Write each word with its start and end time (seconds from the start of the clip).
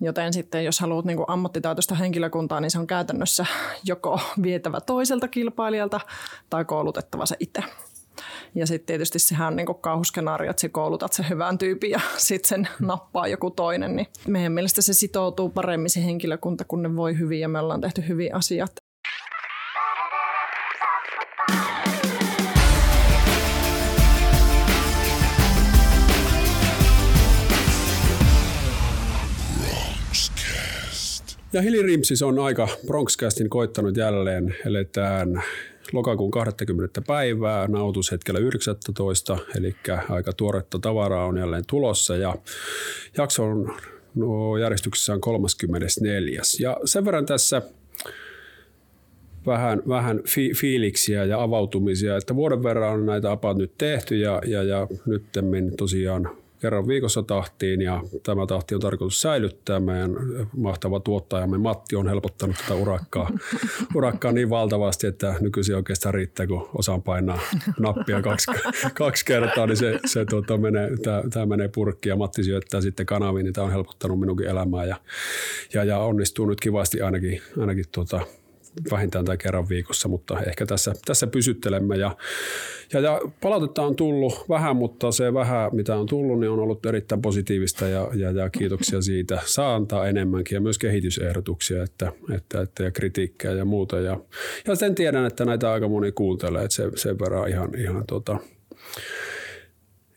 Joten 0.00 0.32
sitten 0.32 0.64
jos 0.64 0.80
haluat 0.80 1.04
niin 1.04 1.16
kuin 1.16 1.30
ammattitaitoista 1.30 1.94
henkilökuntaa, 1.94 2.60
niin 2.60 2.70
se 2.70 2.78
on 2.78 2.86
käytännössä 2.86 3.46
joko 3.84 4.20
vietävä 4.42 4.80
toiselta 4.80 5.28
kilpailijalta 5.28 6.00
tai 6.50 6.64
koulutettava 6.64 7.26
se 7.26 7.36
itse. 7.40 7.62
Ja 8.54 8.66
sitten 8.66 8.86
tietysti 8.86 9.18
sehän 9.18 9.48
on 9.48 9.56
niin 9.56 9.66
kauhuskenaario, 9.80 10.50
että 10.50 10.60
sä 10.60 10.68
koulutat 10.68 11.12
sen 11.12 11.28
hyvän 11.28 11.58
tyypin 11.58 11.90
ja 11.90 12.00
sitten 12.16 12.48
sen 12.48 12.68
nappaa 12.80 13.28
joku 13.28 13.50
toinen. 13.50 13.96
Niin 13.96 14.06
meidän 14.26 14.52
mielestä 14.52 14.82
se 14.82 14.94
sitoutuu 14.94 15.48
paremmin 15.48 15.90
se 15.90 16.04
henkilökunta, 16.04 16.64
kun 16.64 16.82
ne 16.82 16.96
voi 16.96 17.18
hyvin 17.18 17.40
ja 17.40 17.48
me 17.48 17.58
ollaan 17.58 17.80
tehty 17.80 18.08
hyviä 18.08 18.36
asiat. 18.36 18.85
Ja 31.52 31.62
Hili 31.62 31.82
Rimsis 31.82 32.22
on 32.22 32.38
aika 32.38 32.68
Bronxcastin 32.86 33.50
koittanut 33.50 33.96
jälleen. 33.96 34.56
Eletään 34.66 35.42
lokakuun 35.92 36.30
20. 36.30 37.00
päivää, 37.06 37.68
nautushetkellä 37.68 38.40
19, 38.40 39.38
eli 39.56 39.76
aika 40.08 40.32
tuoretta 40.32 40.78
tavaraa 40.78 41.26
on 41.26 41.38
jälleen 41.38 41.64
tulossa 41.66 42.16
ja 42.16 42.34
jakso 43.16 43.44
on 43.44 43.74
no, 44.14 44.56
järjestyksessä 44.56 45.12
on 45.12 45.20
34. 45.20 46.40
Ja 46.60 46.76
sen 46.84 47.04
verran 47.04 47.26
tässä 47.26 47.62
vähän, 49.46 49.82
vähän 49.88 50.20
fi- 50.28 50.52
fiiliksiä 50.54 51.24
ja 51.24 51.42
avautumisia, 51.42 52.16
että 52.16 52.36
vuoden 52.36 52.62
verran 52.62 52.92
on 52.92 53.06
näitä 53.06 53.30
apat 53.30 53.56
nyt 53.56 53.72
tehty 53.78 54.16
ja, 54.16 54.42
ja, 54.46 54.62
ja 54.62 54.86
nyt 55.06 55.22
tosiaan 55.76 56.30
kerran 56.60 56.88
viikossa 56.88 57.22
tahtiin 57.22 57.80
ja 57.80 58.02
tämä 58.22 58.46
tahti 58.46 58.74
on 58.74 58.80
tarkoitus 58.80 59.22
säilyttää. 59.22 59.80
Meidän 59.80 60.16
mahtava 60.56 61.00
tuottajamme 61.00 61.58
Matti 61.58 61.96
on 61.96 62.08
helpottanut 62.08 62.56
tätä 62.56 62.74
urakkaa, 62.74 63.30
urakkaa 63.96 64.32
niin 64.32 64.50
valtavasti, 64.50 65.06
että 65.06 65.34
nykyisin 65.40 65.76
oikeastaan 65.76 66.14
riittää, 66.14 66.46
kun 66.46 66.68
osaan 66.74 67.02
painaa 67.02 67.38
nappia 67.80 68.22
kaksi, 68.22 68.50
kaksi 68.94 69.24
kertaa, 69.24 69.66
niin 69.66 69.76
se, 69.76 70.00
se 70.06 70.24
tuota, 70.24 70.56
menee, 70.56 70.90
tämä, 71.02 71.22
tämä 71.30 71.46
menee 71.46 71.68
purkkiin 71.68 72.10
ja 72.10 72.16
Matti 72.16 72.44
syöttää 72.44 72.80
sitten 72.80 73.06
kanaviin, 73.06 73.44
niin 73.44 73.54
tämä 73.54 73.64
on 73.64 73.72
helpottanut 73.72 74.20
minunkin 74.20 74.46
elämää 74.46 74.84
ja, 74.84 74.96
ja, 75.74 75.84
ja 75.84 75.98
onnistuu 75.98 76.46
nyt 76.46 76.60
kivasti 76.60 77.00
ainakin, 77.00 77.42
ainakin 77.60 77.84
tuota, 77.92 78.20
vähintään 78.90 79.24
tai 79.24 79.36
kerran 79.36 79.68
viikossa, 79.68 80.08
mutta 80.08 80.40
ehkä 80.40 80.66
tässä, 80.66 80.92
tässä 81.04 81.26
pysyttelemme. 81.26 81.96
Ja, 81.96 82.16
ja, 82.92 83.00
ja 83.00 83.20
palautetta 83.40 83.82
on 83.82 83.96
tullut 83.96 84.44
vähän, 84.48 84.76
mutta 84.76 85.12
se 85.12 85.34
vähän, 85.34 85.70
mitä 85.76 85.96
on 85.96 86.06
tullut, 86.06 86.40
niin 86.40 86.50
on 86.50 86.60
ollut 86.60 86.86
erittäin 86.86 87.22
positiivista 87.22 87.88
ja, 87.88 88.08
ja, 88.14 88.30
ja 88.30 88.50
kiitoksia 88.50 89.02
siitä. 89.02 89.38
Saa 89.44 89.74
antaa 89.74 90.06
enemmänkin 90.06 90.56
ja 90.56 90.60
myös 90.60 90.78
kehitysehdotuksia 90.78 91.82
että, 91.82 92.12
että, 92.34 92.60
että, 92.60 92.82
ja 92.82 92.90
kritiikkiä 92.90 93.52
ja 93.52 93.64
muuta. 93.64 94.00
Ja, 94.00 94.20
ja 94.66 94.74
sen 94.74 94.94
tiedän, 94.94 95.26
että 95.26 95.44
näitä 95.44 95.72
aika 95.72 95.88
moni 95.88 96.12
kuuntelee, 96.12 96.64
että 96.64 96.74
se, 96.74 96.90
sen 96.94 97.18
verran 97.18 97.48
ihan, 97.48 97.70
ihan 97.78 98.04
tota, 98.06 98.38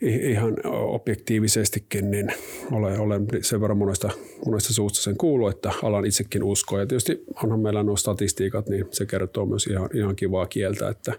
ihan 0.01 0.57
objektiivisestikin, 0.65 2.11
niin 2.11 2.33
olen, 2.71 2.99
olen 2.99 3.27
sen 3.41 3.61
verran 3.61 3.77
monesta, 3.77 4.09
monesta 4.45 4.73
suusta 4.73 5.01
sen 5.01 5.17
kuullut, 5.17 5.55
että 5.55 5.71
alan 5.83 6.05
itsekin 6.05 6.43
uskoa. 6.43 6.79
Ja 6.79 6.85
tietysti 6.85 7.23
onhan 7.43 7.59
meillä 7.59 7.83
nuo 7.83 7.95
statistiikat, 7.95 8.69
niin 8.69 8.85
se 8.91 9.05
kertoo 9.05 9.45
myös 9.45 9.67
ihan, 9.67 9.89
ihan 9.93 10.15
kivaa 10.15 10.45
kieltä. 10.45 10.89
Että 10.89 11.13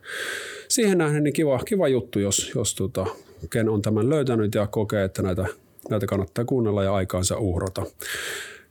siihen 0.68 0.98
nähden 0.98 1.24
niin 1.24 1.32
kiva, 1.32 1.60
kiva 1.64 1.88
juttu, 1.88 2.18
jos, 2.18 2.52
jos 2.54 2.74
tota, 2.74 3.06
ken 3.50 3.68
on 3.68 3.82
tämän 3.82 4.10
löytänyt 4.10 4.54
ja 4.54 4.66
kokee, 4.66 5.04
että 5.04 5.22
näitä, 5.22 5.46
näitä 5.90 6.06
kannattaa 6.06 6.44
kuunnella 6.44 6.84
ja 6.84 6.94
aikaansa 6.94 7.38
uhrata. 7.38 7.86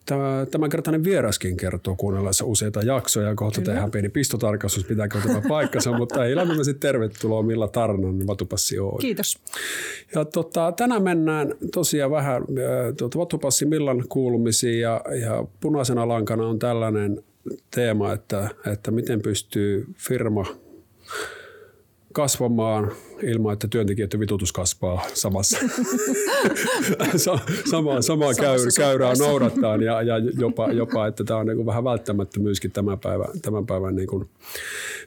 Tämä, 0.10 0.46
tämänkertainen 0.52 1.04
vieraskin 1.04 1.58
kertoo 1.58 1.96
kuunnellessa 1.96 2.46
useita 2.46 2.82
jaksoja. 2.82 3.36
Kohta 3.36 3.62
Kyllä. 3.62 3.74
tehdään 3.74 3.92
pieni 3.92 4.10
pistotarkastus, 4.10 4.86
pitääkö 4.86 5.20
tämä 5.28 5.42
paikkansa, 5.48 5.92
mutta 5.98 6.26
ei 6.26 6.36
lämpimästi 6.36 6.74
tervetuloa 6.74 7.44
Milla 7.44 7.68
Tarnan 7.68 8.28
Vatupassi 8.28 8.80
Oy. 8.80 8.98
Kiitos. 9.02 9.40
Ja 10.16 10.26
tota, 10.26 10.72
tänään 10.72 11.04
mennään 11.04 11.54
tosiaan 11.74 12.12
vähän 12.12 12.44
tuota, 12.98 13.20
Vatupassi 13.20 13.66
Millan 13.66 14.04
kuulumisiin 14.10 14.82
ja, 14.82 15.02
ja 15.22 15.46
punaisena 15.60 16.08
lankana 16.08 16.48
on 16.48 16.60
tällainen 16.60 17.24
teema, 17.76 18.14
että, 18.14 18.50
että 18.72 18.92
miten 18.92 19.22
pystyy 19.22 19.86
firma 19.98 20.46
kasvamaan 22.14 22.92
ilman, 23.24 23.54
että 23.54 23.68
työntekijöiden 23.68 24.20
vitutus 24.20 24.54
kasvaa 24.54 25.06
samassa. 25.14 25.58
sama, 27.72 28.02
samaa 28.02 28.34
käy, 28.34 28.58
käyrää 28.78 29.14
noudattaa 29.20 29.76
ja, 29.76 30.02
ja 30.02 30.18
jopa, 30.18 30.72
jopa, 30.72 31.08
että 31.08 31.24
tämä 31.24 31.40
on 31.40 31.48
niin 31.48 31.66
vähän 31.66 31.84
välttämättömyyskin 31.84 32.72
tämän 32.72 33.00
päivän, 33.00 33.28
tämän 33.42 33.66
päivän 33.66 33.96
niin 33.96 34.08
kuin 34.08 34.30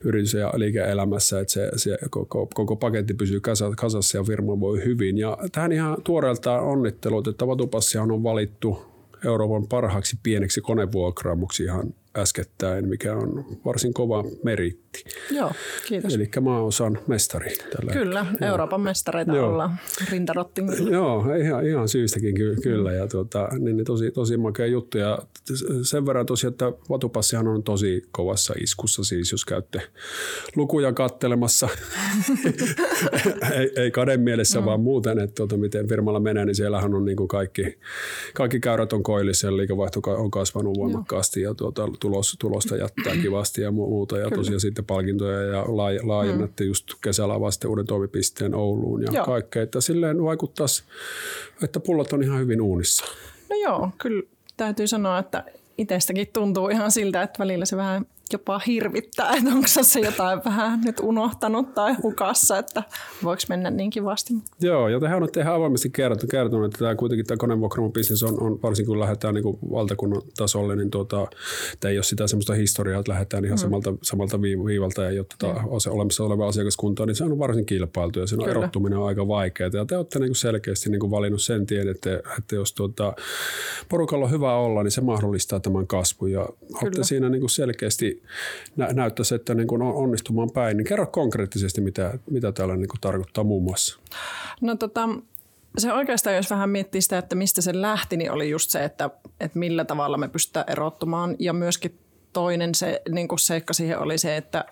yritys- 0.04 0.34
ja 0.34 0.52
liike-elämässä, 0.54 1.40
että 1.40 1.52
se, 1.52 1.70
se 1.76 1.98
koko, 2.10 2.48
koko 2.54 2.76
paketti 2.76 3.14
pysyy 3.14 3.40
kasassa 3.76 4.18
ja 4.18 4.24
firma 4.24 4.60
voi 4.60 4.84
hyvin. 4.84 5.18
Ja 5.18 5.38
tähän 5.52 5.72
ihan 5.72 5.96
tuoreeltaan 6.04 6.64
onnittelut, 6.64 7.28
että 7.28 7.46
Vatupassia 7.46 8.02
on 8.02 8.22
valittu 8.22 8.92
Euroopan 9.24 9.66
parhaaksi 9.66 10.16
pieneksi 10.22 10.60
konevuokraamuksi 10.60 11.64
ihan 11.64 11.94
äskettäin, 12.16 12.88
mikä 12.88 13.14
on 13.14 13.44
varsin 13.64 13.94
kova 13.94 14.24
meritti. 14.92 15.34
Joo, 15.34 15.52
kiitos. 15.88 16.14
Eli 16.14 16.30
maaosan 16.40 16.98
mestari. 17.06 17.56
Tällä 17.76 17.92
kyllä, 17.92 18.24
hetkellä. 18.24 18.50
Euroopan 18.50 18.80
mestareita 18.80 19.36
Joo. 19.36 19.48
ollaan 19.48 19.78
rintarottingilla. 20.10 20.90
Joo, 20.90 21.34
ihan, 21.34 21.66
ihan 21.66 21.88
syystäkin 21.88 22.34
ky- 22.34 22.56
kyllä. 22.62 22.92
Ja 22.92 23.06
tuota, 23.08 23.48
niin, 23.58 23.76
niin 23.76 23.84
tosi, 23.84 24.10
tosi 24.10 24.36
makea 24.36 24.66
juttu. 24.66 24.98
Ja 24.98 25.18
sen 25.82 26.06
verran 26.06 26.26
tosiaan, 26.26 26.52
että 26.52 26.72
Vatupassihan 26.88 27.48
on 27.48 27.62
tosi 27.62 28.02
kovassa 28.12 28.54
iskussa, 28.60 29.04
siis 29.04 29.32
jos 29.32 29.44
käytte 29.44 29.82
lukuja 30.56 30.92
kattelemassa. 30.92 31.68
ei, 33.58 33.70
ei 33.76 33.90
kaden 33.90 34.20
mielessä, 34.20 34.60
mm. 34.60 34.64
vaan 34.64 34.80
muuten, 34.80 35.18
että 35.18 35.34
tuota, 35.34 35.56
miten 35.56 35.88
firmalla 35.88 36.20
menee, 36.20 36.44
niin 36.44 36.54
siellähän 36.54 36.94
on 36.94 37.04
niin 37.04 37.16
kuin 37.16 37.28
kaikki, 37.28 37.78
kaikki 38.34 38.60
käyrät 38.60 38.92
on 38.92 39.02
koillissa 39.02 39.46
ja 39.46 39.56
liikevaihto 39.56 40.00
on 40.06 40.30
kasvanut 40.30 40.78
voimakkaasti. 40.78 41.40
Joo. 41.40 41.50
Ja 41.50 41.54
tuota, 41.54 41.88
tulos, 42.00 42.36
tulosta 42.38 42.76
jättää 42.76 43.16
kivasti 43.22 43.62
ja 43.62 43.70
muuta. 43.70 44.18
Ja 44.18 44.30
tosiaan 44.30 44.60
sitten 44.60 44.81
palkintoja 44.84 45.42
ja 45.42 45.64
laajennettiin 46.02 46.68
mm. 46.68 46.70
just 46.70 46.86
kesällä 47.04 47.40
vasta 47.40 47.68
uuden 47.68 47.86
toimipisteen 47.86 48.54
Ouluun 48.54 49.02
ja 49.02 49.08
joo. 49.12 49.24
kaikkea. 49.24 49.62
Että 49.62 49.80
silleen 49.80 50.24
vaikuttaisi, 50.24 50.84
että 51.62 51.80
pullot 51.80 52.12
on 52.12 52.22
ihan 52.22 52.40
hyvin 52.40 52.60
uunissa. 52.60 53.04
No 53.50 53.56
joo, 53.56 53.90
kyllä 53.98 54.22
täytyy 54.56 54.86
sanoa, 54.86 55.18
että 55.18 55.44
itsestäkin 55.78 56.28
tuntuu 56.32 56.68
ihan 56.68 56.92
siltä, 56.92 57.22
että 57.22 57.38
välillä 57.38 57.64
se 57.64 57.76
vähän 57.76 58.06
jopa 58.32 58.60
hirvittää, 58.66 59.32
että 59.36 59.50
onko 59.50 59.66
se 59.66 60.00
jotain 60.00 60.40
vähän 60.44 60.80
nyt 60.84 61.00
unohtanut 61.00 61.74
tai 61.74 61.94
hukassa, 62.02 62.58
että 62.58 62.82
voiko 63.24 63.42
mennä 63.48 63.70
niin 63.70 63.90
kivasti. 63.90 64.34
Joo, 64.60 64.88
ja 64.88 65.00
tehän 65.00 65.22
on 65.22 65.28
ihan 65.38 65.54
avoimesti 65.54 65.90
kertonut, 65.90 66.30
kertonut 66.30 66.66
että 66.66 66.78
tämä 66.78 66.94
kuitenkin 66.94 67.26
tämä 67.26 67.38
konevuokraamobisnes 67.38 68.22
on, 68.22 68.42
on, 68.42 68.62
varsinkin 68.62 68.86
kun 68.86 69.00
lähdetään 69.00 69.34
niin 69.34 69.58
valtakunnan 69.70 70.22
tasolle, 70.36 70.76
niin 70.76 70.90
tuota, 70.90 71.26
ei 71.84 71.96
ole 71.96 72.02
sitä 72.02 72.26
semmoista 72.26 72.54
historiaa, 72.54 73.00
että 73.00 73.12
lähdetään 73.12 73.44
ihan 73.44 73.58
mm. 73.58 73.62
samalta, 73.62 73.94
samalta 74.02 74.42
viivalta 74.42 75.02
ja 75.02 75.10
jotta 75.10 75.36
tota, 75.38 75.60
mm. 75.60 75.68
olemassa 75.90 76.24
oleva 76.24 76.48
asiakaskunta, 76.48 77.06
niin 77.06 77.16
se 77.16 77.24
on 77.24 77.38
varsin 77.38 77.66
kilpailtu 77.66 78.20
ja 78.20 78.26
siinä 78.26 78.50
erottuminen 78.50 78.98
on 78.98 79.06
aika 79.06 79.28
vaikeaa. 79.28 79.70
Ja 79.72 79.84
te 79.84 79.96
olette 79.96 80.18
niin 80.18 80.34
selkeästi 80.34 80.90
niin 80.90 81.10
valinnut 81.10 81.42
sen 81.42 81.66
tien, 81.66 81.88
että, 81.88 82.20
että 82.38 82.54
jos 82.54 82.72
tuota, 82.72 83.14
porukalla 83.88 84.24
on 84.24 84.30
hyvä 84.30 84.54
olla, 84.54 84.82
niin 84.82 84.90
se 84.90 85.00
mahdollistaa 85.00 85.60
tämän 85.60 85.86
kasvun 85.86 86.32
ja 86.32 86.44
Kyllä. 86.44 86.78
olette 86.82 87.04
siinä 87.04 87.28
niin 87.28 87.50
selkeästi 87.50 88.21
nä- 88.76 88.92
näyttäisi, 88.92 89.34
että 89.34 89.54
niin 89.54 89.66
kuin 89.66 89.82
on 89.82 89.94
onnistumaan 89.94 90.50
päin. 90.50 90.76
Niin 90.76 90.86
kerro 90.86 91.06
konkreettisesti, 91.06 91.80
mitä, 91.80 92.18
mitä 92.30 92.52
täällä 92.52 92.76
niin 92.76 92.88
kuin 92.88 93.00
tarkoittaa 93.00 93.44
muun 93.44 93.62
muassa. 93.62 94.00
No 94.60 94.76
tota, 94.76 95.08
se 95.78 95.92
oikeastaan, 95.92 96.36
jos 96.36 96.50
vähän 96.50 96.70
miettii 96.70 97.02
sitä, 97.02 97.18
että 97.18 97.34
mistä 97.36 97.62
se 97.62 97.80
lähti, 97.80 98.16
niin 98.16 98.32
oli 98.32 98.50
just 98.50 98.70
se, 98.70 98.84
että, 98.84 99.10
että 99.40 99.58
millä 99.58 99.84
tavalla 99.84 100.16
me 100.16 100.28
pystytään 100.28 100.66
erottumaan. 100.68 101.36
Ja 101.38 101.52
myöskin 101.52 101.98
toinen 102.32 102.74
se, 102.74 103.02
niin 103.10 103.28
kuin 103.28 103.38
seikka 103.38 103.72
siihen 103.72 103.98
oli 103.98 104.18
se, 104.18 104.36
että, 104.36 104.64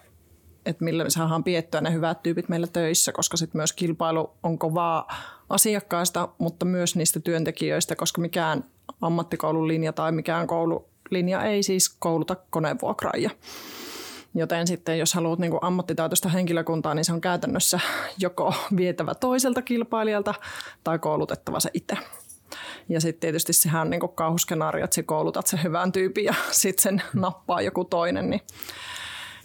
että 0.66 0.84
millä 0.84 1.04
me 1.04 1.10
saadaan 1.10 1.44
piettyä 1.44 1.80
ne 1.80 1.92
hyvät 1.92 2.22
tyypit 2.22 2.48
meillä 2.48 2.66
töissä, 2.66 3.12
koska 3.12 3.36
sitten 3.36 3.58
myös 3.58 3.72
kilpailu 3.72 4.30
on 4.42 4.58
kovaa 4.58 5.14
asiakkaista, 5.48 6.28
mutta 6.38 6.64
myös 6.64 6.96
niistä 6.96 7.20
työntekijöistä, 7.20 7.96
koska 7.96 8.20
mikään 8.20 8.64
ammattikoulun 9.00 9.68
linja 9.68 9.92
tai 9.92 10.12
mikään 10.12 10.46
koulu 10.46 10.89
linja 11.10 11.44
ei 11.44 11.62
siis 11.62 11.88
kouluta 11.98 12.36
konevuokraajia. 12.50 13.30
Joten 14.34 14.66
sitten 14.66 14.98
jos 14.98 15.14
haluat 15.14 15.38
niin 15.38 15.52
ammattitaitoista 15.60 16.28
henkilökuntaa, 16.28 16.94
niin 16.94 17.04
se 17.04 17.12
on 17.12 17.20
käytännössä 17.20 17.80
joko 18.18 18.54
vietävä 18.76 19.14
toiselta 19.14 19.62
kilpailijalta 19.62 20.34
tai 20.84 20.98
koulutettava 20.98 21.60
se 21.60 21.70
itse. 21.74 21.96
Ja 22.88 23.00
sitten 23.00 23.20
tietysti 23.20 23.52
sehän 23.52 23.82
on 23.82 23.90
niin 23.90 24.00
kuin 24.00 24.12
kauhuskenaario, 24.12 24.84
että 24.84 24.94
sä 24.94 25.02
koulutat 25.02 25.46
sen 25.46 25.62
hyvän 25.62 25.92
tyypin 25.92 26.24
ja 26.24 26.34
sitten 26.50 26.82
sen 26.82 27.02
nappaa 27.14 27.62
joku 27.62 27.84
toinen. 27.84 28.30
Niin, 28.30 28.42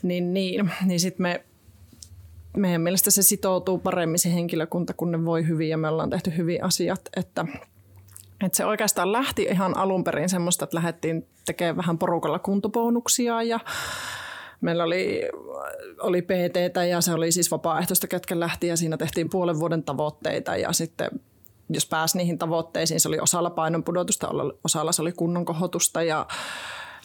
niin, 0.03 0.33
niin, 0.33 0.71
niin 0.85 0.99
sitten 0.99 1.23
me 1.23 1.45
meidän 2.57 2.81
mielestä 2.81 3.11
se 3.11 3.23
sitoutuu 3.23 3.77
paremmin 3.77 4.19
se 4.19 4.33
henkilökunta, 4.33 4.93
kun 4.93 5.11
ne 5.11 5.25
voi 5.25 5.47
hyvin 5.47 5.69
ja 5.69 5.77
me 5.77 5.87
ollaan 5.87 6.09
tehty 6.09 6.37
hyviä 6.37 6.63
asiat, 6.63 7.01
että 7.15 7.45
Et 8.43 8.53
se 8.53 8.65
oikeastaan 8.65 9.11
lähti 9.11 9.43
ihan 9.43 9.77
alun 9.77 10.03
perin 10.03 10.29
semmoista, 10.29 10.63
että 10.63 10.77
lähdettiin 10.77 11.27
tekemään 11.45 11.77
vähän 11.77 11.97
porukalla 11.97 12.39
kuntobonuksia 12.39 13.43
ja 13.43 13.59
meillä 14.61 14.83
oli, 14.83 15.21
oli 15.99 16.21
PT 16.21 16.87
ja 16.89 17.01
se 17.01 17.13
oli 17.13 17.31
siis 17.31 17.51
vapaaehtoista, 17.51 18.07
ketkä 18.07 18.39
lähti 18.39 18.67
ja 18.67 18.77
siinä 18.77 18.97
tehtiin 18.97 19.29
puolen 19.29 19.59
vuoden 19.59 19.83
tavoitteita 19.83 20.57
ja 20.57 20.73
sitten 20.73 21.09
jos 21.69 21.85
pääsi 21.85 22.17
niihin 22.17 22.37
tavoitteisiin, 22.37 22.99
se 22.99 23.07
oli 23.07 23.19
osalla 23.19 23.49
painon 23.49 23.83
pudotusta, 23.83 24.29
osalla 24.63 24.91
se 24.91 25.01
oli 25.01 25.11
kunnon 25.11 25.45
kohotusta 25.45 26.03
ja 26.03 26.25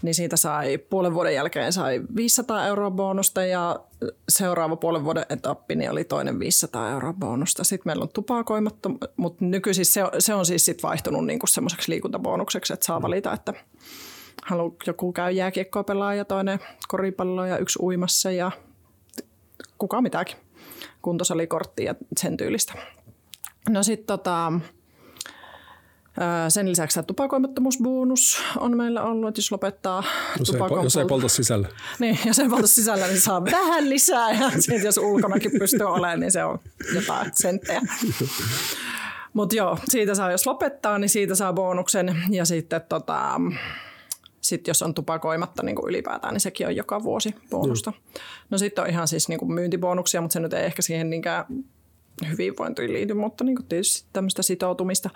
niin 0.02 0.14
siitä 0.14 0.36
sai 0.36 0.78
puolen 0.78 1.14
vuoden 1.14 1.34
jälkeen 1.34 1.72
sai 1.72 2.00
500 2.16 2.66
euroa 2.66 2.90
bonusta 2.90 3.44
ja 3.44 3.80
seuraava 4.28 4.76
puolen 4.76 5.04
vuoden 5.04 5.26
etappi 5.28 5.74
niin 5.74 5.90
oli 5.90 6.04
toinen 6.04 6.38
500 6.38 6.90
euroa 6.90 7.12
bonusta. 7.12 7.64
Sitten 7.64 7.88
meillä 7.88 8.02
on 8.02 8.08
tupakoimattu, 8.08 8.98
mutta 9.16 9.44
nykyisin 9.44 9.86
se, 9.86 10.02
se 10.18 10.34
on 10.34 10.46
siis 10.46 10.64
sit 10.64 10.82
vaihtunut 10.82 11.26
niinku 11.26 11.46
semmoiseksi 11.46 11.90
liikuntabonukseksi, 11.90 12.72
että 12.72 12.86
saa 12.86 13.02
valita, 13.02 13.32
että 13.32 13.54
halu, 14.44 14.76
joku 14.86 15.12
käy 15.12 15.32
jääkiekkoa 15.32 15.84
pelaa 15.84 16.14
ja 16.14 16.24
toinen 16.24 16.58
koripalloa 16.88 17.46
ja 17.46 17.58
yksi 17.58 17.78
uimassa 17.82 18.30
ja 18.30 18.50
kuka 19.78 20.00
mitäkin. 20.00 20.36
Kuntosalikortti 21.02 21.84
ja 21.84 21.94
sen 22.20 22.36
tyylistä. 22.36 22.72
No 23.68 23.82
sitten 23.82 24.06
tota, 24.06 24.52
sen 26.48 26.70
lisäksi 26.70 26.94
tämä 26.94 27.04
tupakoimattomuusbonus 27.04 28.42
on 28.56 28.76
meillä 28.76 29.02
ollut, 29.02 29.28
että 29.28 29.38
jos 29.38 29.52
lopettaa 29.52 30.02
jos 30.38 30.50
ei, 30.54 30.60
jos 30.82 30.96
ei 30.96 31.04
polta 31.04 31.28
sisällä. 31.28 31.68
Niin, 31.98 32.18
jos 32.26 32.38
ei 32.38 32.48
polta 32.48 32.66
sisällä, 32.66 33.06
niin 33.06 33.20
saa 33.20 33.44
vähän 33.44 33.90
lisää 33.90 34.32
ja 34.32 34.50
sitten 34.60 34.82
jos 34.82 34.96
ulkonakin 34.96 35.50
pystyy 35.58 35.86
olemaan, 35.86 36.20
niin 36.20 36.32
se 36.32 36.44
on 36.44 36.58
jotain 36.94 37.30
senttejä. 37.34 37.80
Mutta 39.32 39.56
joo, 39.56 39.78
siitä 39.88 40.14
saa, 40.14 40.30
jos 40.30 40.46
lopettaa, 40.46 40.98
niin 40.98 41.08
siitä 41.08 41.34
saa 41.34 41.52
bonuksen 41.52 42.16
ja 42.30 42.44
sitten 42.44 42.80
tota, 42.88 43.40
sit 44.40 44.68
jos 44.68 44.82
on 44.82 44.94
tupakoimatta 44.94 45.62
niin 45.62 45.76
kuin 45.76 45.88
ylipäätään, 45.88 46.34
niin 46.34 46.40
sekin 46.40 46.66
on 46.66 46.76
joka 46.76 47.02
vuosi 47.02 47.34
bonusta. 47.50 47.92
No 48.50 48.58
sitten 48.58 48.84
on 48.84 48.90
ihan 48.90 49.08
siis 49.08 49.28
niin 49.28 49.38
kuin 49.38 49.52
myyntibonuksia, 49.52 50.20
mutta 50.20 50.32
se 50.32 50.40
nyt 50.40 50.52
ei 50.52 50.64
ehkä 50.64 50.82
siihen 50.82 51.10
niinkään 51.10 51.44
hyvinvointiin 52.28 52.92
liity, 52.92 53.14
mutta 53.14 53.44
niin 53.44 53.56
kuin 53.56 53.66
tietysti 53.66 54.08
tämmöistä 54.12 54.42
sitoutumista. 54.42 55.10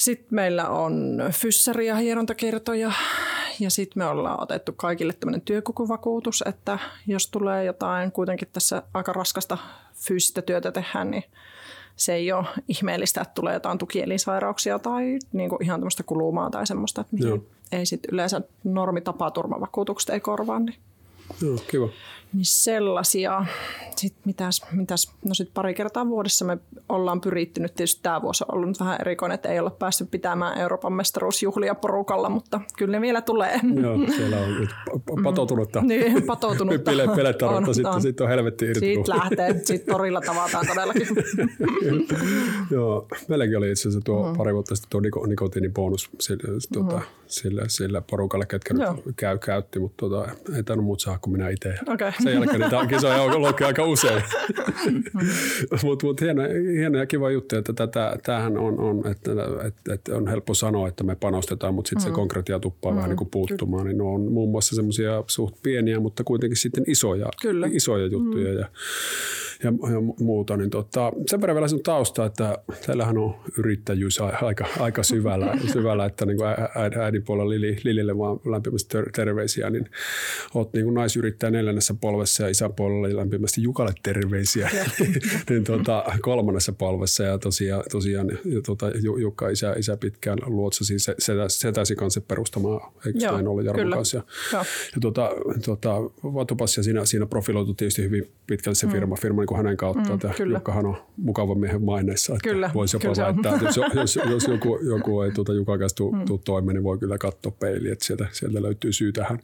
Sitten 0.00 0.28
meillä 0.30 0.68
on 0.68 1.22
fyssäri- 1.30 1.86
ja 1.86 1.96
hierontakertoja 1.96 2.92
ja 3.60 3.70
sitten 3.70 4.00
me 4.00 4.06
ollaan 4.06 4.42
otettu 4.42 4.72
kaikille 4.72 5.12
tämmöinen 5.12 5.40
työkykyvakuutus, 5.40 6.44
että 6.46 6.78
jos 7.06 7.26
tulee 7.26 7.64
jotain 7.64 8.12
kuitenkin 8.12 8.48
tässä 8.52 8.82
aika 8.94 9.12
raskasta 9.12 9.58
fyysistä 9.94 10.42
työtä 10.42 10.72
tehdään, 10.72 11.10
niin 11.10 11.24
se 11.96 12.14
ei 12.14 12.32
ole 12.32 12.46
ihmeellistä, 12.68 13.20
että 13.20 13.34
tulee 13.34 13.54
jotain 13.54 13.78
tukielinsairauksia 13.78 14.78
tai 14.78 15.18
niin 15.32 15.50
kuin 15.50 15.64
ihan 15.64 15.80
tämmöistä 15.80 16.02
kulumaa 16.02 16.50
tai 16.50 16.66
semmoista, 16.66 17.00
että 17.00 17.16
mihin 17.16 17.46
ei 17.72 17.86
sitten 17.86 18.14
yleensä 18.14 18.40
normitapaturmavakuutukset 18.64 20.10
ei 20.10 20.20
korvaa. 20.20 20.58
Niin 20.58 20.76
Joo, 21.42 21.58
kiva. 21.70 21.88
Niin 22.32 22.44
sellaisia. 22.44 23.44
Sitten 23.96 24.22
mitäs, 24.24 24.62
mitäs, 24.72 25.12
no 25.24 25.34
sitten 25.34 25.54
pari 25.54 25.74
kertaa 25.74 26.08
vuodessa 26.08 26.44
me 26.44 26.58
ollaan 26.88 27.20
pyritty, 27.20 27.60
nyt 27.60 27.74
tietysti 27.74 28.02
tämä 28.02 28.22
vuosi 28.22 28.44
on 28.48 28.54
ollut 28.54 28.80
vähän 28.80 29.00
erikoinen, 29.00 29.34
että 29.34 29.48
ei 29.48 29.58
olla 29.58 29.70
päässyt 29.70 30.10
pitämään 30.10 30.58
Euroopan 30.58 30.92
mestaruusjuhlia 30.92 31.74
porukalla, 31.74 32.28
mutta 32.28 32.60
kyllä 32.78 32.92
ne 32.92 33.00
vielä 33.00 33.20
tulee. 33.20 33.60
Joo, 33.82 33.98
siellä 34.16 34.36
on 34.36 34.60
nyt 34.60 34.70
patoutunutta. 35.22 35.80
niin, 35.86 36.22
patoutunutta. 36.22 36.70
Pile, 36.90 37.02
on, 37.42 37.74
sitten, 37.74 37.92
on. 37.92 38.02
sitten 38.02 38.24
on 38.24 38.30
helvetti 38.30 38.64
irti. 38.64 38.80
Siitä 38.80 39.10
lähtee, 39.16 39.52
sitten 39.64 39.94
torilla 39.94 40.20
tavataan 40.20 40.66
todellakin. 40.66 41.06
Joo, 42.70 43.08
meilläkin 43.28 43.58
oli 43.58 43.70
itse 43.70 43.88
asiassa 43.88 44.00
tuo 44.04 44.30
mm. 44.30 44.36
pari 44.36 44.54
vuotta 44.54 44.74
sitten 44.74 44.90
tuo 44.90 45.26
nikotiinibonus 45.26 46.10
sillä, 46.20 46.42
tuota, 46.72 46.96
mm. 46.96 47.02
sillä, 47.26 47.62
sillä 47.68 48.00
porukalla, 48.00 48.46
ketkä 48.46 48.74
nyt 48.74 48.88
käy, 49.16 49.38
käytti, 49.38 49.78
mutta 49.78 49.96
tuota, 49.96 50.28
ei 50.56 50.62
tainnut 50.62 50.84
muut 50.84 51.00
saa 51.00 51.18
kuin 51.18 51.32
minä 51.32 51.48
itse. 51.48 51.74
Okay. 51.88 52.12
Sen 52.22 52.34
jälkeen 52.34 52.60
niitä 52.60 52.86
kisoja 52.86 53.22
on 53.22 53.32
ollut 53.32 53.60
aika 53.60 53.84
usein. 53.84 54.22
Mutta 55.82 56.06
mut 56.06 56.20
hieno, 56.20 56.42
hieno 56.76 56.98
ja 56.98 57.06
kiva 57.06 57.30
juttu, 57.30 57.56
että 57.56 57.72
tätä, 57.72 58.16
tämähän 58.22 58.58
on, 58.58 58.80
on 58.80 59.06
että, 59.06 59.30
että, 59.66 59.94
että, 59.94 60.16
on 60.16 60.28
helppo 60.28 60.54
sanoa, 60.54 60.88
että 60.88 61.04
me 61.04 61.16
panostetaan, 61.16 61.74
mutta 61.74 61.88
sitten 61.88 62.08
mm. 62.08 62.10
se 62.10 62.14
konkretia 62.14 62.58
tuppaa 62.58 62.92
mm. 62.92 62.96
vähän 62.96 63.10
niin 63.10 63.16
kuin 63.16 63.30
puuttumaan. 63.30 63.86
Niin 63.86 63.98
ne 63.98 64.04
on 64.04 64.32
muun 64.32 64.50
muassa 64.50 64.76
semmoisia 64.76 65.24
suht 65.26 65.54
pieniä, 65.62 66.00
mutta 66.00 66.24
kuitenkin 66.24 66.56
sitten 66.56 66.84
isoja, 66.86 67.26
Kyllä. 67.42 67.68
isoja 67.72 68.06
juttuja. 68.06 68.52
Mm. 68.52 68.58
Ja, 68.58 68.66
ja, 69.62 69.72
ja 69.92 70.00
muuta. 70.20 70.56
Niin 70.56 70.70
tota, 70.70 71.12
sen 71.26 71.40
verran 71.40 71.54
vielä 71.54 71.68
sinun 71.68 71.82
tausta, 71.82 72.24
että 72.24 72.58
teillähän 72.86 73.18
on 73.18 73.34
yrittäjyys 73.58 74.20
aika, 74.20 74.66
aika 74.80 75.02
syvällä, 75.02 75.56
syvällä, 75.72 76.04
että 76.04 76.26
niin 76.26 76.36
kuin 76.36 76.48
äidin 77.02 77.22
puolella 77.22 77.50
Lili, 77.50 77.76
Lilille 77.84 78.18
vaan 78.18 78.40
lämpimästi 78.44 78.98
terveisiä, 79.14 79.70
niin 79.70 79.90
olet 80.54 80.72
niin 80.72 80.84
kuin 80.84 80.94
naisyrittäjä 80.94 81.50
neljännessä 81.50 81.94
polvessa 82.00 82.42
ja 82.42 82.48
isän 82.48 82.72
puolella 82.72 83.16
lämpimästi 83.16 83.62
Jukalle 83.62 83.92
terveisiä 84.02 84.70
niin 85.50 85.64
tota, 85.64 86.04
kolmannessa 86.20 86.72
polvessa 86.72 87.22
ja 87.22 87.38
tosiaan, 87.38 87.84
tosiaan 87.90 88.26
tota, 88.66 88.90
Jukka 89.20 89.48
isä, 89.48 89.74
isä 89.78 89.96
pitkään 89.96 90.38
luotsasi 90.46 90.98
setä, 90.98 91.48
setäsi 91.48 91.96
kanssa 91.96 92.20
perustamaan, 92.20 92.92
eikö 93.06 93.18
Joo, 93.18 93.32
näin 93.32 93.48
ollut 93.48 93.64
Jarmo 93.64 93.96
kanssa? 93.96 94.16
Ja, 94.52 94.58
ja 94.94 95.00
tota, 95.00 95.30
tota, 95.64 95.94
Vatupassia 96.24 96.82
siinä, 96.82 97.04
siinä 97.04 97.26
profiloitu 97.26 97.74
tietysti 97.74 98.02
hyvin 98.02 98.30
pitkälle 98.46 98.74
se 98.74 98.86
firma, 98.86 99.14
mm. 99.14 99.20
firma 99.20 99.42
niin 99.42 99.49
kuin 99.50 99.56
hänen 99.56 99.76
kauttaan. 99.76 100.08
Mm, 100.22 100.30
että 100.30 100.42
Jukkahan 100.42 100.86
on 100.86 100.96
mukava 101.16 101.54
miehen 101.54 101.82
maineessa. 101.82 102.32
Että 102.32 102.48
kyllä, 102.48 102.70
voisi 102.74 102.96
jopa 102.96 103.14
kyllä 103.14 103.26
väittää, 103.26 103.54
että 103.54 103.64
jos, 103.66 103.76
jos, 103.94 104.18
jos 104.30 104.48
joku, 104.48 104.78
joku 104.82 105.22
ei 105.22 105.30
tuota 105.30 105.52
Jukan 105.52 105.78
kanssa 105.78 105.96
tule 105.96 106.16
mm. 106.16 106.24
toimeen, 106.44 106.74
niin 106.74 106.84
voi 106.84 106.98
kyllä 106.98 107.18
katsoa 107.18 107.52
peiliin, 107.52 107.92
että 107.92 108.04
sieltä, 108.04 108.26
sieltä 108.32 108.62
löytyy 108.62 108.92
syy 108.92 109.12
tähän, 109.12 109.40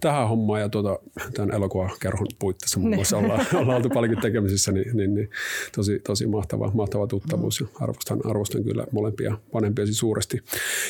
tähän 0.00 0.28
hommaan. 0.28 0.60
Ja 0.60 0.68
tuota, 0.68 0.98
tämän 1.34 1.54
elokuvakerhon 1.54 2.26
puitteissa 2.38 2.80
muun 2.80 2.94
muassa 2.94 3.16
ollaan, 3.16 3.46
ollaan 3.54 3.76
oltu 3.76 3.88
paljonkin 3.88 4.22
tekemisissä, 4.22 4.72
niin, 4.72 4.96
niin, 4.96 5.14
niin 5.14 5.30
tosi, 5.76 5.98
tosi 5.98 6.26
mahtava, 6.26 6.70
mahtava 6.74 7.06
tuttavuus. 7.06 7.60
Mm. 7.60 7.68
Arvostan, 7.80 8.20
arvostan 8.24 8.64
kyllä 8.64 8.86
molempia 8.92 9.38
vanhempiasi 9.54 9.94
suuresti. 9.94 10.42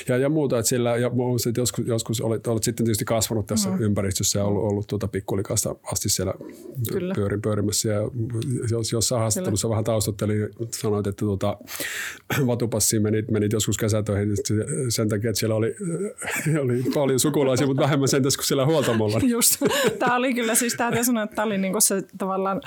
Ja, 0.08 0.16
ja 0.16 0.28
muuta, 0.28 0.58
että 0.58 0.68
siellä, 0.68 0.96
ja 0.96 1.10
joskus, 1.56 1.86
joskus 1.86 2.20
olet, 2.20 2.46
olet 2.46 2.62
sitten 2.62 2.86
tietysti 2.86 3.04
kasvanut 3.04 3.46
tässä 3.46 3.70
mm. 3.70 3.80
ympäristössä 3.80 4.38
ja 4.38 4.44
ollut, 4.44 4.62
ollut 4.62 4.86
tuota 4.86 5.08
pikkulikasta 5.08 5.74
asti 5.92 6.08
siellä 6.08 6.34
Kyllä. 6.92 7.14
pyörin 7.14 7.42
pyörimässä 7.42 7.88
ja 7.88 8.00
jossain 8.92 9.20
haastattelussa 9.20 9.68
vähän 9.68 9.84
taustattelin, 9.84 10.48
sanoit, 10.70 11.06
että 11.06 11.18
tuota, 11.18 11.56
vatupassiin 12.46 13.02
menit, 13.02 13.30
menit 13.30 13.52
joskus 13.52 13.76
kesätöihin 13.78 14.30
sen 14.88 15.08
takia, 15.08 15.30
että 15.30 15.40
siellä 15.40 15.54
oli, 15.54 15.74
oli 16.64 16.82
paljon 16.94 17.20
sukulaisia, 17.20 17.66
mutta 17.66 17.82
vähemmän 17.82 18.08
sen 18.08 18.22
kuin 18.22 18.32
siellä 18.40 18.66
huoltamolla. 18.66 19.20
Just. 19.28 19.56
Tämä 19.98 20.16
oli 20.16 20.34
kyllä 20.34 20.54
siis, 20.54 20.74
täytyy 20.74 21.04
sanoa, 21.04 21.22
että 21.22 21.36
tämä 21.36 21.46
oli 21.46 21.58
niinku 21.58 21.80
se 21.80 22.02
tavallaan 22.18 22.60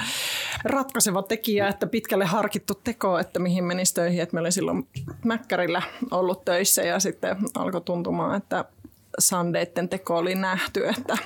ratkaiseva 0.64 1.24
tekijä, 1.24 1.68
että 1.68 1.88
pitkälle 1.88 2.26
harkittu 2.26 2.74
teko, 2.84 3.20
että 3.20 3.40
mihin 3.40 3.64
menisi 3.64 3.94
töihin. 3.94 4.22
Että 4.22 4.34
me 4.34 4.40
oli 4.40 4.52
silloin 4.52 4.88
Mäkkärillä 5.26 5.82
ollut 6.12 6.46
töissä 6.46 6.82
ja 6.82 7.00
sitten 7.00 7.38
alkoi 7.56 7.82
tuntumaan, 7.82 8.38
että 8.38 8.66
sandeitten 9.20 9.90
teko 9.90 10.18
oli 10.18 10.36
nähty, 10.36 10.88
että 10.88 11.18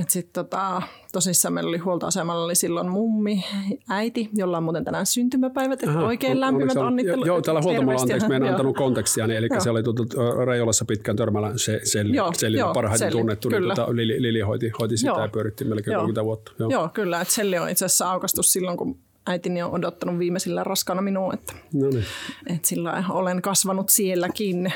et 0.00 0.10
sit 0.10 0.32
tota, 0.32 0.82
tosissaan 1.12 1.54
meillä 1.54 1.68
oli 1.68 1.78
huoltoasemalla 1.78 2.44
oli 2.44 2.54
silloin 2.54 2.88
mummi, 2.88 3.44
äiti, 3.88 4.30
jolla 4.34 4.56
on 4.56 4.62
muuten 4.62 4.84
tänään 4.84 5.06
syntymäpäivät, 5.06 5.82
että 5.82 5.90
Aha, 5.90 6.06
oikein 6.06 6.40
lämpimät 6.40 6.76
on, 6.76 6.86
onnittelut. 6.86 7.26
Joo, 7.26 7.42
täällä 7.42 7.62
huoltamalla 7.62 8.00
anteeksi, 8.00 8.28
meidän 8.28 8.48
antanut 8.48 8.76
kontekstia, 8.76 9.26
niin 9.26 9.36
eli 9.36 9.48
joo. 9.50 9.60
se 9.60 9.70
oli 9.70 9.82
tuota, 9.82 10.04
Reijolassa 10.44 10.84
pitkään 10.84 11.16
törmällä 11.16 11.52
se 11.56 11.80
Selli, 11.84 12.16
joo, 12.16 12.32
Selli 12.36 12.58
joo, 12.58 12.74
parhaiten 12.74 12.98
selli, 12.98 13.20
tunnettu, 13.20 13.48
niin 13.48 13.56
kyllä. 13.56 13.74
niin 13.74 13.76
tuota, 13.76 13.96
Lili, 13.96 14.22
Lili 14.22 14.40
hoiti, 14.40 14.72
hoiti 14.80 14.96
sitä 14.96 15.10
joo. 15.10 15.20
ja 15.20 15.28
pyöritti 15.28 15.64
melkein 15.64 15.92
joo. 15.92 16.00
30 16.00 16.24
vuotta. 16.24 16.52
Joo, 16.58 16.70
joo 16.70 16.88
kyllä, 16.88 17.20
että 17.20 17.34
Selli 17.34 17.58
on 17.58 17.70
itse 17.70 17.84
asiassa 17.84 18.10
aukastu 18.10 18.42
silloin, 18.42 18.76
kun 18.76 18.98
äitini 19.26 19.62
on 19.62 19.70
odottanut 19.70 20.18
viimeisillä 20.18 20.64
raskaana 20.64 21.02
minua, 21.02 21.34
että, 21.34 21.52
no 21.72 21.88
niin. 21.90 22.04
että 22.46 22.68
sillä 22.68 23.04
olen 23.08 23.42
kasvanut 23.42 23.88
sielläkin. 23.88 24.72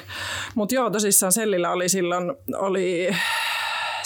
Mutta 0.55 0.75
joo, 0.75 0.91
tosissaan 0.91 1.33
Sellillä 1.33 1.71
oli 1.71 1.89
silloin, 1.89 2.35
oli 2.57 3.09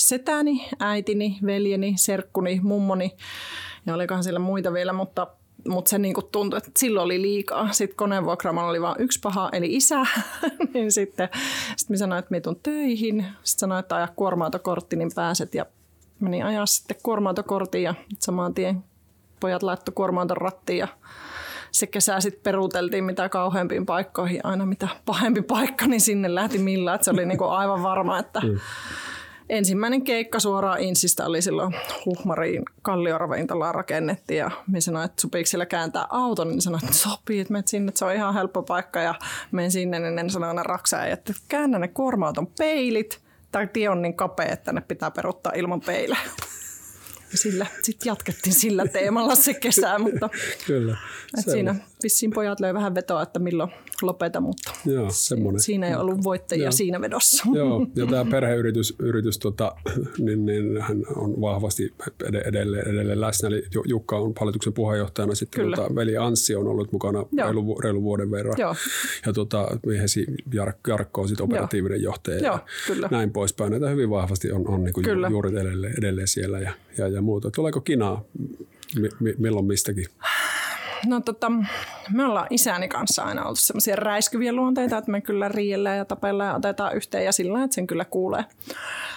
setäni, 0.03 0.69
äitini, 0.79 1.39
veljeni, 1.47 1.95
serkkuni, 1.97 2.61
mummoni 2.63 3.17
ja 3.87 3.95
olikohan 3.95 4.25
siellä 4.25 4.39
muita 4.39 4.73
vielä, 4.73 4.93
mutta 4.93 5.27
mutta 5.69 5.89
se 5.89 5.99
niinku 5.99 6.23
tuntui, 6.23 6.59
että 6.59 6.71
silloin 6.77 7.05
oli 7.05 7.23
liikaa. 7.23 7.73
Sitten 7.73 7.97
koneenvuokraamalla 7.97 8.71
oli 8.71 8.81
vain 8.81 8.97
yksi 8.99 9.21
paha, 9.23 9.49
eli 9.53 9.77
isä. 9.77 10.07
niin 10.75 10.93
sitten 10.93 11.29
sit 11.77 11.89
mä 11.91 11.97
sanoin, 11.97 12.19
että 12.19 12.41
tuun 12.41 12.61
töihin. 12.63 13.17
Sitten 13.21 13.61
sanoin, 13.61 13.81
että 13.81 13.97
aja 13.97 14.09
kuorma-autokortti, 14.17 14.97
niin 14.97 15.11
pääset. 15.15 15.55
Ja 15.55 15.67
meni 16.21 16.43
ajaa 16.43 16.67
sitten 16.67 16.97
kuorma 17.03 17.35
ja 17.83 17.95
saman 18.19 18.55
tien 18.55 18.85
pojat 19.41 19.63
laittoi 19.63 19.93
kuorma 19.95 20.27
rattiin 20.31 20.79
ja 20.79 20.89
se 21.71 21.87
kesä 21.87 22.21
sitten 22.21 22.43
peruuteltiin 22.43 23.05
mitä 23.05 23.29
kauheampiin 23.29 23.87
paikkoihin. 23.87 24.41
Aina 24.45 24.67
mitä 24.67 24.89
pahempi 25.05 25.43
paikka, 25.43 25.87
niin 25.87 26.01
sinne 26.01 26.35
lähti 26.35 26.59
millään. 26.59 26.95
Että 26.95 27.05
se 27.05 27.11
oli 27.11 27.27
niinku 27.27 27.45
aivan 27.45 27.83
varma, 27.83 28.19
että 28.19 28.41
mm 28.41 28.59
ensimmäinen 29.53 30.03
keikka 30.03 30.41
suoraan 30.41 30.81
Insista 30.81 31.27
oli 31.27 31.43
silloin 31.43 31.75
Huhmariin 32.07 32.63
kallioravintolaa 32.83 33.73
rakennettiin 33.73 34.39
ja 34.39 34.51
minä 34.67 34.81
sanoin, 34.81 35.05
että 35.05 35.23
sopiiko 35.23 35.47
siellä 35.47 35.67
kääntää 35.67 36.07
auton, 36.11 36.49
niin 36.49 36.63
sanoin, 36.63 36.85
että 36.85 36.97
sopii, 36.97 37.41
että 37.41 37.53
menet 37.53 37.69
sinne, 37.69 37.89
että 37.89 37.99
se 37.99 38.05
on 38.05 38.15
ihan 38.15 38.35
helppo 38.35 38.63
paikka 38.63 39.01
ja 39.01 39.15
menen 39.53 39.71
sinne, 39.71 39.99
niin 39.99 40.15
ne 40.15 40.29
sanoi 40.29 40.49
aina 40.49 40.63
raksaan, 40.63 41.09
että 41.09 41.35
käännä 41.49 41.79
ne 41.79 41.89
kuorma-auton 41.89 42.47
peilit, 42.59 43.21
tämä 43.53 43.67
tie 43.67 43.89
on 43.89 44.03
niin 44.03 44.15
kapea, 44.15 44.53
että 44.53 44.73
ne 44.73 44.81
pitää 44.81 45.11
peruttaa 45.11 45.53
ilman 45.57 45.81
peilejä. 45.81 46.21
Sillä, 47.35 47.67
sitten 47.83 48.11
jatkettiin 48.11 48.55
sillä 48.55 48.87
teemalla 48.87 49.35
se 49.35 49.55
kesä, 49.55 49.99
mutta 49.99 50.29
Kyllä, 50.67 50.97
et 51.39 51.45
siinä 51.53 51.75
vissiin 52.03 52.33
pojat 52.35 52.61
löi 52.61 52.75
vähän 52.75 52.95
vetoa, 52.95 53.23
että 53.23 53.39
milloin 53.39 53.71
lopeta, 54.03 54.41
mutta 54.41 54.73
Joo, 54.87 55.09
siinä 55.57 55.89
ei 55.89 55.95
ollut 55.95 56.25
voittajia 56.25 56.65
Joo. 56.65 56.73
siinä 56.73 57.01
vedossa. 57.01 57.45
Joo, 57.55 57.87
ja 57.97 58.07
tämä 58.11 58.31
perheyritys 58.31 58.95
yritys, 58.99 59.39
tota, 59.39 59.73
niin, 60.19 60.47
niin 60.47 60.81
hän 60.81 61.03
on 61.17 61.41
vahvasti 61.41 61.95
edelleen, 62.45 62.89
edelleen 62.89 63.21
läsnä. 63.21 63.49
Eli 63.49 63.63
Jukka 63.87 64.19
on 64.19 64.33
hallituksen 64.41 64.73
puheenjohtajana, 64.73 65.35
sitten 65.35 65.71
tota, 65.71 65.95
veli 65.95 66.17
Anssi 66.17 66.57
on 66.57 66.67
ollut 66.67 66.93
mukana 66.93 67.27
reilu, 67.45 67.81
reilu 67.81 68.03
vuoden 68.03 68.31
verran. 68.31 68.55
Joo. 68.59 68.75
Ja 69.27 69.33
tota, 69.33 69.69
miehesi 69.87 70.27
Jark, 70.55 70.77
Jarkko 70.89 71.21
on 71.21 71.29
sitten 71.29 71.45
operatiivinen 71.45 72.03
Joo. 72.03 72.13
johtaja 72.13 72.39
Joo, 72.39 72.55
ja 72.55 72.59
kyllä. 72.87 73.09
näin 73.11 73.31
poispäin. 73.31 73.71
Näitä 73.71 73.89
hyvin 73.89 74.11
vahvasti 74.11 74.53
on, 74.53 74.69
on 74.69 74.85
niin 74.85 74.93
kuin 74.93 75.07
juuri 75.31 75.51
edelleen, 75.51 75.95
edelleen 75.99 76.29
siellä 76.29 76.61
ja, 76.61 76.73
ja, 76.99 77.09
ja 77.09 77.23
muuta. 77.23 77.51
Tuleeko 77.51 77.81
kinaa 77.81 78.25
mi, 79.21 79.35
milloin 79.39 79.67
mistäkin? 79.67 80.07
No 81.07 81.21
tota, 81.21 81.53
me 82.11 82.25
ollaan 82.25 82.47
isäni 82.51 82.89
kanssa 82.89 83.23
aina 83.23 83.45
ollut 83.45 83.59
semmoisia 83.59 83.97
räiskyviä 83.97 84.53
luonteita, 84.53 84.99
että 84.99 85.11
me 85.11 85.21
kyllä 85.21 85.49
riidellään 85.49 85.99
ja 85.99 86.05
tapellaan 86.05 86.49
ja 86.49 86.57
otetaan 86.57 86.97
yhteen 86.97 87.25
ja 87.25 87.33
sillä 87.33 87.65
että 87.65 87.75
sen 87.75 87.87
kyllä 87.87 88.05
kuulee. 88.05 88.45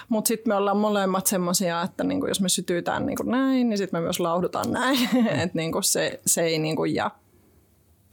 Mutta 0.08 0.28
sitten 0.28 0.50
me 0.50 0.54
ollaan 0.54 0.76
molemmat 0.76 1.26
semmoisia, 1.26 1.82
että 1.82 2.04
niinku, 2.04 2.26
jos 2.26 2.40
me 2.40 2.48
sytytään 2.48 3.06
niinku 3.06 3.22
näin, 3.22 3.68
niin 3.68 3.78
sitten 3.78 4.00
me 4.00 4.04
myös 4.04 4.20
laudutaan 4.20 4.72
näin. 4.72 5.08
että 5.42 5.50
niinku 5.58 5.82
se, 5.82 6.20
se 6.26 6.42
ei 6.42 6.58
niinku 6.58 6.84
jää 6.84 7.10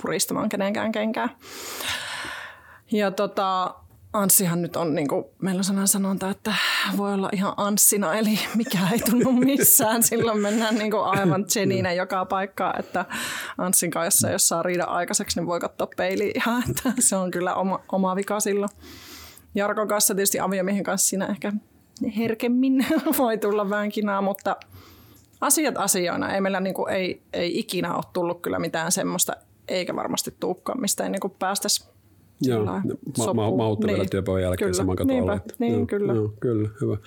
puristamaan 0.02 0.50
kenenkään 0.50 0.92
kenkään. 0.92 1.30
Ja 2.92 3.12
tota, 3.12 3.76
Anssihan 4.14 4.62
nyt 4.62 4.76
on, 4.76 4.96
niin 4.96 5.08
kuin 5.08 5.26
meillä 5.42 5.60
on 5.60 5.64
sanan 5.64 5.88
sanonta, 5.88 6.30
että 6.30 6.56
voi 6.98 7.14
olla 7.14 7.30
ihan 7.34 7.54
Anssina, 7.58 8.16
eli 8.16 8.40
mikä 8.56 8.78
ei 8.92 9.00
tunnu 9.00 9.32
missään. 9.32 10.04
Silloin 10.14 10.42
mennään 10.42 10.76
niin 10.76 10.92
kuin 10.92 11.04
aivan 11.04 11.46
Jeninä 11.56 11.94
joka 11.94 12.26
paikkaan, 12.26 12.80
että 12.80 13.06
Anssin 13.58 13.92
kanssa, 13.92 14.30
jos 14.30 14.48
saa 14.48 14.64
riida 14.64 14.84
aikaiseksi, 14.84 15.40
niin 15.40 15.48
voi 15.48 15.60
katsoa 15.60 15.88
peiliin 15.98 16.32
ihan, 16.36 16.64
että 16.70 16.94
se 17.00 17.16
on 17.16 17.32
kyllä 17.32 17.56
oma, 17.56 17.80
oma 17.92 18.16
vika 18.16 18.40
silloin. 18.40 18.70
Jarkon 19.56 19.88
kanssa 19.88 20.16
tietysti 20.16 20.40
aviomiehen 20.40 20.84
kanssa 20.84 21.10
siinä 21.10 21.26
ehkä 21.26 21.54
herkemmin 22.18 22.86
voi 23.18 23.38
tulla 23.38 23.70
vähän 23.70 23.90
kinaa, 23.90 24.22
mutta 24.22 24.58
asiat 25.42 25.78
asioina. 25.78 26.34
Ei 26.34 26.42
meillä 26.42 26.60
niin 26.60 26.74
kuin, 26.76 26.94
ei, 26.94 27.22
ei 27.34 27.60
ikinä 27.60 27.96
ole 27.96 28.04
tullut 28.14 28.42
kyllä 28.42 28.60
mitään 28.60 28.92
semmoista, 28.92 29.34
eikä 29.68 29.96
varmasti 29.96 30.36
tuukkaan, 30.40 30.82
mistä 30.82 31.04
ei 31.04 31.10
niin 31.10 31.32
päästäisi 31.40 31.93
Joo, 32.48 32.66
ma- 32.66 33.34
ma- 33.34 33.56
mahdotta 33.58 33.88
niin. 33.88 33.96
vielä 33.96 34.10
työpäivän 34.12 34.42
jälkeen 34.42 34.72
kyllä. 34.72 34.78
saman 34.78 34.96
katolla. 34.96 35.40
Niin, 35.60 35.74
joo, 35.74 35.86
kyllä. 35.86 36.14
Joo, 36.14 36.34
kyllä, 36.40 36.70
hyvä. 36.82 36.98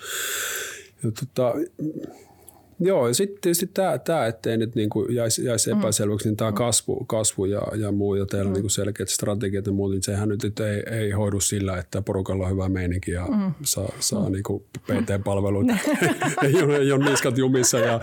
Ja 1.03 1.11
tota, 1.11 1.53
Joo, 2.79 3.07
ja 3.07 3.13
sitten 3.13 3.37
tietysti 3.41 3.67
tämä, 3.73 3.97
tämä 3.97 4.25
ettei 4.25 4.57
nyt 4.57 4.75
niin 4.75 4.89
kuin 4.89 5.15
jäisi, 5.15 5.45
jäisi 5.45 5.73
mm. 5.73 5.79
epäselväksi, 5.79 6.27
niin 6.27 6.37
tämä 6.37 6.51
mm. 6.51 6.55
kasvu, 6.55 7.05
kasvu 7.07 7.45
ja, 7.45 7.61
ja 7.75 7.91
muu, 7.91 8.15
ja 8.15 8.25
teillä 8.25 8.49
mm. 8.49 8.53
niin 8.53 8.63
kuin 8.63 8.71
selkeät 8.71 9.09
strategiat 9.09 9.65
ja 9.65 9.71
muut, 9.71 9.91
niin 9.91 10.03
sehän 10.03 10.29
nyt 10.29 10.59
ei, 10.59 10.97
ei 10.99 11.11
hoidu 11.11 11.39
sillä, 11.39 11.77
että 11.77 12.01
porukalla 12.01 12.45
on 12.45 12.51
hyvä 12.51 12.69
meininki 12.69 13.11
ja 13.11 13.25
mm. 13.25 13.53
saa, 13.63 13.89
saa 13.99 14.25
mm. 14.25 14.31
niin 14.33 14.43
kuin 14.43 14.63
PT-palveluita. 14.87 15.73
ei, 16.43 16.63
ole, 16.63 16.77
ei 16.77 16.91
ole 16.91 17.09
niskat 17.09 17.37
jumissa 17.37 17.79
ja, 17.79 17.99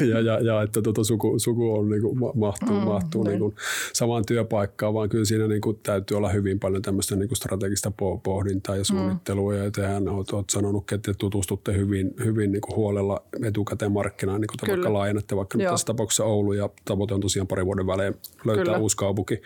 ja, 0.00 0.06
ja, 0.06 0.20
ja, 0.20 0.40
ja 0.40 0.62
että 0.62 0.82
tuota 0.82 1.04
suku, 1.04 1.38
suku 1.38 1.74
on, 1.74 1.90
niin 1.90 2.02
kuin, 2.02 2.18
mahtuu, 2.34 2.76
mm. 2.76 2.84
mahtuu 2.84 3.24
niin 3.24 3.38
kuin 3.38 3.54
samaan 3.92 4.24
työpaikkaan, 4.26 4.94
vaan 4.94 5.08
kyllä 5.08 5.24
siinä 5.24 5.48
niin 5.48 5.60
kuin, 5.60 5.78
täytyy 5.82 6.16
olla 6.16 6.28
hyvin 6.28 6.60
paljon 6.60 6.82
tämmöistä 6.82 7.16
niin 7.16 7.28
kuin 7.28 7.36
strategista 7.36 7.92
pohdintaa 8.22 8.76
ja 8.76 8.80
mm. 8.80 8.84
suunnittelua, 8.84 9.52
mm. 9.52 9.58
ja 9.58 9.70
tehän 9.70 10.08
olet, 10.08 10.30
olet 10.30 10.50
sanonut, 10.50 10.92
että 10.92 11.14
tutustutte 11.18 11.76
hyvin, 11.76 12.14
hyvin 12.24 12.52
niin 12.52 12.62
kuin 12.62 12.76
huolella 12.76 13.22
etukäteen 13.44 13.92
markkinoille 13.92 14.11
markkinaa, 14.12 14.38
niin 14.38 14.48
kuin 14.48 14.70
vaikka 14.70 14.92
laajennatte 14.92 15.36
vaikka 15.36 15.58
nyt 15.58 15.68
tässä 15.68 15.86
tapauksessa 15.86 16.24
Oulu 16.24 16.52
ja 16.52 16.70
tavoite 16.84 17.14
on 17.14 17.20
tosiaan 17.20 17.46
pari 17.46 17.66
vuoden 17.66 17.86
välein 17.86 18.14
löytää 18.44 18.64
Kyllä. 18.64 18.78
uusi 18.78 18.96
kaupunki. 18.96 19.42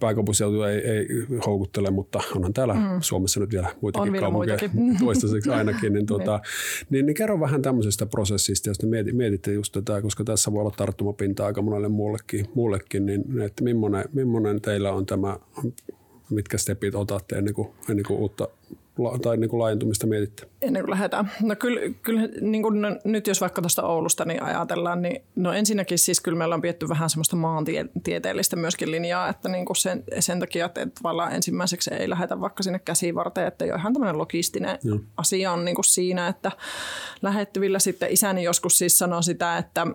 Pääkaupunkiseutu 0.00 0.62
ei, 0.62 0.78
ei 0.78 1.06
houkuttele, 1.46 1.90
mutta 1.90 2.20
onhan 2.36 2.52
täällä 2.52 2.74
mm. 2.74 3.00
Suomessa 3.00 3.40
nyt 3.40 3.50
vielä 3.50 3.68
muitakin 3.80 4.14
on 4.14 4.20
kaupunkeja 4.20 4.58
toistaiseksi 5.04 5.50
ainakin. 5.50 5.80
Niin, 5.90 6.06
tuota, 6.06 6.40
niin, 6.90 7.06
niin, 7.06 7.14
kerro 7.14 7.40
vähän 7.40 7.62
tämmöisestä 7.62 8.06
prosessista, 8.06 8.70
jos 8.70 8.78
te 8.78 8.86
mietitte 9.12 9.52
just 9.52 9.72
tätä, 9.72 10.02
koska 10.02 10.24
tässä 10.24 10.52
voi 10.52 10.60
olla 10.60 10.74
tarttumapinta 10.76 11.46
aika 11.46 11.62
monelle 11.62 11.88
muullekin, 11.88 12.46
muullekin 12.54 13.06
niin 13.06 13.40
että 13.40 13.64
millainen, 13.64 14.04
millainen 14.12 14.60
teillä 14.60 14.92
on 14.92 15.06
tämä, 15.06 15.38
mitkä 16.30 16.58
stepit 16.58 16.94
otatte 16.94 17.36
ennen 17.36 17.54
kuin, 17.54 17.68
ennen 17.88 18.04
kuin 18.06 18.20
uutta 18.20 18.48
tai 19.22 19.36
niin 19.36 19.50
kuin 19.50 19.60
laajentumista 19.60 20.06
mietitte? 20.06 20.46
Ennen 20.62 20.82
kuin 20.82 20.90
lähdetään. 20.90 21.30
No 21.42 21.56
kyllä, 21.56 21.80
kyllä 22.02 22.28
niin 22.40 22.62
kuin 22.62 22.80
no, 22.80 22.88
nyt 23.04 23.26
jos 23.26 23.40
vaikka 23.40 23.62
tuosta 23.62 23.82
Oulusta 23.82 24.24
niin 24.24 24.42
ajatellaan, 24.42 25.02
niin 25.02 25.22
no 25.36 25.52
ensinnäkin 25.52 25.98
siis 25.98 26.20
kyllä 26.20 26.38
meillä 26.38 26.54
on 26.54 26.60
pietty 26.60 26.88
vähän 26.88 27.10
semmoista 27.10 27.36
maantieteellistä 27.36 28.56
myöskin 28.56 28.90
linjaa, 28.90 29.28
että 29.28 29.48
niin 29.48 29.66
kuin 29.66 29.76
sen, 29.76 30.04
sen 30.18 30.40
takia, 30.40 30.66
että 30.66 30.86
tavallaan 30.86 31.32
ensimmäiseksi 31.32 31.94
ei 31.94 32.10
lähdetä 32.10 32.40
vaikka 32.40 32.62
sinne 32.62 32.78
käsivarteen, 32.78 33.48
että 33.48 33.64
jo 33.64 33.76
ihan 33.76 33.92
tämmöinen 33.92 34.18
logistinen 34.18 34.78
Joo. 34.82 34.98
asia 35.16 35.52
on 35.52 35.64
niin 35.64 35.74
kuin 35.74 35.84
siinä, 35.84 36.28
että 36.28 36.52
lähettyvillä 37.22 37.78
sitten 37.78 38.12
isäni 38.12 38.42
joskus 38.42 38.78
siis 38.78 38.98
sanoi 38.98 39.22
sitä, 39.22 39.58
että 39.58 39.86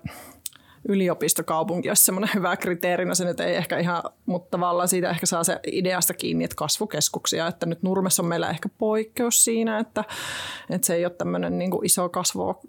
yliopistokaupunki 0.89 1.89
olisi 1.89 2.05
semmoinen 2.05 2.29
hyvä 2.35 2.57
kriteeri. 2.57 3.05
No 3.05 3.15
se 3.15 3.25
nyt 3.25 3.39
ei 3.39 3.55
ehkä 3.55 3.77
ihan, 3.77 4.03
mutta 4.25 4.51
tavallaan 4.51 4.87
siitä 4.87 5.09
ehkä 5.09 5.25
saa 5.25 5.43
se 5.43 5.59
ideasta 5.71 6.13
kiinni, 6.13 6.43
että 6.43 6.55
kasvukeskuksia. 6.55 7.47
Että 7.47 7.65
nyt 7.65 7.83
Nurmessa 7.83 8.23
on 8.23 8.29
meillä 8.29 8.49
ehkä 8.49 8.69
poikkeus 8.77 9.43
siinä, 9.43 9.79
että, 9.79 10.03
että 10.69 10.87
se 10.87 10.95
ei 10.95 11.05
ole 11.05 11.13
tämmöinen 11.13 11.57
niin 11.57 11.71
iso 11.83 12.09
kasvo 12.09 12.61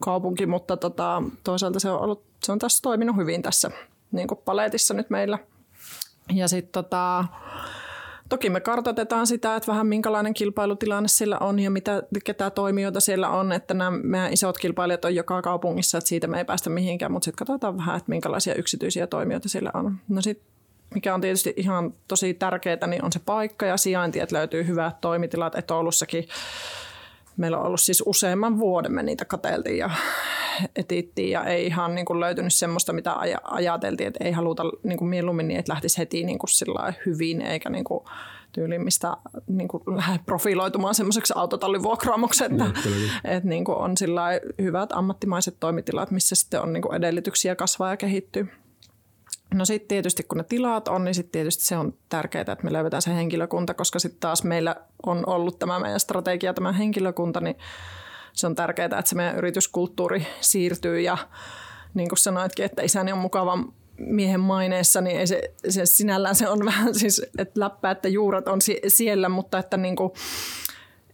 kaupunki, 0.00 0.46
mutta 0.46 0.76
tota, 0.76 1.22
toisaalta 1.44 1.80
se 1.80 1.90
on, 1.90 2.00
ollut, 2.00 2.24
se 2.44 2.52
on 2.52 2.58
tässä 2.58 2.82
toiminut 2.82 3.16
hyvin 3.16 3.42
tässä 3.42 3.70
niin 4.12 4.28
paletissa 4.44 4.94
nyt 4.94 5.10
meillä. 5.10 5.38
Ja 6.34 6.48
sitten 6.48 6.72
tota, 6.72 7.24
Toki 8.30 8.50
me 8.50 8.60
kartoitetaan 8.60 9.26
sitä, 9.26 9.56
että 9.56 9.72
vähän 9.72 9.86
minkälainen 9.86 10.34
kilpailutilanne 10.34 11.08
sillä 11.08 11.38
on 11.38 11.58
ja 11.58 11.70
mitä, 11.70 12.02
ketä 12.24 12.50
toimijoita 12.50 13.00
siellä 13.00 13.28
on, 13.28 13.52
että 13.52 13.74
nämä 13.74 13.90
meidän 13.90 14.32
isot 14.32 14.58
kilpailijat 14.58 15.04
on 15.04 15.14
joka 15.14 15.42
kaupungissa, 15.42 15.98
että 15.98 16.08
siitä 16.08 16.26
me 16.26 16.38
ei 16.38 16.44
päästä 16.44 16.70
mihinkään, 16.70 17.12
mutta 17.12 17.24
sitten 17.24 17.46
katsotaan 17.46 17.76
vähän, 17.76 17.96
että 17.96 18.10
minkälaisia 18.10 18.54
yksityisiä 18.54 19.06
toimijoita 19.06 19.48
siellä 19.48 19.70
on. 19.74 19.96
No 20.08 20.22
sit, 20.22 20.42
mikä 20.94 21.14
on 21.14 21.20
tietysti 21.20 21.54
ihan 21.56 21.94
tosi 22.08 22.34
tärkeää, 22.34 22.86
niin 22.86 23.04
on 23.04 23.12
se 23.12 23.20
paikka 23.26 23.66
ja 23.66 23.76
sijainti, 23.76 24.20
että 24.20 24.36
löytyy 24.36 24.66
hyvät 24.66 25.00
toimitilat, 25.00 25.54
että 25.54 25.74
Oulussakin 25.74 26.28
meillä 27.36 27.58
on 27.58 27.66
ollut 27.66 27.80
siis 27.80 28.02
useamman 28.06 28.58
vuoden 28.58 28.92
me 28.92 29.02
niitä 29.02 29.24
kateltiin 29.24 29.78
ja 29.78 29.90
etittiin 30.76 31.30
ja 31.30 31.44
ei 31.44 31.66
ihan 31.66 31.94
niin 31.94 32.04
kuin 32.04 32.20
löytynyt 32.20 32.54
semmoista, 32.54 32.92
mitä 32.92 33.12
aj- 33.12 33.40
ajateltiin, 33.44 34.06
että 34.06 34.24
ei 34.24 34.32
haluta 34.32 34.62
niin 34.82 34.98
kuin 34.98 35.08
mieluummin 35.08 35.48
niin, 35.48 35.60
että 35.60 35.72
lähtisi 35.72 35.98
heti 35.98 36.24
niin 36.24 36.38
kuin 36.38 36.50
hyvin 37.06 37.42
eikä 37.42 37.70
niin 37.70 37.84
kuin 37.84 38.04
tyyliin, 38.52 38.84
mistä 38.84 39.16
niin 39.46 39.68
kuin 39.68 39.82
lähde 39.86 40.20
profiloitumaan 40.26 40.94
semmoiseksi 40.94 41.32
autotallivuokraamoksi, 41.36 42.44
että, 42.44 42.64
no, 42.64 42.72
että 43.24 43.48
niin 43.48 43.64
kuin 43.64 43.78
on 43.78 43.94
hyvät 44.62 44.92
ammattimaiset 44.92 45.56
toimitilat, 45.60 46.10
missä 46.10 46.34
sitten 46.34 46.62
on 46.62 46.72
niin 46.72 46.82
kuin 46.82 46.96
edellytyksiä 46.96 47.56
kasvaa 47.56 47.90
ja 47.90 47.96
kehittyä. 47.96 48.46
No 49.54 49.64
sitten 49.64 49.88
tietysti 49.88 50.22
kun 50.22 50.38
ne 50.38 50.44
tilat 50.44 50.88
on, 50.88 51.04
niin 51.04 51.14
sitten 51.14 51.32
tietysti 51.32 51.64
se 51.64 51.76
on 51.76 51.94
tärkeää, 52.08 52.42
että 52.42 52.64
me 52.64 52.72
löydetään 52.72 53.02
se 53.02 53.14
henkilökunta, 53.14 53.74
koska 53.74 53.98
sitten 53.98 54.20
taas 54.20 54.44
meillä 54.44 54.76
on 55.06 55.24
ollut 55.26 55.58
tämä 55.58 55.80
meidän 55.80 56.00
strategia, 56.00 56.54
tämä 56.54 56.72
henkilökunta, 56.72 57.40
niin 57.40 57.56
se 58.32 58.46
on 58.46 58.54
tärkeää, 58.54 58.86
että 58.86 59.02
se 59.06 59.14
meidän 59.14 59.36
yrityskulttuuri 59.36 60.26
siirtyy 60.40 61.00
ja 61.00 61.18
niin 61.94 62.08
kuin 62.08 62.18
sanoitkin, 62.18 62.64
että 62.64 62.82
isäni 62.82 63.12
on 63.12 63.18
mukava 63.18 63.58
miehen 63.98 64.40
maineessa, 64.40 65.00
niin 65.00 65.20
ei 65.20 65.26
se, 65.26 65.42
se 65.68 65.86
sinällään 65.86 66.34
se 66.34 66.48
on 66.48 66.64
vähän 66.70 66.94
siis, 66.94 67.22
että 67.38 67.60
läppä, 67.60 67.90
että 67.90 68.08
juuret 68.08 68.48
on 68.48 68.60
siellä, 68.88 69.28
mutta 69.28 69.58
että 69.58 69.76
niin 69.76 69.96
kuin, 69.96 70.12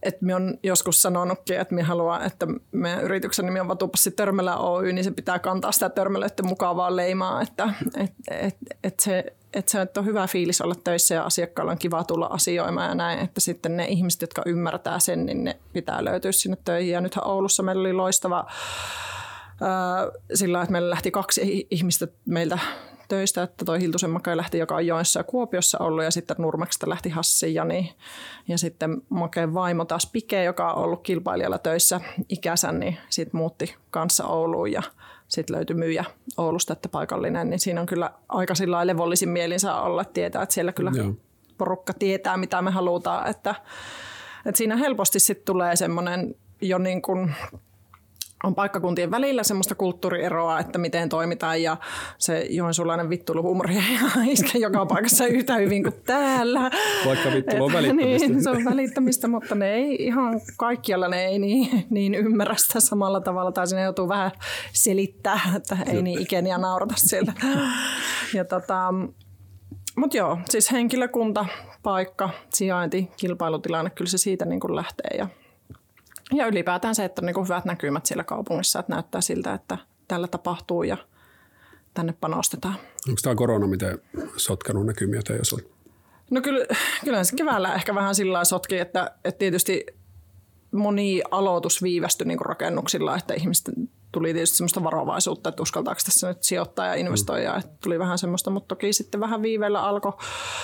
että 0.07 0.25
me 0.25 0.35
on 0.35 0.57
joskus 0.63 1.01
sanonutkin, 1.01 1.59
että 1.59 1.75
me 1.75 1.81
haluaa, 1.81 2.25
että 2.25 2.47
meidän 2.71 3.03
yrityksen 3.03 3.45
nimi 3.45 3.59
on 3.59 3.67
Vatupassi 3.67 4.11
Törmälä 4.11 4.57
Oy, 4.57 4.93
niin 4.93 5.03
se 5.03 5.11
pitää 5.11 5.39
kantaa 5.39 5.71
sitä 5.71 5.89
törmälöiden 5.89 6.47
mukavaa 6.47 6.95
leimaa, 6.95 7.41
että 7.41 7.73
et, 7.97 8.13
et, 8.31 8.57
et 8.83 8.99
se, 8.99 9.23
että 9.53 9.71
se 9.71 9.87
on 9.97 10.05
hyvä 10.05 10.27
fiilis 10.27 10.61
olla 10.61 10.75
töissä 10.83 11.15
ja 11.15 11.23
asiakkaalla 11.23 11.71
on 11.71 11.77
kiva 11.77 12.03
tulla 12.03 12.25
asioimaan 12.25 12.89
ja 12.89 12.95
näin, 12.95 13.19
että 13.19 13.41
sitten 13.41 13.77
ne 13.77 13.85
ihmiset, 13.85 14.21
jotka 14.21 14.41
ymmärtää 14.45 14.99
sen, 14.99 15.25
niin 15.25 15.43
ne 15.43 15.59
pitää 15.73 16.05
löytyä 16.05 16.31
sinne 16.31 16.57
töihin. 16.65 16.93
Ja 16.93 17.01
nythän 17.01 17.27
Oulussa 17.27 17.63
meillä 17.63 17.81
oli 17.81 17.93
loistava 17.93 18.45
sillä 20.33 20.61
että 20.61 20.71
meillä 20.71 20.89
lähti 20.89 21.11
kaksi 21.11 21.67
ihmistä 21.71 22.07
meiltä 22.25 22.59
töistä, 23.07 23.43
että 23.43 23.65
toi 23.65 23.79
Hiltusen 23.79 24.09
Make 24.09 24.37
lähti 24.37 24.57
joka 24.57 24.75
on 24.75 24.87
Joessa 24.87 25.19
ja 25.19 25.23
Kuopiossa 25.23 25.77
ollut 25.79 26.03
ja 26.03 26.11
sitten 26.11 26.35
Nurmeksesta 26.39 26.89
lähti 26.89 27.09
Hassi 27.09 27.53
Jani 27.53 27.93
ja 28.47 28.57
sitten 28.57 29.01
Makeen 29.09 29.53
vaimo 29.53 29.85
taas 29.85 30.09
Pike, 30.11 30.43
joka 30.43 30.73
on 30.73 30.83
ollut 30.83 31.03
kilpailijalla 31.03 31.57
töissä 31.57 32.01
ikänsä, 32.29 32.71
niin 32.71 32.97
sitten 33.09 33.37
muutti 33.37 33.75
kanssa 33.91 34.25
Ouluun 34.25 34.71
ja 34.71 34.83
sitten 35.27 35.55
löytyi 35.55 35.75
myyjä 35.75 36.05
Oulusta, 36.37 36.73
että 36.73 36.89
paikallinen, 36.89 37.49
niin 37.49 37.59
siinä 37.59 37.81
on 37.81 37.87
kyllä 37.87 38.11
aika 38.29 38.55
sillä 38.55 38.87
levollisin 38.87 39.29
mielin 39.29 39.59
saa 39.59 39.81
olla, 39.81 40.01
että 40.01 40.13
tietää, 40.13 40.43
että 40.43 40.55
siellä 40.55 40.71
kyllä 40.71 40.91
Joo. 40.95 41.13
porukka 41.57 41.93
tietää, 41.93 42.37
mitä 42.37 42.61
me 42.61 42.71
halutaan, 42.71 43.29
että, 43.29 43.55
että 44.45 44.57
siinä 44.57 44.75
helposti 44.75 45.19
sitten 45.19 45.45
tulee 45.45 45.75
semmoinen 45.75 46.35
jo 46.61 46.77
niin 46.77 47.01
kuin 47.01 47.35
on 48.43 48.55
paikkakuntien 48.55 49.11
välillä 49.11 49.43
semmoista 49.43 49.75
kulttuurieroa, 49.75 50.59
että 50.59 50.79
miten 50.79 51.09
toimitaan 51.09 51.63
ja 51.63 51.77
se 52.17 52.47
joensuulainen 52.49 53.09
vittuluhuumori 53.09 53.75
ei 53.77 54.31
iske 54.31 54.57
joka 54.57 54.85
paikassa 54.85 55.25
yhtä 55.25 55.55
hyvin 55.55 55.83
kuin 55.83 55.95
täällä. 56.05 56.71
Vaikka 57.05 57.31
vittulu 57.31 57.63
on 57.65 57.73
välittämistä. 57.73 58.27
Niin, 58.27 58.43
se 58.43 58.49
on 58.49 58.65
välittämistä, 58.65 59.27
mutta 59.27 59.55
ne 59.55 59.73
ei 59.73 59.95
ihan 59.99 60.41
kaikkialla 60.57 61.07
ne 61.07 61.25
ei 61.25 61.39
niin, 61.39 61.85
niin 61.89 62.15
ymmärrä 62.15 62.55
sitä 62.55 62.79
samalla 62.79 63.21
tavalla 63.21 63.51
tai 63.51 63.67
sinne 63.67 63.83
joutuu 63.83 64.09
vähän 64.09 64.31
selittää, 64.73 65.39
että 65.55 65.77
ei 65.85 66.01
niin 66.01 66.21
ikeniä 66.21 66.57
naurata 66.57 66.93
sieltä. 66.97 67.33
Ja 68.33 68.45
tota, 68.45 68.93
mutta 69.97 70.17
joo, 70.17 70.37
siis 70.49 70.71
henkilökunta, 70.71 71.45
paikka, 71.83 72.29
sijainti, 72.53 73.11
kilpailutilanne, 73.17 73.89
kyllä 73.89 74.09
se 74.09 74.17
siitä 74.17 74.45
niin 74.45 74.59
lähtee 74.69 75.17
ja 75.17 75.27
ja 76.33 76.47
ylipäätään 76.47 76.95
se, 76.95 77.05
että 77.05 77.21
on 77.21 77.25
niin 77.25 77.43
hyvät 77.43 77.65
näkymät 77.65 78.05
siellä 78.05 78.23
kaupungissa, 78.23 78.79
että 78.79 78.93
näyttää 78.93 79.21
siltä, 79.21 79.53
että 79.53 79.77
tällä 80.07 80.27
tapahtuu 80.27 80.83
ja 80.83 80.97
tänne 81.93 82.13
panostetaan. 82.21 82.75
Onko 83.07 83.19
tämä 83.21 83.35
korona 83.35 83.67
miten 83.67 84.01
sotkenut 84.37 84.85
näkymiä 84.85 85.21
teidän 85.21 85.41
osalta? 85.41 85.63
No 86.31 86.41
kyllä, 86.41 86.65
kyllä 87.03 87.23
se 87.23 87.35
keväällä 87.35 87.73
ehkä 87.73 87.95
vähän 87.95 88.15
sillä 88.15 88.45
sotki, 88.45 88.77
että, 88.77 89.11
että 89.23 89.39
tietysti 89.39 89.85
moni 90.71 91.21
aloitus 91.31 91.83
viivästyi 91.83 92.27
niin 92.27 92.41
rakennuksilla, 92.41 93.17
että 93.17 93.33
ihmiset 93.33 93.69
tuli 94.11 94.33
tietysti 94.33 94.57
semmoista 94.57 94.83
varovaisuutta, 94.83 95.49
että 95.49 95.61
uskaltaako 95.61 96.01
tässä 96.05 96.27
nyt 96.27 96.43
sijoittaa 96.43 96.85
ja 96.85 96.93
investoida. 96.93 97.53
Mm. 97.53 97.63
Tuli 97.83 97.99
vähän 97.99 98.17
semmoista, 98.17 98.49
mutta 98.49 98.75
toki 98.75 98.93
sitten 98.93 99.19
vähän 99.19 99.41
viiveellä 99.41 99.83
alkoi. 99.83 100.13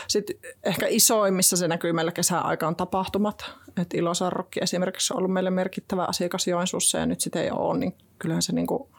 Sitten 0.08 0.36
ehkä 0.64 0.86
isoimmissa 0.90 1.58
se 1.58 1.68
näkyy 1.68 1.94
meillä 1.94 2.12
kesäaikaan 2.12 2.76
tapahtumat. 2.76 3.52
Että 3.82 3.98
Ilosarrokki 3.98 4.60
esimerkiksi 4.64 5.14
on 5.14 5.18
ollut 5.18 5.34
meille 5.34 5.50
merkittävä 5.50 6.06
asiakas 6.06 6.48
Joensuussa 6.48 6.98
ja 6.98 7.06
nyt 7.06 7.22
sitä 7.22 7.42
ei 7.42 7.52
ole, 7.52 7.80
niin 7.80 7.96
kyllähän 8.20 8.42
se 8.42 8.54
niin 8.54 8.68
kuin 8.68 8.90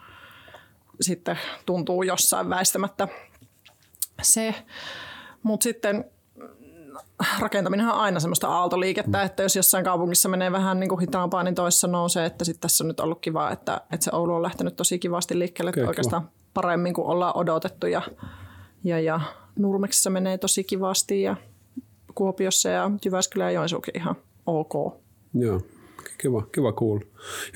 sitten 1.01 1.39
tuntuu 1.67 2.03
jossain 2.03 2.51
väistämättä 2.51 3.09
se. 4.23 4.55
Mutta 5.43 5.65
sitten 5.65 6.05
rakentaminen 7.41 7.87
on 7.87 7.93
aina 7.93 8.21
semmoista 8.21 8.49
aaltoliikettä, 8.49 9.19
mm. 9.19 9.25
että 9.25 9.43
jos 9.43 9.57
jossain 9.57 9.85
kaupungissa 9.85 10.29
menee 10.29 10.53
vähän 10.53 10.81
niin 10.81 10.89
kuin 10.89 11.01
hitaampaa, 11.01 11.43
niin 11.43 11.55
toissa 11.55 11.89
nousee, 11.89 12.27
että 12.27 12.45
sitten 12.45 12.61
tässä 12.61 12.85
on 12.85 12.89
nyt 12.89 13.01
ollut 13.01 13.21
kiva, 13.21 13.51
että, 13.51 13.81
että 13.93 14.05
se 14.05 14.11
Oulu 14.13 14.35
on 14.35 14.43
lähtenyt 14.43 14.77
tosi 14.77 14.99
kivasti 14.99 15.39
liikkeelle, 15.39 15.69
että 15.71 15.89
oikeastaan 15.89 16.29
paremmin 16.55 16.95
kuin 16.95 17.07
ollaan 17.07 17.37
odotettu 17.37 17.87
ja, 17.87 18.03
ja, 18.85 19.01
ja 19.01 19.21
Nurmeksessa 19.59 20.11
menee 20.11 20.39
tosi 20.39 20.65
kivasti 20.65 21.23
ja 21.23 21.37
Kuopiossa 22.15 22.69
ja 22.69 22.91
Jyväskylä 23.05 23.45
ja 23.45 23.51
Joensuukin 23.51 23.97
ihan 23.97 24.17
ok. 24.47 24.73
Joo, 25.35 25.61
kiva, 26.19 26.43
kiva 26.53 26.73
cool. 26.73 26.99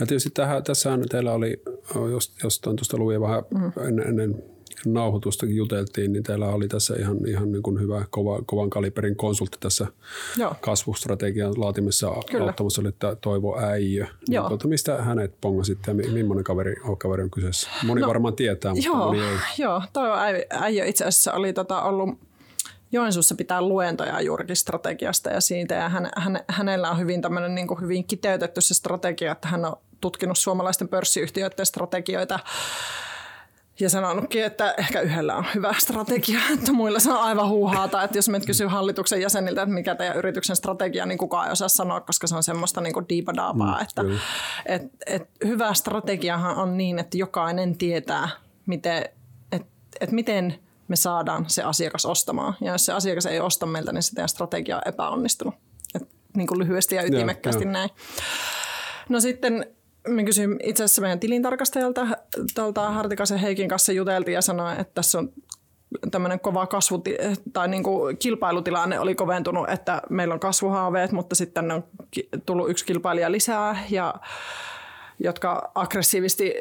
Ja 0.00 0.06
tietysti 0.06 0.30
tähän, 0.30 0.64
tässähän 0.64 1.08
teillä 1.08 1.32
oli, 1.32 1.62
jos, 2.10 2.34
jos 2.44 2.60
tuosta 2.60 2.96
luin 2.96 3.20
vähän 3.20 3.42
mm. 3.50 3.72
ennen, 3.86 4.08
ennen 4.08 4.42
nauhoitustakin 4.86 5.56
juteltiin, 5.56 6.12
niin 6.12 6.22
teillä 6.22 6.46
oli 6.46 6.68
tässä 6.68 6.94
ihan, 6.98 7.16
ihan 7.28 7.52
niin 7.52 7.62
kuin 7.62 7.80
hyvä 7.80 8.04
kova, 8.10 8.42
kovan 8.46 8.70
kaliberin 8.70 9.16
konsultti 9.16 9.56
tässä 9.60 9.86
Joo. 10.36 10.54
kasvustrategian 10.60 11.60
laatimessa 11.60 12.12
Kyllä. 12.30 12.44
auttamassa, 12.44 12.82
oli 12.82 13.16
Toivo 13.20 13.58
Äijö. 13.58 14.06
Joo. 14.28 14.42
Niin, 14.42 14.48
tuota, 14.48 14.68
mistä 14.68 15.02
hänet 15.02 15.34
pongasitte 15.40 15.90
ja 15.90 15.94
millainen 15.94 16.44
kaveri, 16.44 16.74
kaveri 16.98 17.22
on 17.22 17.30
kyseessä? 17.30 17.68
Moni 17.82 18.00
no, 18.00 18.08
varmaan 18.08 18.36
tietää, 18.36 18.74
mutta 18.74 18.86
joo, 18.86 18.96
moni 18.96 19.20
ei. 19.20 19.36
Joo, 19.58 19.82
Toivo 19.92 20.14
Äijö 20.50 20.84
itse 20.84 21.04
asiassa 21.04 21.32
oli 21.32 21.52
tota, 21.52 21.82
ollut 21.82 22.18
Joensuussa 22.92 23.34
pitää 23.34 23.62
luentoja 23.62 24.20
juurikin 24.20 24.56
strategiasta 24.56 25.30
ja 25.30 25.40
siitä. 25.40 25.74
Ja 25.74 25.88
hän, 25.88 26.10
hän, 26.16 26.40
hänellä 26.48 26.90
on 26.90 26.98
hyvin, 26.98 27.22
niin 27.54 27.66
kuin 27.66 27.80
hyvin 27.80 28.04
kiteytetty 28.04 28.60
se 28.60 28.74
strategia, 28.74 29.32
että 29.32 29.48
hän 29.48 29.64
on 29.64 29.76
tutkinut 30.00 30.38
suomalaisten 30.38 30.88
pörssiyhtiöiden 30.88 31.66
strategioita 31.66 32.38
ja 33.80 33.90
sanonutkin, 33.90 34.44
että 34.44 34.74
ehkä 34.78 35.00
yhdellä 35.00 35.36
on 35.36 35.44
hyvä 35.54 35.74
strategia, 35.78 36.40
että 36.54 36.72
muilla 36.72 36.98
se 36.98 37.12
on 37.12 37.20
aivan 37.20 37.48
huuhaata, 37.48 38.02
että 38.02 38.18
jos 38.18 38.28
me 38.28 38.40
kysyy 38.40 38.66
hallituksen 38.66 39.20
jäseniltä, 39.20 39.62
että 39.62 39.74
mikä 39.74 39.94
teidän 39.94 40.16
yrityksen 40.16 40.56
strategia, 40.56 41.06
niin 41.06 41.18
kukaan 41.18 41.46
ei 41.46 41.52
osaa 41.52 41.68
sanoa, 41.68 42.00
koska 42.00 42.26
se 42.26 42.36
on 42.36 42.42
semmoista 42.42 42.80
niin 42.80 42.94
diipadaapaa, 43.08 43.76
mm, 43.76 43.82
että 43.82 44.02
et, 44.66 44.82
et, 45.06 45.28
hyvä 45.44 45.74
strategiahan 45.74 46.56
on 46.56 46.76
niin, 46.76 46.98
että 46.98 47.18
jokainen 47.18 47.78
tietää, 47.78 48.28
miten, 48.66 49.04
et, 49.52 49.66
et 50.00 50.12
miten 50.12 50.58
me 50.88 50.96
saadaan 50.96 51.44
se 51.48 51.62
asiakas 51.62 52.06
ostamaan. 52.06 52.54
Ja 52.60 52.72
jos 52.72 52.86
se 52.86 52.92
asiakas 52.92 53.26
ei 53.26 53.40
osta 53.40 53.66
meiltä, 53.66 53.92
niin 53.92 54.02
se 54.02 54.14
teidän 54.14 54.28
strategia 54.28 54.76
on 54.76 54.82
epäonnistunut. 54.86 55.54
Et, 55.94 56.08
niin 56.36 56.46
kuin 56.46 56.58
lyhyesti 56.58 56.94
ja 56.94 57.02
ytimekkäästi 57.02 57.64
ja, 57.64 57.70
näin. 57.70 57.90
No 59.08 59.20
sitten 59.20 59.66
me 60.08 60.24
kysyin 60.24 60.56
itse 60.62 60.84
asiassa 60.84 61.02
meidän 61.02 61.20
tilintarkastajalta, 61.20 62.06
tuolta 62.54 62.90
Hartikasen 62.90 63.38
Heikin 63.38 63.68
kanssa 63.68 63.92
juteltiin 63.92 64.34
ja 64.34 64.42
sanoi, 64.42 64.72
että 64.72 64.94
tässä 64.94 65.18
on 65.18 65.32
tämmöinen 66.10 66.40
kova 66.40 66.66
kasvu 66.66 67.02
tai 67.52 67.68
niin 67.68 67.82
kuin 67.82 68.18
kilpailutilanne 68.18 69.00
oli 69.00 69.14
koventunut, 69.14 69.70
että 69.70 70.02
meillä 70.10 70.34
on 70.34 70.40
kasvuhaaveet, 70.40 71.12
mutta 71.12 71.34
sitten 71.34 71.70
on 71.70 71.84
tullut 72.46 72.70
yksi 72.70 72.84
kilpailija 72.84 73.32
lisää 73.32 73.84
ja 73.90 74.14
jotka 75.20 75.70
aggressiivisesti 75.74 76.54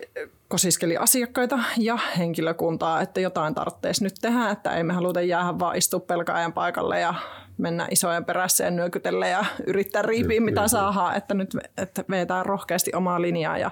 kosiskeli 0.47 0.97
asiakkaita 0.97 1.59
ja 1.77 1.97
henkilökuntaa, 2.17 3.01
että 3.01 3.19
jotain 3.19 3.55
tarvitsisi 3.55 4.03
nyt 4.03 4.13
tehdä, 4.21 4.49
että 4.49 4.75
ei 4.75 4.83
me 4.83 4.93
haluta 4.93 5.21
jäädä 5.21 5.59
vaan 5.59 5.77
istua 5.77 5.99
pelkääjän 5.99 6.53
paikalle 6.53 6.99
ja 6.99 7.13
mennä 7.57 7.87
isojen 7.91 8.25
perässä 8.25 8.63
ja 8.63 8.71
nyökytellä 8.71 9.27
ja 9.27 9.45
yrittää 9.67 10.01
riipiä 10.01 10.41
mitä 10.41 10.67
saadaan, 10.67 11.15
että 11.15 11.33
nyt 11.33 11.57
että 11.77 12.03
vetää 12.09 12.43
rohkeasti 12.43 12.91
omaa 12.95 13.21
linjaa. 13.21 13.57
Ja 13.57 13.71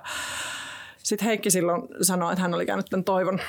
sitten 0.97 1.25
Heikki 1.25 1.51
silloin 1.51 1.87
sanoi, 2.01 2.33
että 2.33 2.41
hän 2.41 2.53
oli 2.53 2.65
käynyt 2.65 2.85
tämän 2.85 3.03
toivon 3.03 3.39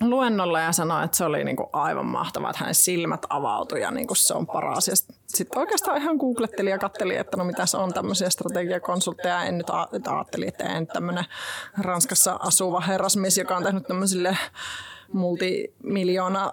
luennolla 0.00 0.60
ja 0.60 0.72
sanoi, 0.72 1.04
että 1.04 1.16
se 1.16 1.24
oli 1.24 1.44
niin 1.44 1.56
kuin 1.56 1.68
aivan 1.72 2.06
mahtavaa, 2.06 2.50
että 2.50 2.60
hänen 2.60 2.74
silmät 2.74 3.26
avautui 3.28 3.80
ja 3.80 3.90
niin 3.90 4.06
kuin 4.06 4.16
se 4.16 4.34
on 4.34 4.46
paras. 4.46 4.88
Ja 4.88 4.96
sitten 5.26 5.58
oikeastaan 5.58 5.96
ihan 5.96 6.16
googletteli 6.16 6.70
ja 6.70 6.78
katteli, 6.78 7.16
että 7.16 7.36
no 7.36 7.44
mitä 7.44 7.66
se 7.66 7.76
on 7.76 7.92
tämmöisiä 7.94 8.30
strategiakonsultteja. 8.30 9.44
En 9.44 9.58
nyt 9.58 10.06
ajatteli, 10.08 10.48
että 10.48 10.64
en 10.64 10.86
tämmöinen 10.86 11.24
Ranskassa 11.78 12.36
asuva 12.40 12.80
herrasmies, 12.80 13.38
joka 13.38 13.56
on 13.56 13.62
tehnyt 13.62 13.86
tämmöisille 13.86 14.36
multimiljoona 15.12 16.52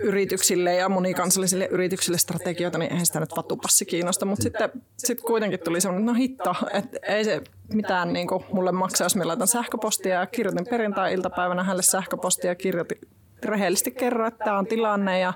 yrityksille 0.00 0.74
ja 0.74 0.88
monikansallisille 0.88 1.66
yrityksille 1.70 2.18
strategioita, 2.18 2.78
niin 2.78 2.92
eihän 2.92 3.06
sitä 3.06 3.20
nyt 3.20 3.36
vatupassi 3.36 3.84
kiinnosta. 3.84 4.26
Mutta 4.26 4.42
sitten 4.42 4.70
sit 4.96 5.20
kuitenkin 5.20 5.60
tuli 5.64 5.80
semmoinen, 5.80 6.06
no 6.06 6.14
hitto, 6.14 6.54
että 6.72 6.98
ei 7.02 7.24
se 7.24 7.42
mitään 7.72 8.12
niin 8.12 8.26
kuin 8.26 8.44
mulle 8.52 8.72
maksaa, 8.72 9.04
jos 9.04 9.16
me 9.16 9.24
laitan 9.24 9.48
sähköpostia. 9.48 10.14
Ja 10.14 10.26
kirjoitin 10.26 10.66
perjantai-iltapäivänä 10.70 11.62
hänelle 11.62 11.82
sähköpostia 11.82 12.50
ja 12.50 12.54
kirjoitin 12.54 12.98
rehellisesti 13.44 13.90
kerro, 13.90 14.26
että 14.26 14.44
tämä 14.44 14.58
on 14.58 14.66
tilanne 14.66 15.20
ja 15.20 15.32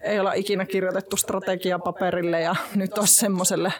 ei 0.00 0.20
olla 0.20 0.32
ikinä 0.32 0.66
kirjoitettu 0.66 1.16
strategia 1.16 1.78
paperille 1.78 2.40
ja 2.40 2.54
nyt 2.74 2.98
olisi 2.98 3.14
semmoiselle 3.14 3.72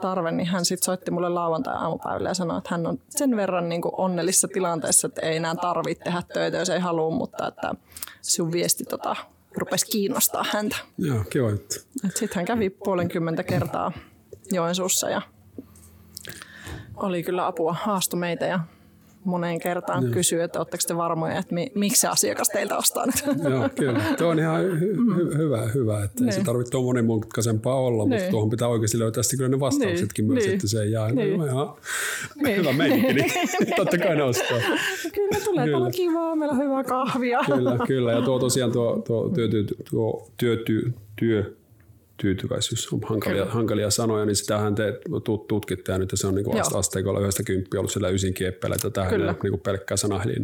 tarve, 0.00 0.30
niin 0.30 0.46
hän 0.46 0.64
sitten 0.64 0.84
soitti 0.84 1.10
mulle 1.10 1.28
lauantai-aamupäivällä 1.28 2.30
ja 2.30 2.34
sanoi, 2.34 2.58
että 2.58 2.70
hän 2.70 2.86
on 2.86 2.98
sen 3.08 3.36
verran 3.36 3.68
niin 3.68 3.82
onnellisessa 3.92 4.48
tilanteessa, 4.48 5.06
että 5.06 5.20
ei 5.20 5.36
enää 5.36 5.54
tarvitse 5.54 6.04
tehdä 6.04 6.22
töitä, 6.34 6.56
jos 6.56 6.70
ei 6.70 6.80
halua, 6.80 7.10
mutta 7.10 7.48
että 7.48 7.74
sun 8.22 8.52
viesti 8.52 8.84
tota, 8.84 9.16
rupesi 9.56 9.86
kiinnostaa 9.86 10.44
häntä. 10.52 10.76
Joo, 10.98 11.24
kiva 11.30 11.50
juttu. 11.50 11.74
Sitten 12.02 12.28
hän 12.34 12.44
kävi 12.44 12.70
puolenkymmentä 12.70 13.42
kertaa 13.42 13.92
Joensuussa 14.52 15.10
ja 15.10 15.22
oli 16.96 17.22
kyllä 17.22 17.46
apua, 17.46 17.72
haastu 17.72 18.16
meitä 18.16 18.46
ja 18.46 18.60
moneen 19.26 19.60
kertaan 19.60 20.04
Joo. 20.04 20.12
kysyy, 20.12 20.42
että 20.42 20.58
oletteko 20.58 20.82
te 20.88 20.96
varmoja, 20.96 21.38
että 21.38 21.54
mi- 21.54 21.72
miksi 21.74 22.00
se 22.00 22.08
asiakas 22.08 22.48
teiltä 22.48 22.76
ostaa 22.76 23.06
nyt. 23.06 23.14
Joo, 23.50 23.68
kyllä. 23.74 24.00
Tuo 24.18 24.28
on 24.28 24.38
ihan 24.38 24.64
hy- 24.64 24.96
hy- 24.96 25.36
hyvä, 25.38 25.66
hyvä, 25.74 26.04
että 26.04 26.20
niin. 26.20 26.28
ei 26.28 26.32
se 26.32 26.38
niin. 26.38 26.46
tarvitse 26.46 26.70
tuon 26.70 26.84
monimutkaisempaa 26.84 27.74
olla, 27.74 28.04
niin. 28.04 28.08
mutta 28.08 28.30
tuohon 28.30 28.50
pitää 28.50 28.68
oikeasti 28.68 28.98
löytää 28.98 29.22
sitten 29.22 29.36
kyllä 29.36 29.50
ne 29.50 29.60
vastauksetkin 29.60 30.22
niin. 30.22 30.32
myös, 30.32 30.44
niin. 30.44 30.54
että 30.54 30.68
se 30.68 30.82
ei 30.82 30.92
jää. 30.92 31.12
Niin. 31.12 31.38
No, 31.38 31.46
ihan 31.46 31.74
niin. 32.42 32.56
hyvä 32.56 32.72
meininki, 32.72 33.12
niin 33.12 33.30
totta 33.76 33.98
kai 33.98 34.16
ne 34.16 34.22
ostaa. 34.22 34.58
Kyllä 35.14 35.44
tulee, 35.44 35.64
kyllä. 35.64 35.78
on 35.78 35.92
kivaa, 35.92 36.36
meillä 36.36 36.52
on 36.52 36.58
hyvää 36.58 36.84
kahvia. 36.84 37.40
Kyllä, 37.46 37.78
kyllä. 37.86 38.12
Ja 38.12 38.22
tuo 38.22 38.38
tosiaan 38.38 38.72
tuo, 38.72 39.02
tuo, 39.06 39.28
työ, 39.28 39.48
tuo 39.90 40.28
työ, 40.36 40.56
työ, 40.56 40.82
työ 41.20 41.56
tyytyväisyys 42.16 42.92
on 42.92 43.00
hankalia, 43.08 43.44
hankalia 43.44 43.90
sanoja, 43.90 44.24
niin 44.24 44.36
sitähän 44.36 44.74
te 44.74 45.00
tutkitte 45.48 45.92
ja 45.92 45.98
nyt 45.98 46.10
se 46.14 46.26
on 46.26 46.34
niin 46.34 46.44
kuin 46.44 46.62
asteikolla 46.74 47.20
yhdestä 47.20 47.42
kymppiä 47.42 47.80
ollut 47.80 47.92
siellä 47.92 48.08
ysin 48.08 48.34
kieppeillä, 48.34 48.74
että 48.74 48.90
tähän 48.90 49.12
ei 49.12 49.18
niin 49.18 49.50
kuin 49.50 49.60
pelkkää. 49.60 49.96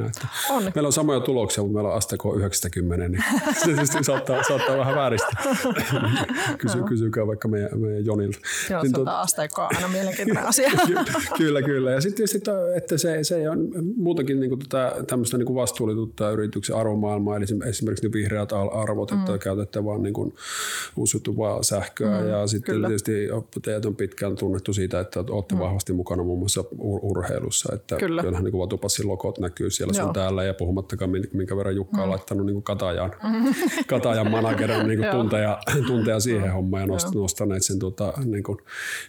Että 0.06 0.28
on. 0.50 0.62
Meillä 0.74 0.86
on 0.86 0.92
samoja 0.92 1.20
tuloksia, 1.20 1.62
mutta 1.62 1.74
meillä 1.74 1.90
on 1.90 1.96
asteiko 1.96 2.36
90, 2.36 3.08
niin 3.08 3.24
se 3.60 3.64
tietysti 3.64 4.04
saattaa, 4.04 4.42
saattaa 4.42 4.78
vähän 4.78 4.94
vääristää. 4.94 5.42
Kysy, 6.58 6.82
kysykää 6.82 7.26
vaikka 7.26 7.48
meidän, 7.48 7.80
meidän 7.80 8.04
Jonilta. 8.04 8.38
Joo, 8.70 8.82
niin, 8.82 8.92
tuota, 8.92 9.20
asteikkoa 9.20 9.68
aina 9.74 9.88
mielenkiintoinen 9.88 10.46
asia. 10.52 10.70
kyllä, 11.36 11.62
kyllä. 11.62 11.90
Ja 11.90 12.00
sitten 12.00 12.16
tietysti, 12.16 12.50
että 12.76 12.98
se, 12.98 13.18
se 13.24 13.50
on 13.50 13.68
muutenkin 13.96 14.40
niin 14.40 14.50
kuin 14.50 14.58
tätä, 14.58 15.04
tämmöistä 15.06 15.38
niin 15.38 15.46
kuin 15.46 16.32
yrityksen 16.32 16.76
arvomaailmaa, 16.76 17.36
eli 17.36 17.44
esimerkiksi 17.68 18.06
ne 18.06 18.12
vihreät 18.12 18.52
arvot, 18.72 19.10
mm. 19.10 19.18
että 19.18 19.38
käytätte 19.38 19.84
vaan 19.84 20.02
niin 20.02 20.14
kuin 20.14 20.34
uusiutuvaa 20.96 21.61
sähköä 21.62 22.20
mm, 22.20 22.28
ja 22.28 22.46
sitten 22.46 22.74
kyllä. 22.74 22.88
tietysti 22.88 23.28
teidät 23.62 23.84
on 23.84 23.96
pitkään 23.96 24.36
tunnettu 24.36 24.72
siitä, 24.72 25.00
että 25.00 25.24
olette 25.30 25.54
mm. 25.54 25.60
vahvasti 25.60 25.92
mukana 25.92 26.22
muun 26.22 26.38
muassa 26.38 26.60
ur- 26.60 27.00
urheilussa, 27.02 27.74
että 27.74 27.96
kyllä. 27.96 28.22
kyllähän 28.22 28.44
niin 28.44 28.58
Vatupassin 28.58 29.08
lokot 29.08 29.38
näkyy 29.38 29.70
siellä 29.70 29.92
sun 29.92 30.12
täällä 30.12 30.44
ja 30.44 30.54
puhumattakaan 30.54 31.10
minkä 31.32 31.56
verran 31.56 31.76
Jukka 31.76 31.96
mm. 31.96 32.02
on 32.02 32.10
laittanut 32.10 32.46
niin 32.46 32.62
Katajan, 32.62 33.12
mm. 33.22 33.54
Katajan 33.86 34.30
managerin 34.30 34.88
niin 34.88 35.10
tunteja, 35.10 35.58
tunteja 35.86 36.20
siihen 36.20 36.48
mm. 36.48 36.52
hommaan 36.52 36.82
ja 36.82 36.86
nost, 36.86 37.14
nostaneet 37.14 37.62
sen 37.64 37.78
tota, 37.78 38.12
niin 38.24 38.42
kuin 38.42 38.58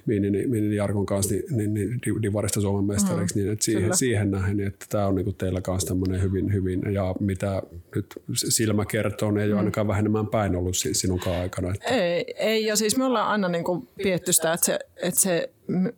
Minin, 0.06 0.50
Minin 0.50 0.74
Jarkon 0.74 1.06
kanssa 1.06 1.36
niin, 1.36 1.74
niin, 1.74 1.74
niin 1.74 2.22
Divarista 2.22 2.62
Suomen 2.62 2.86
mestariksi, 2.86 3.36
mm. 3.36 3.42
niin 3.42 3.54
että 3.54 3.66
siihen, 3.66 3.98
siihen 3.98 4.32
nähden, 4.32 4.58
niin 4.58 4.68
että 4.68 4.86
tämä 4.90 5.08
on 5.08 5.16
niin 5.16 5.26
kuin 5.26 5.36
teillä 5.36 5.62
kanssa 5.62 5.88
tämmöinen 5.88 6.22
hyvin, 6.22 6.54
hyvin 6.54 6.82
ja 6.94 7.16
mitä 7.20 7.62
nyt 7.96 8.06
silmä 8.34 8.86
kertoo, 8.86 9.32
niin 9.32 9.42
ei 9.42 9.48
mm. 9.48 9.54
ole 9.54 9.60
ainakaan 9.60 9.88
vähenemään 9.88 10.28
päin 10.28 10.56
ollut 10.56 10.76
sinunkaan 10.92 11.42
aikana. 11.42 11.74
Että. 11.74 11.90
Ei, 11.90 12.26
ei, 12.44 12.66
ja 12.66 12.76
siis 12.76 12.98
me 12.98 13.06
ollaan 13.06 13.28
aina 13.28 13.48
niin 13.48 13.64
pietty 14.04 14.34
sitä, 14.34 14.54
että 14.54 14.66
se, 14.66 14.80
että 14.96 15.20
se 15.20 15.50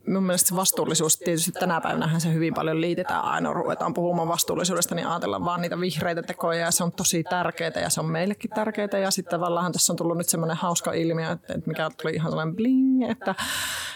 mun 0.08 0.24
mielestä 0.24 0.50
se 0.50 0.56
vastuullisuus, 0.56 1.18
tietysti 1.18 1.52
tänä 1.52 1.82
päivänä 1.82 2.20
se 2.20 2.34
hyvin 2.34 2.54
paljon 2.54 2.82
liitetään 2.82 3.24
aina, 3.24 3.54
ruvetaan 3.54 3.94
puhumaan 3.94 4.28
vastuullisuudesta, 4.28 4.96
niin 4.96 5.08
ajatellaan 5.08 5.46
vaan 5.46 5.62
niitä 5.62 5.80
vihreitä 5.80 6.24
tekoja 6.24 6.60
ja 6.60 6.72
se 6.72 6.84
on 6.84 6.92
tosi 6.92 7.24
tärkeää 7.24 7.82
ja 7.82 7.90
se 7.90 8.00
on 8.00 8.06
meillekin 8.06 8.50
tärkeää 8.50 9.00
ja 9.02 9.12
sitten 9.12 9.32
tavallaan 9.32 9.72
tässä 9.72 9.94
on 9.94 9.98
tullut 9.98 10.18
nyt 10.18 10.30
semmoinen 10.30 10.58
hauska 10.58 10.94
ilmiö, 10.94 11.32
että, 11.32 11.54
että 11.54 11.70
mikä 11.70 11.90
tuli 12.02 12.14
ihan 12.14 12.32
sellainen 12.32 12.56
bling, 12.56 13.10
että, 13.10 13.36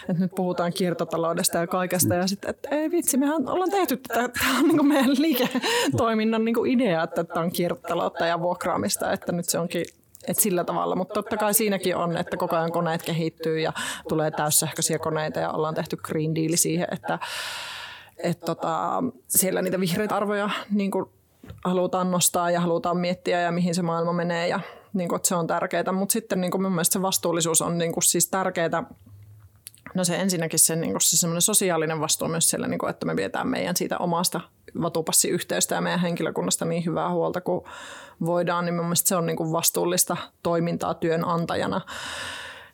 että 0.08 0.22
nyt 0.22 0.34
puhutaan 0.36 0.72
kiertotaloudesta 0.72 1.58
ja 1.58 1.66
kaikesta 1.66 2.14
ja 2.14 2.26
sitten, 2.26 2.50
että 2.50 2.68
ei 2.68 2.90
vitsi, 2.90 3.16
mehän 3.16 3.48
ollaan 3.48 3.70
tehty 3.70 3.96
tätä, 3.96 4.28
tämä 4.28 4.58
on 4.58 4.68
niin 4.68 4.86
meidän 4.86 5.16
liiketoiminnan 5.18 6.44
niin 6.44 6.66
idea, 6.66 7.02
että 7.02 7.24
tämä 7.24 7.44
on 7.44 7.52
kiertotaloutta 7.52 8.26
ja 8.26 8.40
vuokraamista, 8.40 9.12
että 9.12 9.32
nyt 9.32 9.48
se 9.48 9.58
onkin 9.58 9.84
et 10.28 10.38
sillä 10.38 10.64
tavalla, 10.64 10.96
mutta 10.96 11.14
totta 11.14 11.36
kai 11.36 11.54
siinäkin 11.54 11.96
on, 11.96 12.16
että 12.16 12.36
koko 12.36 12.56
ajan 12.56 12.72
koneet 12.72 13.02
kehittyy 13.02 13.60
ja 13.60 13.72
tulee 14.08 14.30
täyssähköisiä 14.30 14.98
koneita 14.98 15.40
ja 15.40 15.50
ollaan 15.50 15.74
tehty 15.74 15.96
Green 15.96 16.34
Deal 16.34 16.52
siihen, 16.54 16.88
että 16.92 17.18
et 18.22 18.40
tota, 18.40 19.02
siellä 19.28 19.62
niitä 19.62 19.80
vihreitä 19.80 20.16
arvoja 20.16 20.50
niin 20.70 20.90
kuin 20.90 21.06
halutaan 21.64 22.10
nostaa 22.10 22.50
ja 22.50 22.60
halutaan 22.60 22.96
miettiä 22.96 23.40
ja 23.40 23.52
mihin 23.52 23.74
se 23.74 23.82
maailma 23.82 24.12
menee 24.12 24.48
ja 24.48 24.60
niin 24.92 25.08
kuin, 25.08 25.20
se 25.24 25.34
on 25.34 25.46
tärkeää. 25.46 25.92
Mutta 25.92 26.12
sitten 26.12 26.40
niin 26.40 26.50
kuin 26.50 26.62
mun 26.62 26.72
mielestä 26.72 26.92
se 26.92 27.02
vastuullisuus 27.02 27.62
on 27.62 27.78
niin 27.78 27.92
kuin, 27.92 28.02
siis 28.04 28.30
tärkeää 28.30 28.84
No 29.94 30.04
se 30.04 30.16
ensinnäkin 30.16 30.58
se, 30.58 30.76
niin 30.76 31.00
se 31.00 31.16
semmoinen 31.16 31.42
sosiaalinen 31.42 32.00
vastuu 32.00 32.28
myös 32.28 32.50
siellä, 32.50 32.66
niin 32.66 32.78
kuin, 32.78 32.90
että 32.90 33.06
me 33.06 33.14
pidetään 33.14 33.48
meidän 33.48 33.76
siitä 33.76 33.98
omasta 33.98 34.40
vatupassiyhteystä 34.82 35.74
ja 35.74 35.80
meidän 35.80 36.00
henkilökunnasta 36.00 36.64
niin 36.64 36.84
hyvää 36.84 37.10
huolta 37.10 37.40
kuin 37.40 37.64
voidaan, 38.24 38.64
niin 38.64 38.74
mielestäni 38.74 39.08
se 39.08 39.16
on 39.16 39.26
niin 39.26 39.36
kuin 39.36 39.52
vastuullista 39.52 40.16
toimintaa 40.42 40.94
työnantajana. 40.94 41.80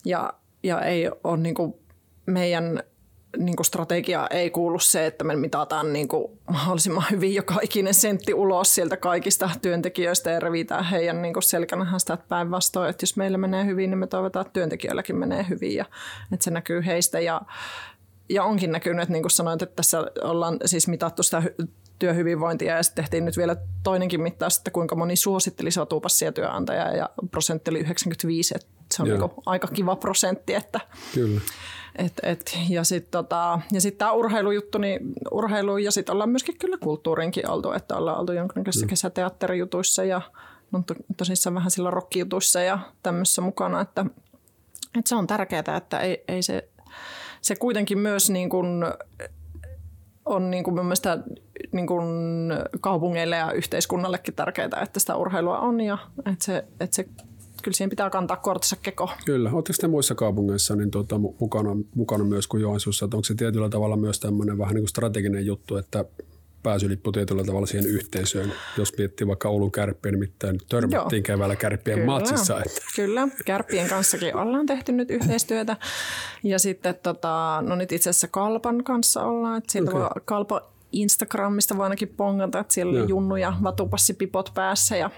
Ja, 0.05 0.33
ja 0.63 0.81
ei 0.81 1.11
ole 1.25 1.37
niin 1.37 1.55
kuin 1.55 1.75
meidän 2.27 2.83
niin 3.39 3.57
kuin 3.57 3.67
strategia 3.67 4.27
ei 4.31 4.51
kuulu 4.51 4.79
se, 4.79 5.07
että 5.07 5.25
me 5.25 5.37
mitataan 5.37 5.93
niin 5.93 6.09
kuin 6.09 6.39
mahdollisimman 6.51 7.05
hyvin 7.11 7.35
joka 7.35 7.55
ikinen 7.63 7.95
sentti 7.95 8.35
ulos 8.35 8.75
sieltä 8.75 8.97
kaikista 8.97 9.51
työntekijöistä 9.63 10.31
ja 10.31 10.41
revitään 10.41 10.85
heidän 10.85 11.23
niin 11.23 11.35
selkänähän 11.41 12.01
sitä 12.01 12.19
päinvastoin, 12.29 12.91
että 12.91 13.03
jos 13.03 13.17
meillä 13.17 13.39
menee 13.39 13.67
hyvin, 13.67 13.91
niin 13.91 13.99
me 13.99 14.07
toivotaan, 14.07 14.47
että 14.47 14.53
työntekijöilläkin 14.53 15.17
menee 15.17 15.47
hyvin 15.49 15.75
ja 15.75 15.85
että 16.33 16.45
se 16.45 16.51
näkyy 16.51 16.87
heistä 16.87 17.21
ja 17.21 17.43
ja 18.29 18.45
onkin 18.45 18.73
näkynyt, 18.73 19.03
että 19.03 19.13
niin 19.13 19.23
kuin 19.23 19.31
sanoit, 19.31 19.63
että 19.63 19.77
tässä 19.77 20.05
ollaan 20.23 20.59
siis 20.65 20.89
mitattu 20.89 21.23
sitä 21.23 21.43
työhyvinvointia 21.99 22.77
ja 22.77 22.83
sitten 22.83 23.05
tehtiin 23.05 23.25
nyt 23.25 23.37
vielä 23.37 23.57
toinenkin 23.83 24.23
mittaus, 24.23 24.59
että 24.59 24.71
kuinka 24.71 24.95
moni 24.95 25.17
suositteli 25.17 25.71
sotupassia 25.71 26.33
työnantajaa 26.33 26.93
ja 26.93 27.11
prosentti 27.31 27.71
oli 27.71 27.79
95, 27.79 28.55
että 28.57 28.69
se 28.95 29.03
on 29.03 29.09
niin 29.09 29.31
aika 29.47 29.69
kiva 29.69 29.97
prosentti. 29.97 30.55
Että, 30.55 30.81
Kyllä. 31.15 31.41
Et, 31.99 32.13
et, 32.23 32.59
ja 32.69 32.85
sitten 32.85 33.11
tota, 33.11 33.61
ja 33.73 33.81
sit 33.81 33.99
tämä 33.99 34.13
urheilujuttu, 34.13 34.79
niin 34.79 35.01
urheilu 35.31 35.79
ja 35.79 35.93
sitten 35.93 36.13
ollaan 36.13 36.31
myöskin 36.31 36.59
kyllä 36.59 36.79
kulttuurinkin 36.79 37.51
oltu, 37.51 37.73
että 37.73 37.97
ollaan 37.97 38.19
oltu 38.19 38.33
jonkinlaisissa 38.33 38.87
mm. 38.87 38.91
kesäteatterijutuissa 38.91 40.05
ja 40.05 40.21
no, 40.73 40.83
to, 40.87 40.95
tosissaan 41.17 41.55
vähän 41.55 41.71
sillä 41.71 41.91
rockijutuissa 41.91 42.61
ja 42.61 42.79
tämmöisessä 43.03 43.43
mukana, 43.43 43.81
että, 43.81 44.07
että 44.99 45.09
se 45.09 45.17
on 45.17 45.27
tärkeää, 45.27 45.77
että 45.77 46.01
ei, 46.01 46.25
ei 46.29 46.43
se, 46.43 46.69
se 47.41 47.57
kuitenkin 47.57 47.99
myös 47.99 48.31
niin 48.31 48.49
kuin, 48.49 48.85
on 50.27 50.51
niin 50.51 50.65
kuin 50.65 50.75
mun 50.75 50.85
mielestä 50.85 51.19
niin 51.73 51.87
kuin 51.87 52.07
kaupungeille 52.81 53.37
ja 53.37 53.53
yhteiskunnallekin 53.53 54.35
tärkeää, 54.35 54.83
että 54.83 55.01
sitä 55.01 55.17
urheilua 55.17 55.59
on 55.59 55.81
ja 55.81 55.99
että 56.19 56.45
se, 56.45 56.65
että 56.81 56.97
se 56.97 57.09
kyllä 57.63 57.75
siihen 57.75 57.91
pitää 57.91 58.11
kantaa 58.11 58.37
kortissa 58.37 58.77
keko. 58.83 59.11
Kyllä. 59.25 59.51
Oletteko 59.53 59.77
te 59.81 59.89
muissa 59.89 60.15
kaupungeissa 60.15 60.77
niin 60.77 60.91
tuota, 60.91 61.19
mukana, 61.19 61.71
mukana 61.95 62.25
myös 62.25 62.47
kuin 62.47 62.61
Joensuussa? 62.61 63.05
Että 63.05 63.17
onko 63.17 63.25
se 63.25 63.35
tietyllä 63.35 63.69
tavalla 63.69 63.97
myös 63.97 64.21
tämmöinen 64.21 64.59
vähän 64.59 64.75
niin 64.75 64.83
kuin 64.83 64.89
strateginen 64.89 65.47
juttu, 65.47 65.77
että 65.77 66.05
pääsylippu 66.67 67.13
tietyllä 67.13 67.45
tavalla 67.45 67.67
siihen 67.67 67.87
yhteisöön. 67.87 68.53
Jos 68.79 68.93
miettii 68.99 69.27
vaikka 69.27 69.49
Oulun 69.49 69.73
kärppiä, 69.73 70.13
nimittäin 70.13 70.61
törmättiin 70.69 71.19
Joo. 71.19 71.37
keväällä 71.37 71.57
kärppien 71.57 71.99
Kyllä. 71.99 72.13
matsissa. 72.13 72.59
Että. 72.59 72.81
Kyllä, 72.97 73.29
kärppien 73.45 73.89
kanssakin 73.89 74.37
ollaan 74.37 74.67
tehty 74.67 74.93
nyt 74.93 75.11
yhteistyötä. 75.11 75.77
Ja 76.43 76.59
sitten 76.59 76.95
tota, 77.03 77.63
no 77.67 77.75
nyt 77.75 77.93
itse 77.93 78.11
asiassa 78.11 78.29
Kalpan 78.29 78.85
kanssa 78.85 79.23
ollaan. 79.23 79.59
Että 79.59 79.79
okay. 79.97 80.09
Kalpa 80.25 80.63
Instagramista 80.93 81.77
voi 81.77 81.85
ainakin 81.85 82.09
pongata, 82.09 82.59
että 82.59 82.75
siellä 82.75 83.01
oli 83.01 83.09
Junnu 83.09 83.37
ja 83.37 83.53
Vatupassipipot 83.63 84.51
päässä. 84.55 84.97
Ja, 84.97 85.11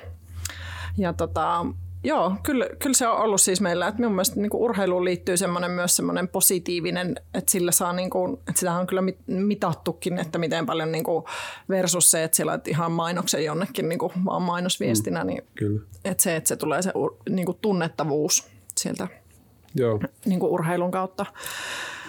ja 0.98 1.12
tota, 1.12 1.66
Joo, 2.04 2.34
kyllä, 2.42 2.66
kyllä 2.78 2.94
se 2.94 3.08
on 3.08 3.18
ollut 3.18 3.40
siis 3.40 3.61
meillä. 3.61 3.88
Että 3.88 4.00
minun 4.00 4.12
mielestä 4.12 4.40
niin 4.40 4.50
kuin 4.50 4.61
urheiluun 4.61 5.04
liittyy 5.04 5.37
semmoinen 5.37 5.70
myös 5.70 5.96
semmoinen 5.96 6.28
positiivinen, 6.28 7.16
että 7.34 7.50
sillä 7.50 7.72
saa, 7.72 7.92
niin 7.92 8.11
kuin, 8.11 8.32
että 8.32 8.61
sitä 8.61 8.72
on 8.72 8.87
kyllä 8.87 9.02
mitattukin, 9.26 10.18
että 10.18 10.38
miten 10.38 10.66
paljon 10.66 10.92
niin 10.92 11.04
kuin 11.04 11.24
versus 11.68 12.11
se, 12.11 12.24
että 12.24 12.37
siellä 12.37 12.52
on 12.52 12.61
ihan 12.66 12.92
mainoksen 12.92 13.44
jonnekin 13.44 13.88
niin 13.88 13.98
kuin 13.98 14.12
vaan 14.24 14.42
mainosviestinä, 14.42 15.24
mm, 15.24 15.26
niin 15.26 15.42
kyllä. 15.54 15.80
Että 16.04 16.22
se, 16.22 16.37
että 16.37 16.48
se 16.48 16.56
tulee 16.56 16.82
se 16.82 16.92
niin 17.30 17.46
kuin 17.46 17.58
tunnettavuus 17.62 18.46
sieltä 18.76 19.08
Joo. 19.74 20.00
Niin 20.26 20.40
kuin 20.40 20.52
urheilun 20.52 20.90
kautta. 20.90 21.26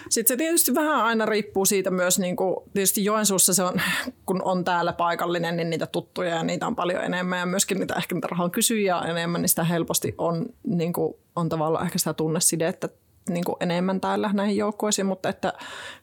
Sitten 0.10 0.34
se 0.34 0.38
tietysti 0.38 0.76
vähän 0.76 1.06
aina 1.06 1.26
riippuu 1.26 1.66
siitä 1.66 1.92
myös, 1.92 2.20
niin 2.20 2.36
kuin, 2.36 2.56
tietysti 2.74 3.06
Joensuussa 3.06 3.54
se 3.54 3.64
on, 3.64 3.82
kun 4.26 4.42
on 4.44 4.64
täällä 4.64 4.94
paikallinen, 4.94 5.58
niin 5.58 5.70
niitä 5.70 5.88
tuttuja 5.88 6.36
ja 6.36 6.44
niitä 6.44 6.68
on 6.68 6.76
paljon 6.76 7.04
enemmän 7.04 7.40
ja 7.40 7.46
myöskin 7.46 7.80
niitä 7.80 7.96
ehkä 7.96 8.16
niitä 8.16 8.28
rahan 8.32 8.52
kysyjiä 8.52 9.00
enemmän, 9.00 9.42
niin 9.42 9.50
sitä 9.50 9.64
helposti 9.64 10.16
on, 10.18 10.46
niin 10.64 10.94
kuin, 10.94 11.14
on 11.36 11.50
tavallaan 11.50 11.86
ehkä 11.86 12.00
sitä 12.00 12.14
tunnesidettä 12.14 12.90
niin 13.30 13.44
kuin 13.44 13.56
enemmän 13.60 14.02
täällä 14.02 14.30
näihin 14.34 14.58
joukkueisiin, 14.58 15.06
mutta 15.06 15.30
että 15.30 15.54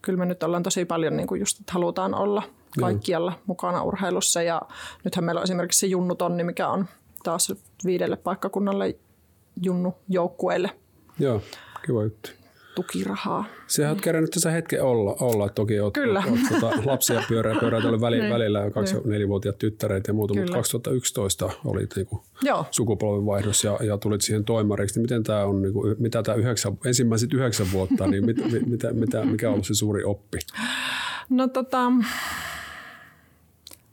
kyllä 0.02 0.18
me 0.18 0.26
nyt 0.26 0.42
ollaan 0.42 0.62
tosi 0.62 0.84
paljon 0.84 1.16
niin 1.16 1.26
kuin 1.26 1.40
just, 1.40 1.60
että 1.60 1.72
halutaan 1.72 2.14
olla 2.14 2.42
kaikkialla 2.80 3.30
mm. 3.30 3.36
mukana 3.46 3.82
urheilussa 3.82 4.42
ja 4.42 4.62
nythän 5.04 5.24
meillä 5.24 5.38
on 5.38 5.44
esimerkiksi 5.44 5.80
se 5.80 5.86
Junnu-tonni, 5.86 6.44
mikä 6.44 6.68
on 6.68 6.86
taas 7.24 7.52
viidelle 7.84 8.16
paikkakunnalle 8.16 8.96
Junnu 9.62 9.94
joukkueille. 10.08 10.70
Joo, 11.18 11.42
kiva 11.86 12.02
juttu 12.02 12.30
tukirahaa. 12.76 13.44
Sehän 13.66 13.92
olet 13.92 14.04
kerännyt 14.04 14.30
tässä 14.30 14.50
hetken 14.50 14.82
olla, 14.82 15.16
olla. 15.20 15.48
toki 15.48 15.80
olet, 15.80 15.94
Kyllä. 15.94 16.22
olet, 16.28 16.40
olet 16.50 16.60
tuota, 16.60 16.82
lapsia 16.84 17.22
pyörää, 17.28 17.54
pyörää 17.60 17.80
tällä 17.84 18.00
väli, 18.00 18.18
niin. 18.18 18.32
välillä 18.32 18.60
ja 18.60 18.70
kaksi 18.70 18.94
niin. 18.94 19.08
nelivuotiaat 19.08 19.58
tyttäreitä 19.58 20.10
ja 20.10 20.14
muuta, 20.14 20.34
Kyllä. 20.34 20.44
mutta 20.44 20.56
2011 20.56 21.50
olit 21.64 21.90
niinku 21.96 22.22
sukupolvenvaihdos 22.70 23.64
ja, 23.64 23.78
ja 23.82 23.98
tulit 23.98 24.20
siihen 24.20 24.44
toimariksi. 24.44 24.94
Niin 24.94 25.04
miten 25.04 25.22
tämä 25.22 25.44
on, 25.44 25.62
niinku, 25.62 25.84
mitä 25.98 26.22
tämä 26.22 26.36
yhdeksän, 26.36 26.78
ensimmäiset 26.84 27.32
yhdeksän 27.32 27.66
vuotta, 27.72 28.06
niin 28.06 28.26
mit, 28.26 28.52
mit, 28.52 28.66
mitä, 28.66 28.92
mitä, 28.92 29.24
mikä 29.24 29.48
on 29.48 29.52
ollut 29.52 29.66
se 29.66 29.74
suuri 29.74 30.04
oppi? 30.04 30.38
No 31.30 31.48
tota, 31.48 31.92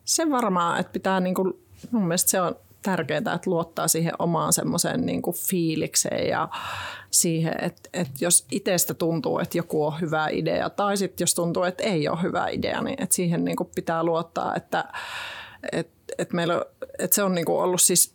se 0.06 0.30
varmaan, 0.30 0.80
että 0.80 0.93
pitää 0.93 1.19
niinku, 1.19 1.60
mun 1.91 2.04
mielestä 2.04 2.30
se 2.30 2.41
on 2.41 2.56
tärkeää, 2.84 3.17
että 3.17 3.50
luottaa 3.50 3.88
siihen 3.88 4.13
omaan 4.19 4.54
semmoiseen 4.54 5.06
niin 5.06 5.22
fiilikseen 5.50 6.28
ja 6.28 6.50
siihen, 7.12 7.54
että, 7.62 7.89
että 7.93 8.13
jos 8.22 8.46
itsestä 8.52 8.93
tuntuu, 8.93 9.39
että 9.39 9.58
joku 9.58 9.86
on 9.86 10.02
hyvä 10.02 10.28
idea 10.32 10.69
tai 10.69 10.98
sitten 10.98 11.24
jos 11.24 11.36
tuntuu, 11.36 11.63
että 11.63 11.84
ei 11.84 12.08
ole 12.08 12.22
hyvä 12.22 12.48
idea, 12.48 12.82
niin 12.82 13.04
että 13.04 13.15
siihen 13.15 13.46
niin 13.46 13.56
kuin 13.56 13.69
pitää 13.76 14.04
luottaa, 14.04 14.56
että, 14.56 14.86
että, 15.72 16.13
että, 16.17 16.36
meillä, 16.36 16.65
että 17.00 17.15
se 17.15 17.24
on 17.24 17.36
niin 17.36 17.46
kuin 17.46 17.63
ollut 17.63 17.82
siis 17.82 18.13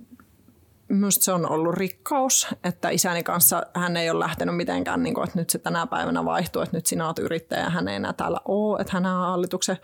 Minusta 0.89 1.25
se 1.25 1.33
on 1.33 1.51
ollut 1.51 1.75
rikkaus, 1.75 2.47
että 2.65 2.91
isäni 2.91 3.23
kanssa 3.23 3.63
hän 3.75 3.97
ei 3.97 4.11
ole 4.11 4.19
lähtenyt 4.19 4.57
mitenkään, 4.57 5.03
niin 5.03 5.15
kuin, 5.15 5.25
että 5.25 5.39
nyt 5.39 5.51
se 5.51 5.59
tänä 5.59 5.87
päivänä 5.87 6.25
vaihtuu, 6.25 6.63
että 6.63 6.77
nyt 6.77 6.87
sinä 6.87 7.07
olet 7.07 7.19
yrittäjä 7.19 7.71
hän 7.71 7.89
ei 7.89 7.97
enää 7.97 8.13
täällä 8.13 8.41
ole, 8.45 8.81
että 8.81 8.93
hän 8.93 9.07
on 9.07 9.27
hallituksen 9.27 9.79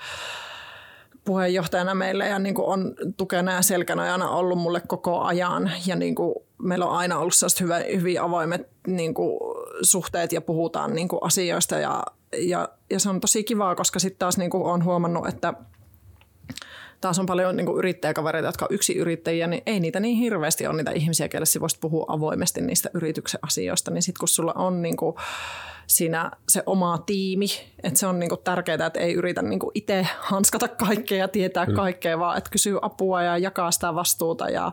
puheenjohtajana 1.24 1.94
meille 1.94 2.28
ja 2.28 2.38
niin 2.38 2.54
kuin 2.54 2.68
on 2.68 2.94
tukena 3.16 3.52
ja 3.52 3.62
selkänojana 3.62 4.30
ollut 4.30 4.58
mulle 4.58 4.82
koko 4.86 5.20
ajan. 5.20 5.70
Ja 5.86 5.96
niin 5.96 6.14
kuin 6.14 6.34
meillä 6.62 6.86
on 6.86 6.96
aina 6.96 7.18
ollut 7.18 7.60
hyvä, 7.60 7.78
hyvin 7.96 8.20
avoimet 8.20 8.68
niin 8.86 9.14
kuin 9.14 9.38
suhteet 9.82 10.32
ja 10.32 10.40
puhutaan 10.40 10.94
niin 10.94 11.08
kuin 11.08 11.20
asioista. 11.22 11.78
Ja, 11.78 12.02
ja, 12.38 12.68
ja 12.90 13.00
se 13.00 13.10
on 13.10 13.20
tosi 13.20 13.44
kivaa, 13.44 13.74
koska 13.74 13.98
sitten 13.98 14.18
taas 14.18 14.38
niin 14.38 14.50
kuin 14.50 14.64
olen 14.64 14.84
huomannut, 14.84 15.28
että 15.28 15.54
taas 17.04 17.18
on 17.18 17.26
paljon 17.26 17.56
niin 17.56 17.66
kuin 17.66 17.78
yrittäjäkavereita, 17.78 18.48
jotka 18.48 18.64
on 18.64 18.74
yksi 18.74 18.96
yrittäjiä, 18.96 19.46
niin 19.46 19.62
ei 19.66 19.80
niitä 19.80 20.00
niin 20.00 20.16
hirveästi 20.16 20.66
ole 20.66 20.76
niitä 20.76 20.90
ihmisiä, 20.90 21.28
kelle 21.28 21.60
voisit 21.60 21.80
puhua 21.80 22.04
avoimesti 22.08 22.60
niistä 22.60 22.90
yrityksen 22.94 23.40
asioista. 23.42 23.90
Niin 23.90 24.02
sitten 24.02 24.18
kun 24.20 24.28
sulla 24.28 24.52
on 24.52 24.82
niin 24.82 24.96
kuin, 24.96 25.16
siinä 25.86 26.30
se 26.48 26.62
oma 26.66 26.98
tiimi. 26.98 27.46
Että 27.82 27.98
se 27.98 28.06
on 28.06 28.18
niinku 28.18 28.36
tärkeää, 28.36 28.86
että 28.86 29.00
ei 29.00 29.14
yritä 29.14 29.42
niinku 29.42 29.70
itse 29.74 30.06
hanskata 30.20 30.68
kaikkea 30.68 31.18
ja 31.18 31.28
tietää 31.28 31.64
mm. 31.64 31.74
kaikkea, 31.74 32.18
vaan 32.18 32.38
että 32.38 32.50
kysyy 32.50 32.78
apua 32.82 33.22
ja 33.22 33.38
jakaa 33.38 33.70
sitä 33.70 33.94
vastuuta. 33.94 34.48
Ja 34.48 34.72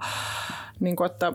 niinku, 0.79 1.03
että 1.03 1.33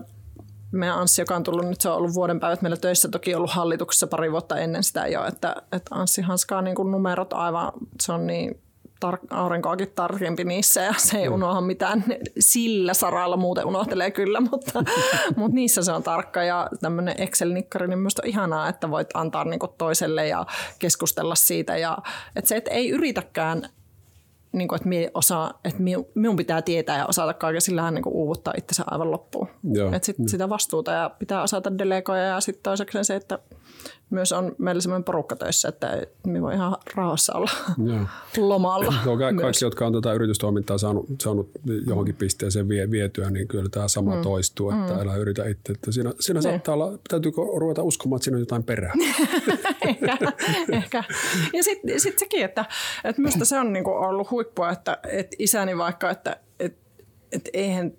meidän 0.72 0.98
Anssi, 0.98 1.22
joka 1.22 1.36
on 1.36 1.42
tullut 1.42 1.68
nyt, 1.68 1.80
se 1.80 1.88
on 1.88 1.96
ollut 1.96 2.14
vuoden 2.14 2.40
päivät 2.40 2.62
meillä 2.62 2.76
töissä, 2.76 3.08
toki 3.08 3.34
ollut 3.34 3.50
hallituksessa 3.50 4.06
pari 4.06 4.32
vuotta 4.32 4.58
ennen 4.58 4.84
sitä 4.84 5.06
jo, 5.06 5.24
että, 5.24 5.56
että 5.72 5.94
Anssi 5.94 6.22
hanskaa 6.22 6.62
niin 6.62 6.90
numerot 6.90 7.32
aivan, 7.32 7.72
se 8.02 8.12
on 8.12 8.26
niin 8.26 8.65
tar- 9.04 9.26
aurinkoakin 9.30 9.92
tarkempi 9.94 10.44
niissä 10.44 10.80
ja 10.80 10.94
se 10.96 11.18
ei 11.18 11.28
unoha 11.28 11.60
mitään. 11.60 12.04
Sillä 12.38 12.94
saralla, 12.94 13.36
muuten 13.36 13.66
unohtelee 13.66 14.10
kyllä, 14.10 14.40
mutta, 14.50 14.84
mutta 15.36 15.54
niissä 15.54 15.82
se 15.82 15.92
on 15.92 16.02
tarkka. 16.02 16.42
Ja 16.42 16.68
tämmöinen 16.80 17.14
Excel-nikkari, 17.18 17.88
niin 17.88 17.98
minusta 17.98 18.22
on 18.24 18.28
ihanaa, 18.28 18.68
että 18.68 18.90
voit 18.90 19.08
antaa 19.14 19.44
niin 19.44 19.60
toiselle 19.78 20.26
ja 20.26 20.46
keskustella 20.78 21.34
siitä. 21.34 21.76
Ja 21.76 21.98
että 22.36 22.48
se, 22.48 22.56
että 22.56 22.70
ei 22.70 22.90
yritäkään 22.90 23.68
niin 24.52 24.68
kuin, 24.68 24.76
että, 24.76 24.88
mie 24.88 25.10
osaa, 25.14 25.60
että 25.64 25.82
minun 26.14 26.36
pitää 26.36 26.62
tietää 26.62 26.98
ja 26.98 27.06
osata 27.06 27.34
kaiken, 27.34 27.60
sillähän 27.60 27.94
niin 27.94 28.08
uuvuttaa 28.08 28.54
itsensä 28.56 28.84
aivan 28.86 29.10
loppuun. 29.10 29.48
Että 29.92 30.06
sit, 30.06 30.18
mm. 30.18 30.26
Sitä 30.26 30.48
vastuuta 30.48 30.92
ja 30.92 31.10
pitää 31.18 31.42
osata 31.42 31.78
delegoja 31.78 32.22
ja 32.22 32.40
sitten 32.40 32.62
toiseksi 32.62 33.04
se, 33.04 33.16
että 33.16 33.38
myös 34.10 34.32
on 34.32 34.54
meillä 34.58 34.80
semmoinen 34.80 35.04
porukka 35.04 35.36
töissä, 35.36 35.68
että 35.68 36.02
me 36.26 36.42
voi 36.42 36.54
ihan 36.54 36.76
rauhassa 36.94 37.34
olla 37.34 37.50
Joo. 37.86 38.06
lomalla. 38.48 38.94
No, 39.06 39.16
ka- 39.16 39.32
kaikki, 39.40 39.64
jotka 39.64 39.86
on 39.86 39.92
tätä 39.92 40.02
tota 40.02 40.14
yritystoimintaa 40.14 40.78
saanut, 40.78 41.06
saanut 41.22 41.50
johonkin 41.86 42.14
pisteeseen 42.14 42.68
vie, 42.68 42.90
vietyä, 42.90 43.30
niin 43.30 43.48
kyllä 43.48 43.68
tämä 43.68 43.88
sama 43.88 44.14
mm. 44.14 44.22
toistuu, 44.22 44.70
että 44.70 44.94
mm. 44.94 45.00
älä 45.00 45.16
yritä 45.16 45.48
itse. 45.48 45.72
Että 45.72 45.92
siinä, 45.92 46.12
siinä 46.20 46.40
niin. 46.40 46.42
saattaa 46.42 46.74
olla, 46.74 46.98
täytyykö 47.08 47.40
ruveta 47.56 47.82
uskomaan, 47.82 48.16
että 48.16 48.24
siinä 48.24 48.36
on 48.36 48.42
jotain 48.42 48.62
perää. 48.62 48.92
ehkä, 49.88 50.18
ehkä. 50.72 51.04
Ja 51.52 51.62
sitten 51.62 52.00
sit 52.00 52.18
sekin, 52.18 52.44
että, 52.44 52.64
että 53.04 53.22
minusta 53.22 53.44
se 53.44 53.58
on 53.58 53.72
niinku 53.72 53.90
ollut 53.90 54.30
huippua, 54.30 54.70
että, 54.70 54.98
että 55.08 55.36
isäni 55.38 55.78
vaikka, 55.78 56.10
että, 56.10 56.36
että, 56.60 56.78
että 57.32 57.50
eihän 57.52 57.92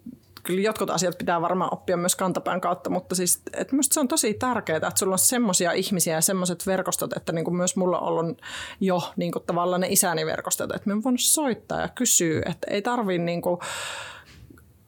kyllä 0.48 0.62
jotkut 0.62 0.90
asiat 0.90 1.18
pitää 1.18 1.42
varmaan 1.42 1.74
oppia 1.74 1.98
myös 1.98 2.16
kantapään 2.16 2.62
kautta, 2.62 2.90
mutta 2.90 3.16
siis 3.16 3.42
että 3.54 3.74
minusta 3.74 3.94
se 3.94 4.00
on 4.00 4.08
tosi 4.08 4.34
tärkeää, 4.34 4.78
että 4.78 4.92
sulla 4.96 5.14
on 5.14 5.20
semmoisia 5.20 5.72
ihmisiä 5.72 6.16
ja 6.16 6.22
semmoiset 6.22 6.68
verkostot, 6.68 7.14
että 7.14 7.32
niin 7.32 7.46
kuin 7.46 7.56
myös 7.56 7.76
mulla 7.76 8.00
on 8.00 8.08
ollut 8.08 8.42
jo 8.80 9.14
niin 9.16 9.32
kuin 9.32 9.44
tavallaan 9.48 9.82
ne 9.82 9.88
isäni 9.90 10.26
verkostot, 10.26 10.72
että 10.76 10.90
me 10.90 11.04
voinut 11.04 11.22
soittaa 11.22 11.82
ja 11.82 11.88
kysyä, 11.88 12.42
että 12.46 12.68
ei 12.70 12.82
tarvii 12.82 13.18
niin 13.18 13.42
kuin, 13.42 13.60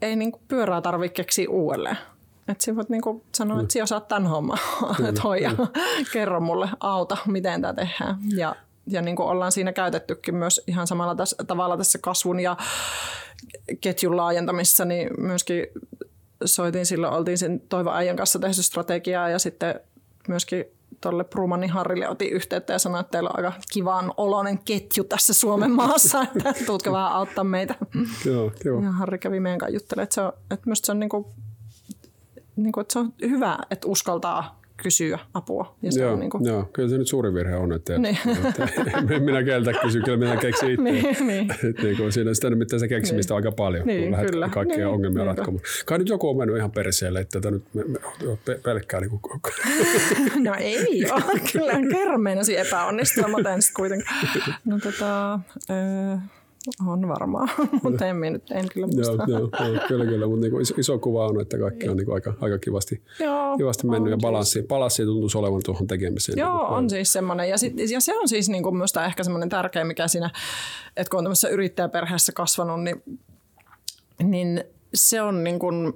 ei 0.01 0.15
niin 0.15 0.31
kuin 0.31 0.41
pyörää 0.47 0.81
tarvitse 0.81 1.13
keksiä 1.13 1.49
uudelleen. 1.49 1.97
Että 2.47 2.63
sinä 2.63 2.75
voit 2.75 2.89
niinku 2.89 3.23
sanoa, 3.35 3.61
että 3.61 3.73
sinä 3.73 3.83
osaat 3.83 4.07
tämän 4.07 4.27
homman, 4.27 4.57
että 5.09 5.21
hoida, 5.21 5.51
kerro 6.13 6.39
mulle, 6.39 6.69
auta, 6.79 7.17
miten 7.27 7.61
tämä 7.61 7.73
tehdään. 7.73 8.17
Ja, 8.35 8.55
ja 8.89 9.02
niin 9.02 9.15
kuin 9.15 9.28
ollaan 9.30 9.52
siinä 9.52 9.73
käytettykin 9.73 10.36
myös 10.36 10.62
ihan 10.67 10.88
samalla 10.88 11.15
tässä, 11.15 11.36
tavalla 11.47 11.78
tässä 11.78 11.99
kasvun 12.02 12.39
ja 12.39 12.58
ketjun 13.82 14.17
laajentamisessa, 14.17 14.86
niin 14.86 15.10
myöskin 15.17 15.67
soitin 16.45 16.86
silloin, 16.86 17.13
oltiin 17.13 17.38
sen 17.38 17.62
Toivo 17.69 17.91
Äijän 17.91 18.15
kanssa 18.15 18.39
tehty 18.39 18.63
strategiaa 18.63 19.30
ja 19.30 19.39
sitten 19.39 19.80
myöskin 20.28 20.65
tuolle 21.02 21.23
Brumanin 21.23 21.69
Harrille 21.69 22.10
otin 22.10 22.32
yhteyttä 22.32 22.73
ja 22.73 22.80
sanoin, 22.80 23.02
että 23.02 23.12
teillä 23.12 23.30
on 23.30 23.38
aika 23.38 23.54
kivan 23.73 24.13
oloinen 24.17 24.60
ketju 24.65 25.04
tässä 25.04 25.34
Suomen 25.34 25.71
maassa, 25.71 26.21
että 26.36 26.54
tuutko 26.65 26.91
vähän 26.91 27.12
auttaa 27.12 27.43
meitä. 27.43 27.75
Joo, 28.25 28.52
joo. 28.63 28.84
Ja 28.84 28.91
Harri 28.91 29.19
kävi 29.19 29.39
meidän 29.39 29.60
kanssa 29.60 29.73
juttelemaan, 29.73 30.04
että, 30.04 30.15
se 30.15 30.21
on, 30.21 30.34
että 30.52 30.69
se 30.73 30.91
on, 30.91 30.99
niinku, 30.99 31.32
niinku, 32.56 32.80
että 32.80 32.93
se 32.93 32.99
on 32.99 33.13
hyvä, 33.21 33.58
että 33.71 33.88
uskaltaa 33.88 34.58
kysyä 34.83 35.19
apua. 35.33 35.75
Ja 35.81 35.91
se 35.91 36.01
joo, 36.01 36.13
on 36.13 36.19
niin 36.19 36.29
kuin... 36.29 36.45
joo, 36.45 36.69
kyllä 36.73 36.89
se 36.89 36.97
nyt 36.97 37.07
suuri 37.07 37.33
virhe 37.33 37.55
on, 37.55 37.73
että, 37.73 37.97
niin. 37.97 38.17
että 38.99 39.19
minä 39.19 39.43
keltä 39.43 39.73
kysy, 39.73 40.01
kyllä 40.01 40.17
minä 40.17 40.37
keksin 40.37 40.69
itse. 40.71 40.83
niin, 40.83 41.27
niin. 41.27 41.47
niin 41.83 41.97
kuin 41.97 42.11
siinä 42.11 42.33
sitä 42.33 42.49
nimittäin 42.49 42.79
se 42.79 42.87
keksimistä 42.87 43.33
niin. 43.33 43.37
aika 43.37 43.51
paljon, 43.51 43.87
niin, 43.87 44.03
kun 44.03 44.11
lähdet 44.11 44.31
kyllä. 44.31 44.49
kaikkia 44.49 44.77
niin, 44.77 44.87
ongelmia 44.87 45.23
niin, 45.23 45.27
ratkomaan. 45.27 45.63
Kai 45.85 45.97
nyt 45.97 46.09
joku 46.09 46.29
on 46.29 46.37
mennyt 46.37 46.57
ihan 46.57 46.71
perseelle, 46.71 47.19
että 47.19 47.39
tätä 47.39 47.51
nyt 47.51 47.63
me, 47.73 47.83
me, 47.83 47.99
pelkkää 48.63 48.99
niin 48.99 49.09
kuin... 49.09 49.41
no 50.45 50.55
ei 50.59 51.05
ole, 51.11 51.41
kyllä 51.53 51.73
kerran 51.91 52.21
meinasi 52.21 52.57
epäonnistua, 52.57 53.27
mutta 53.27 53.53
en 53.53 53.61
sitten 53.61 53.75
kuitenkaan. 53.75 54.19
No 54.65 54.79
tota, 54.79 55.39
öö, 55.69 56.17
on 56.88 57.08
varmaan, 57.08 57.49
mutta 57.84 58.05
en, 58.05 58.19
nyt, 58.19 58.51
en 58.51 58.65
kyllä 58.73 58.88
muista. 58.88 59.13
Joo, 59.27 59.39
joo, 59.39 59.39
joo, 59.39 59.82
kyllä, 59.88 60.05
kyllä, 60.05 60.27
mutta 60.27 60.47
niin 60.47 60.62
iso, 60.62 60.73
iso, 60.77 60.99
kuva 60.99 61.27
on, 61.27 61.41
että 61.41 61.58
kaikki 61.58 61.89
on 61.89 61.97
niin 61.97 62.13
aika, 62.13 62.34
aika 62.41 62.58
kivasti, 62.58 63.01
joo, 63.19 63.58
kivasti 63.58 63.88
mennyt 63.88 64.12
ja 64.12 64.17
balanssi, 64.17 64.63
balanssi 64.67 65.05
tuntuisi 65.05 65.38
olevan 65.38 65.62
tuohon 65.65 65.88
tekemiseen. 65.88 66.38
Joo, 66.38 66.58
niin 66.58 66.77
on 66.77 66.89
siis 66.89 67.13
semmoinen 67.13 67.49
ja, 67.49 67.58
sit, 67.58 67.73
ja 67.91 68.01
se 68.01 68.17
on 68.17 68.27
siis 68.27 68.49
niin 68.49 68.63
kuin 68.63 68.75
minusta 68.75 69.05
ehkä 69.05 69.23
semmoinen 69.23 69.49
tärkeä, 69.49 69.84
mikä 69.84 70.08
siinä, 70.08 70.29
että 70.97 71.12
kun 71.12 71.17
on 71.17 71.23
tämmöisessä 71.23 71.49
yrittäjäperheessä 71.49 72.32
kasvanut, 72.32 72.84
niin, 72.84 73.03
niin 74.23 74.63
se 74.93 75.21
on 75.21 75.43
niin 75.43 75.60
kuin, 75.60 75.93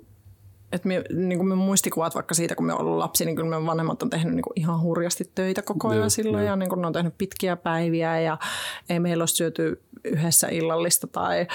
että 0.73 0.87
me, 0.87 1.03
niin 1.13 1.39
kuin 1.39 1.47
me 1.47 1.55
muistikuvat 1.55 2.15
vaikka 2.15 2.33
siitä, 2.33 2.55
kun 2.55 2.65
me 2.65 2.73
ollut 2.73 2.97
lapsi, 2.97 3.25
niin 3.25 3.35
kyllä 3.35 3.59
me 3.59 3.65
vanhemmat 3.65 4.03
on 4.03 4.09
tehnyt 4.09 4.33
niin 4.33 4.43
kuin 4.43 4.53
ihan 4.55 4.81
hurjasti 4.81 5.31
töitä 5.35 5.61
koko 5.61 5.87
ajan 5.87 6.03
ja, 6.03 6.09
silloin. 6.09 6.43
Ja, 6.43 6.49
ja 6.49 6.55
niin 6.55 6.69
kuin 6.69 6.81
ne 6.81 6.87
on 6.87 6.93
tehnyt 6.93 7.13
pitkiä 7.17 7.55
päiviä 7.55 8.19
ja 8.19 8.37
ei 8.89 8.99
meillä 8.99 9.21
ole 9.21 9.27
syöty 9.27 9.81
yhdessä 10.03 10.47
illallista 10.47 11.07
tai 11.07 11.47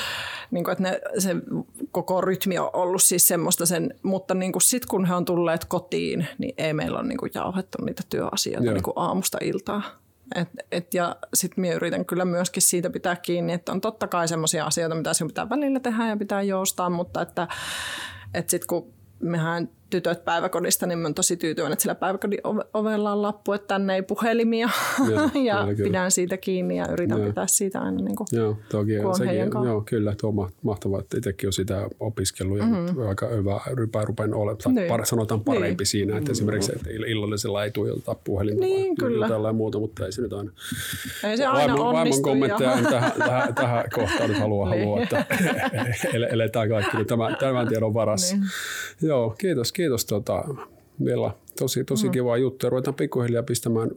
niin 0.50 0.64
kuin, 0.64 0.72
että 0.72 0.82
ne, 0.82 1.00
se 1.18 1.36
koko 1.90 2.20
rytmi 2.20 2.58
on 2.58 2.70
ollut 2.72 3.02
siis 3.02 3.28
semmoista 3.28 3.66
sen, 3.66 3.94
mutta 4.02 4.34
niin 4.34 4.52
kuin 4.52 4.62
sit 4.62 4.86
kun 4.86 5.04
he 5.04 5.14
on 5.14 5.24
tulleet 5.24 5.64
kotiin, 5.64 6.26
niin 6.38 6.54
ei 6.58 6.74
meillä 6.74 6.98
ole 6.98 7.08
niin 7.08 7.18
kuin 7.18 7.32
jauhettu 7.34 7.84
niitä 7.84 8.02
työasioita 8.10 8.72
niin 8.72 8.82
kuin 8.82 8.94
aamusta 8.96 9.38
iltaa. 9.42 9.82
Et, 10.34 10.48
et, 10.72 10.94
ja 10.94 11.16
sitten 11.34 11.60
minä 11.60 11.74
yritän 11.74 12.04
kyllä 12.04 12.24
myöskin 12.24 12.62
siitä 12.62 12.90
pitää 12.90 13.16
kiinni, 13.16 13.52
että 13.52 13.72
on 13.72 13.80
totta 13.80 14.06
kai 14.06 14.28
semmoisia 14.28 14.64
asioita, 14.64 14.94
mitä 14.94 15.14
sinun 15.14 15.30
pitää 15.30 15.48
välillä 15.48 15.80
tehdä 15.80 16.08
ja 16.08 16.16
pitää 16.16 16.42
joustaa, 16.42 16.90
mutta 16.90 17.22
että, 17.22 17.48
että 18.34 18.50
sitten 18.50 18.66
kun 18.66 18.92
mehän 19.20 19.68
tytöt 19.90 20.24
päiväkodista, 20.24 20.86
niin 20.86 21.00
olen 21.00 21.14
tosi 21.14 21.36
tyytyväinen, 21.36 21.72
että 21.72 21.82
sillä 21.82 21.94
päiväkodin 21.94 22.40
ovella 22.74 23.12
on 23.12 23.22
lappu, 23.22 23.52
että 23.52 23.68
tänne 23.68 23.94
ei 23.94 24.02
puhelimia. 24.02 24.68
Joo, 25.10 25.30
ja 25.44 25.66
kyllä, 25.66 25.88
pidän 25.88 26.10
siitä 26.10 26.36
kiinni 26.36 26.76
ja 26.76 26.86
yritän 26.92 27.18
joo. 27.18 27.28
pitää 27.28 27.46
siitä 27.46 27.80
aina 27.80 28.02
niin 28.02 28.16
kuin, 28.16 28.26
joo, 28.32 28.56
toki, 28.68 28.96
kun 29.02 29.16
sekin, 29.16 29.36
joo, 29.64 29.80
kyllä, 29.80 30.14
tuo 30.20 30.34
on 30.36 30.50
mahtavaa, 30.62 31.00
että 31.00 31.18
itsekin 31.18 31.48
on 31.48 31.52
sitä 31.52 31.88
opiskellut 32.00 32.58
ja 32.58 32.64
mm-hmm. 32.64 33.08
aika 33.08 33.28
hyvä 33.28 33.60
rypää 33.74 34.04
rupean 34.04 34.34
olemaan, 34.34 34.74
niin. 34.74 34.88
par, 34.88 35.06
sanotaan 35.06 35.40
parempi 35.40 35.82
niin. 35.82 35.86
siinä, 35.86 36.12
että 36.12 36.20
mm-hmm. 36.20 36.32
esimerkiksi 36.32 36.72
että 36.76 36.90
illallisella 36.90 37.64
ei 37.64 37.70
tuijota 37.70 38.14
puhelinta 38.24 38.60
niin, 38.60 38.96
kyllä. 38.96 39.28
tällä 39.28 39.52
muuta, 39.52 39.78
mutta 39.78 40.06
ei 40.06 40.12
se 40.12 40.22
nyt 40.22 40.32
aina, 40.32 40.52
ei 41.24 41.36
se 41.36 41.46
aina 41.46 41.74
vaimon, 41.74 41.94
vaimon 41.94 42.22
kommentteja 42.22 42.72
en 42.72 42.84
tähän, 42.84 43.12
tähän, 43.28 43.54
tähän 43.54 43.84
kohtaan 43.94 44.30
nyt 44.30 44.38
halua, 44.38 44.70
niin. 44.70 44.84
halua 44.84 45.02
että 45.02 45.24
eletään 46.30 46.68
kaikki 46.68 47.04
tämän, 47.04 47.36
tämän 47.40 47.68
tiedon 47.68 47.94
varassa. 47.94 48.36
Niin. 48.36 48.46
Joo, 49.02 49.34
kiitos 49.38 49.72
kiitos 49.78 50.04
tota, 50.04 50.44
vielä. 51.04 51.30
Tosi, 51.58 51.84
tosi 51.84 52.06
mm. 52.06 52.12
kiva 52.12 52.36
juttu. 52.36 52.66
Ja 52.66 52.70
ruvetaan 52.70 52.94
pikkuhiljaa 52.94 53.42
pistämään 53.42 53.90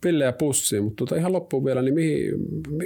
pillejä 0.00 0.32
pussiin, 0.32 0.84
mutta 0.84 0.96
tota 0.96 1.16
ihan 1.16 1.32
loppuun 1.32 1.64
vielä, 1.64 1.82
niin 1.82 1.94
mihin, 1.94 2.34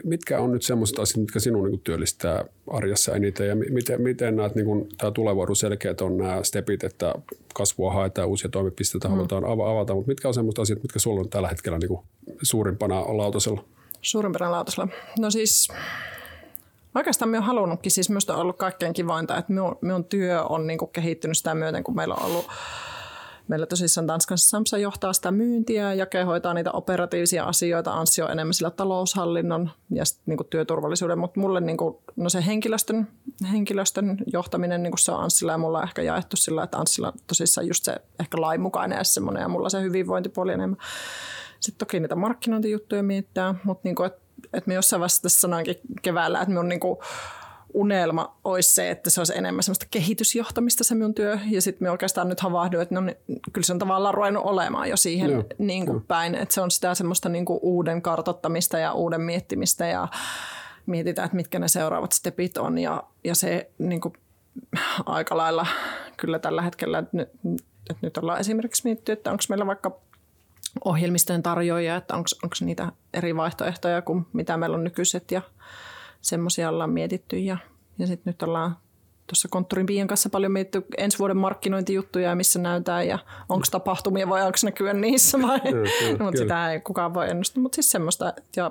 mitkä 0.05 0.41
on 0.41 0.53
nyt 0.53 0.63
semmoiset 0.63 0.99
asiat, 0.99 1.21
mitkä 1.21 1.41
sinun 1.41 1.71
niin 1.71 1.81
työllistää 1.81 2.45
arjessa 2.67 3.15
eniten 3.15 3.49
ja 3.49 3.57
miten, 3.57 4.03
miten 4.03 4.37
näet 4.37 4.55
niin 4.55 4.89
tämä 4.99 5.11
tulevaisuus 5.11 5.59
selkeät 5.59 6.01
on 6.01 6.17
nämä 6.17 6.43
stepit, 6.43 6.85
että 6.85 7.15
kasvua 7.55 7.93
haetaan, 7.93 8.29
uusia 8.29 8.51
toimipisteitä 8.51 9.09
mm. 9.09 9.15
halutaan 9.15 9.45
avata, 9.45 9.95
mutta 9.95 10.09
mitkä 10.09 10.29
on 10.29 10.35
semmoiset 10.35 10.59
asiat, 10.59 10.83
mitkä 10.83 10.99
sulla 10.99 11.21
on 11.21 11.29
tällä 11.29 11.49
hetkellä 11.49 11.79
niin 11.79 11.99
suurimpana 12.43 13.17
lautasella? 13.17 13.65
Suurimpana 14.03 14.51
lautasella? 14.51 14.89
No 15.19 15.31
siis 15.31 15.69
Oikeastaan 16.95 17.29
minä 17.29 17.39
olen 17.39 17.47
halunnutkin, 17.47 17.93
siis 17.93 18.09
minusta 18.09 18.35
on 18.35 18.41
ollut 18.41 18.57
kaikkein 18.57 18.93
kivointa, 18.93 19.37
että 19.37 19.53
minun, 19.53 19.79
minun 19.81 20.05
työ 20.05 20.43
on 20.45 20.67
niin 20.67 20.79
kehittynyt 20.93 21.39
sitä 21.39 21.55
myöten, 21.55 21.85
kun 21.85 21.97
meillä 21.97 22.15
on 22.15 22.27
ollut 22.27 22.47
Meillä 23.49 23.67
tosissaan 23.67 24.07
Tanskan 24.07 24.39
Samsa 24.39 24.79
johtaa 24.79 25.13
sitä 25.13 25.31
myyntiä 25.31 25.93
ja 25.95 26.07
hoitaa 26.27 26.55
niitä 26.55 26.71
operatiivisia 26.71 27.45
asioita. 27.45 27.93
Anssi 27.93 28.23
on 28.23 28.31
enemmän 28.31 28.55
sillä 28.55 28.71
taloushallinnon 28.71 29.71
ja 29.91 30.05
sit, 30.05 30.21
niin 30.27 30.39
työturvallisuuden, 30.51 31.19
mutta 31.19 31.41
mulle 31.41 31.61
niin 31.61 31.77
kuin, 31.77 31.97
no 32.17 32.29
se 32.29 32.47
henkilöstön 32.47 33.09
henkilöstön 33.53 34.19
johtaminen, 34.33 34.83
niin 34.83 34.93
se 34.99 35.13
on 35.13 35.21
Anssilla 35.21 35.53
ja 35.53 35.59
mulla 35.59 35.79
on 35.79 35.85
ehkä 35.85 36.03
jaettu 36.03 36.37
sillä, 36.37 36.63
että 36.63 36.79
Anssilla 36.79 37.13
tosissaan 37.27 37.67
just 37.67 37.85
se 37.85 37.97
ehkä 38.21 38.41
lainmukainen 38.41 38.97
ja 38.97 39.05
semmoinen 39.05 39.41
ja 39.41 39.49
mulla 39.49 39.69
se 39.69 39.83
hyvinvointipuoli 39.83 40.53
enemmän. 40.53 40.79
Sitten 41.61 41.79
toki 41.79 42.01
niitä 42.01 42.17
markkinointijuttuja 42.17 43.03
miettää, 43.03 43.55
mutta 43.65 43.81
niin 43.85 43.95
kuin, 43.95 44.07
että, 44.07 44.23
että 44.45 44.69
me 44.69 44.75
jossain 44.75 45.01
vaiheessa 45.01 45.23
tässä 45.23 45.41
sanoinkin 45.41 45.81
keväällä, 46.03 46.39
että 46.39 46.49
minun 46.49 46.69
niin 46.69 46.81
kuin, 46.81 46.99
unelma 47.75 48.37
olisi 48.45 48.75
se, 48.75 48.91
että 48.91 49.11
se 49.11 49.21
olisi 49.21 49.39
enemmän 49.39 49.63
semmoista 49.63 49.87
kehitysjohtamista 49.91 50.85
se 50.85 50.95
minun 50.95 51.15
työ. 51.15 51.39
Ja 51.51 51.63
sitten 51.63 51.87
me 51.87 51.91
oikeastaan 51.91 52.29
nyt 52.29 52.41
havahduin, 52.41 52.83
että 52.83 52.95
no, 52.95 53.01
niin, 53.01 53.17
kyllä 53.53 53.67
se 53.67 53.73
on 53.73 53.79
tavallaan 53.79 54.15
ruvennut 54.15 54.45
olemaan 54.45 54.89
jo 54.89 54.97
siihen 54.97 55.31
Joo, 55.31 55.45
niin 55.59 55.87
kuin 55.87 56.03
päin. 56.03 56.35
Että 56.35 56.55
se 56.55 56.61
on 56.61 56.71
sitä 56.71 56.95
semmoista 56.95 57.29
niin 57.29 57.45
kuin 57.45 57.59
uuden 57.63 58.03
kartottamista 58.03 58.79
ja 58.79 58.93
uuden 58.93 59.21
miettimistä 59.21 59.87
ja 59.87 60.09
mietitään, 60.87 61.27
että 61.27 61.37
mitkä 61.37 61.59
ne 61.59 61.69
seuraavat 61.69 62.13
stepit 62.13 62.57
on. 62.57 62.79
Ja, 62.79 63.03
ja 63.25 63.35
se 63.35 63.71
niin 63.79 64.01
kuin, 64.01 64.15
aika 65.07 65.37
lailla 65.37 65.67
kyllä 66.17 66.39
tällä 66.39 66.63
hetkellä, 66.63 66.99
että 66.99 67.17
nyt, 67.17 67.29
että 67.91 68.07
nyt 68.07 68.17
ollaan 68.17 68.41
esimerkiksi 68.41 68.83
mietitty, 68.85 69.13
että 69.13 69.31
onko 69.31 69.43
meillä 69.49 69.67
vaikka 69.67 69.99
ohjelmistojen 70.85 71.43
tarjoajia, 71.43 71.97
että 71.97 72.15
onko 72.15 72.27
niitä 72.61 72.93
eri 73.15 73.37
vaihtoehtoja 73.37 74.03
kuin 74.03 74.27
mitä 74.33 74.57
meillä 74.57 74.77
on 74.77 74.85
nykyiset 74.85 75.31
ja 75.31 75.43
semmoisia 76.21 76.69
ollaan 76.69 76.91
mietitty. 76.91 77.39
Ja, 77.39 77.57
ja 77.99 78.07
sitten 78.07 78.31
nyt 78.33 78.43
ollaan 78.43 78.77
tuossa 79.27 79.49
konttorin 79.49 79.87
Pian 79.87 80.07
kanssa 80.07 80.31
paljon 80.31 80.53
mietitty 80.53 80.85
ensi 80.99 81.19
vuoden 81.19 81.37
markkinointijuttuja 81.37 82.29
ja 82.29 82.35
missä 82.35 82.59
näytään 82.59 83.09
ja 83.09 83.19
onko 83.49 83.67
tapahtumia 83.71 84.29
vai 84.29 84.43
onko 84.43 84.59
näkyä 84.65 84.93
niissä 84.93 85.43
vai, 85.43 85.61
mutta 86.25 86.39
sitä 86.39 86.73
ei 86.73 86.81
kukaan 86.81 87.15
voi 87.15 87.31
ennustaa, 87.31 87.63
mutta 87.63 87.77
siis 87.77 87.91
semmoista 87.91 88.33
ja 88.57 88.71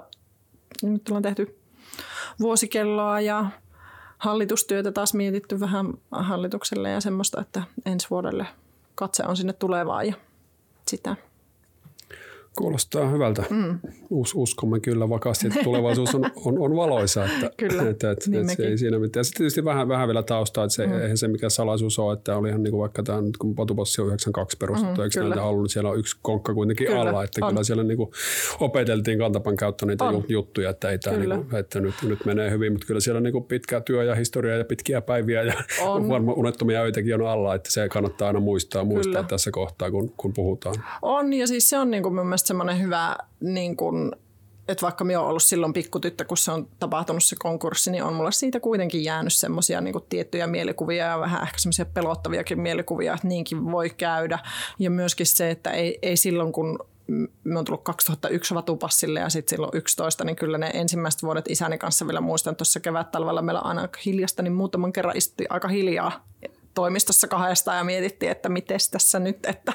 nyt 0.84 1.10
ollaan 1.10 1.24
tehty 1.24 1.60
vuosikelloa 2.40 3.22
ja 3.22 3.46
hallitustyötä 4.18 4.92
taas 4.92 5.14
mietitty 5.14 5.60
vähän 5.60 5.94
hallitukselle 6.12 6.90
ja 6.90 7.02
semmoista, 7.02 7.42
että 7.42 7.64
ensi 7.86 8.08
vuodelle 8.10 8.48
katse 8.96 9.24
on 9.28 9.38
sinne 9.38 9.54
tulevaan 9.54 10.08
ja 10.08 10.14
sitä 10.88 11.16
Kuulostaa 12.58 13.10
hyvältä. 13.10 13.44
Mm. 13.50 13.80
Us, 14.10 14.36
uskomme 14.36 14.80
kyllä 14.80 15.10
vakaasti, 15.10 15.48
että 15.48 15.60
tulevaisuus 15.64 16.16
on, 16.16 16.26
on, 16.46 16.60
on 16.60 16.76
valoisa. 16.76 17.26
Että, 17.26 17.52
kyllä, 17.58 17.90
että, 17.90 18.12
että, 18.12 18.30
niin 18.30 18.42
että 18.42 18.56
se 18.56 18.68
ei 18.68 18.78
siinä 18.78 19.00
mitään. 19.00 19.26
Sitten 19.26 19.38
tietysti 19.38 19.66
vähän, 19.66 19.88
vähän 19.88 20.08
vielä 20.08 20.24
taustaa, 20.24 20.64
että 20.64 20.76
se, 20.76 20.88
mm. 20.88 21.02
eihän 21.02 21.18
se 21.18 21.28
mikä 21.28 21.50
salaisuus 21.50 22.00
ole, 22.00 22.14
että 22.14 22.38
olihan 22.38 22.64
niin 22.64 22.72
kuin 22.72 22.82
vaikka 22.82 23.04
tämä, 23.04 23.22
nyt 23.22 23.38
kun 23.38 23.56
Patupassi 23.56 24.02
on 24.02 24.08
92 24.08 24.58
perustettu, 24.58 25.02
mm, 25.02 25.04
eikö 25.04 25.24
näitä 25.24 25.44
ollut, 25.44 25.64
niin 25.64 25.70
siellä 25.70 25.90
on 25.90 26.00
yksi 26.00 26.18
konkka 26.22 26.54
kuitenkin 26.54 26.88
kyllä, 26.88 27.02
alla, 27.02 27.24
että 27.24 27.46
on. 27.46 27.52
kyllä 27.52 27.64
siellä 27.64 27.84
niin 27.84 27.98
kuin 27.98 28.10
opeteltiin 28.60 29.18
kantapan 29.18 29.56
kautta 29.56 29.86
niitä 29.86 30.04
on. 30.04 30.24
juttuja, 30.30 30.70
että, 30.70 30.90
ei 30.90 31.00
tämä 31.00 31.18
niin 31.18 31.30
kuin, 31.30 31.60
että 31.60 31.80
nyt, 31.80 31.96
nyt 32.04 32.26
menee 32.26 32.52
hyvin, 32.52 32.74
mutta 32.74 32.88
kyllä 32.88 33.00
siellä 33.00 33.22
niin 33.22 33.34
kuin 33.34 33.44
pitkä 33.44 33.82
työ 33.82 34.04
ja 34.04 34.16
historia 34.16 34.58
ja 34.58 34.66
pitkiä 34.66 35.02
päiviä 35.02 35.44
ja 35.44 35.54
on. 35.82 36.10
varmaan 36.10 36.38
unettomia 36.38 36.82
öitäkin 36.82 37.22
on 37.22 37.28
alla, 37.28 37.56
että 37.56 37.72
se 37.72 37.90
kannattaa 37.90 38.28
aina 38.28 38.40
muistaa, 38.40 38.84
muistaa 38.84 39.14
kyllä. 39.14 39.28
tässä 39.28 39.52
kohtaa, 39.52 39.92
kun, 39.92 40.14
kun 40.18 40.34
puhutaan. 40.34 40.76
On 41.02 41.34
ja 41.34 41.48
siis 41.48 41.70
se 41.70 41.78
on 41.78 41.92
niin 41.92 42.04
kuin 42.04 42.16
mun 42.16 42.28
mielestä 42.41 42.47
semmoinen 42.47 42.82
hyvä, 42.82 43.17
niin 43.39 43.77
kuin, 43.77 44.12
että 44.67 44.82
vaikka 44.82 45.04
minä 45.04 45.19
olen 45.19 45.30
ollut 45.30 45.43
silloin 45.43 45.73
pikkutyttö, 45.73 46.25
kun 46.25 46.38
se 46.38 46.51
on 46.51 46.67
tapahtunut 46.80 47.23
se 47.23 47.36
konkurssi, 47.39 47.91
niin 47.91 48.04
on 48.04 48.13
mulla 48.13 48.32
siitä 48.32 48.60
kuitenkin 48.60 49.04
jäänyt 49.04 49.34
semmoisia 49.34 49.82
niin 49.82 49.95
tiettyjä 50.10 50.47
mielikuvia 50.47 51.06
ja 51.06 51.19
vähän 51.19 51.43
ehkä 51.43 51.60
semmoisia 51.60 51.86
pelottaviakin 51.86 52.62
mielikuvia, 52.62 53.13
että 53.13 53.27
niinkin 53.27 53.71
voi 53.71 53.89
käydä. 53.89 54.39
Ja 54.80 54.89
myöskin 54.89 55.25
se, 55.25 55.51
että 55.51 55.71
ei, 55.71 55.99
ei 56.01 56.17
silloin 56.17 56.51
kun 56.51 56.80
me 57.43 57.60
on 57.60 57.65
tullut 57.65 57.84
2001 57.84 58.56
vatupassille 58.56 59.19
ja 59.19 59.30
sitten 59.30 59.49
silloin 59.49 59.77
11, 59.77 60.23
niin 60.23 60.36
kyllä 60.36 60.58
ne 60.58 60.71
ensimmäiset 60.73 61.23
vuodet 61.23 61.45
isäni 61.49 61.77
kanssa 61.77 62.08
vielä 62.08 62.21
muistan 62.21 62.56
tuossa 62.56 62.80
kevät 62.80 63.12
talvella 63.12 63.41
meillä 63.41 63.62
aina 63.62 63.89
hiljasta, 64.06 64.43
niin 64.43 64.54
muutaman 64.54 64.93
kerran 64.93 65.17
istutti 65.17 65.45
aika 65.49 65.67
hiljaa 65.67 66.31
toimistossa 66.73 67.27
kahdesta 67.27 67.73
ja 67.73 67.84
mietittiin, 67.84 68.31
että 68.31 68.49
miten 68.49 68.79
tässä 68.91 69.19
nyt, 69.19 69.45
että 69.45 69.73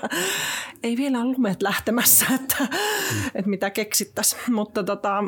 ei 0.83 0.97
vielä 0.97 1.19
ole 1.19 1.33
lumet 1.33 1.63
lähtemässä, 1.63 2.27
että, 2.41 2.57
mm. 2.61 3.27
että 3.35 3.51
mitä 3.51 3.71
keksittäisiin. 3.71 4.55
Mutta 4.55 4.85
tota, 4.85 5.25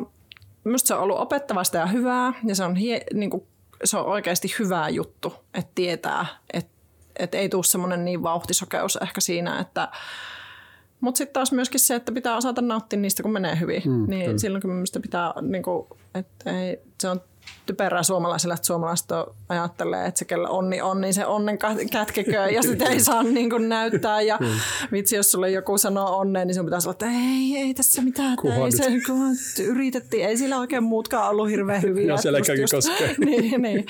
minusta 0.64 0.88
se 0.88 0.94
on 0.94 1.00
ollut 1.00 1.18
opettavasta 1.18 1.76
ja 1.76 1.86
hyvää 1.86 2.32
ja 2.44 2.54
se 2.54 2.64
on, 2.64 2.76
hie, 2.76 3.00
niin 3.14 3.30
kuin, 3.30 3.46
se 3.84 3.96
on 3.96 4.06
oikeasti 4.06 4.54
hyvä 4.58 4.88
juttu, 4.88 5.34
että 5.54 5.72
tietää, 5.74 6.26
että, 6.52 6.72
että 7.18 7.38
ei 7.38 7.48
tule 7.48 7.64
semmoinen 7.64 8.04
niin 8.04 8.22
vauhtisokeus 8.22 8.98
ehkä 9.02 9.20
siinä, 9.20 9.60
että 9.60 9.88
mutta 11.00 11.18
sitten 11.18 11.32
taas 11.32 11.52
myöskin 11.52 11.80
se, 11.80 11.94
että 11.94 12.12
pitää 12.12 12.36
osata 12.36 12.62
nauttia 12.62 12.98
niistä, 12.98 13.22
kun 13.22 13.32
menee 13.32 13.60
hyvin. 13.60 13.82
Mm, 13.84 14.04
niin 14.08 14.24
kyllä. 14.24 14.38
silloin 14.38 14.62
kun 14.62 14.70
minusta 14.70 15.00
pitää, 15.00 15.34
niin 15.42 15.62
kuin, 15.62 15.86
että 16.14 16.60
ei, 16.60 16.80
se 17.00 17.08
on 17.08 17.20
typerää 17.68 18.02
suomalaisille, 18.02 18.54
että 18.54 18.66
suomalaiset 18.66 19.08
ajattelee, 19.48 20.06
että 20.06 20.18
se 20.18 20.24
kellä 20.24 20.48
onni 20.48 20.82
on, 20.82 21.00
niin 21.00 21.14
se 21.14 21.26
onnen 21.26 21.58
kätkeköön 21.92 22.54
ja 22.54 22.62
sitä 22.62 22.84
ei 22.84 23.00
saa 23.00 23.22
niin 23.22 23.50
kuin 23.50 23.68
näyttää. 23.68 24.22
Ja 24.22 24.38
mm. 24.40 24.46
vitsi, 24.92 25.16
jos 25.16 25.30
sulle 25.30 25.50
joku 25.50 25.78
sanoo 25.78 26.18
onneen, 26.18 26.46
niin 26.46 26.54
sun 26.54 26.64
pitää 26.64 26.80
sanoa, 26.80 26.92
että 26.92 27.06
ei, 27.06 27.56
ei 27.56 27.74
tässä 27.74 28.02
mitään. 28.02 28.36
Ei 28.64 28.72
se, 28.72 28.84
kun 29.06 29.36
yritettiin, 29.64 30.26
ei 30.26 30.36
sillä 30.36 30.58
oikein 30.58 30.82
muutkaan 30.82 31.30
ollut 31.30 31.50
hirveän 31.50 31.82
hyviä. 31.82 32.06
Ja 32.06 32.16
selkäkin 32.16 32.64
koskee. 32.70 33.14
niin, 33.26 33.62
niin. 33.62 33.84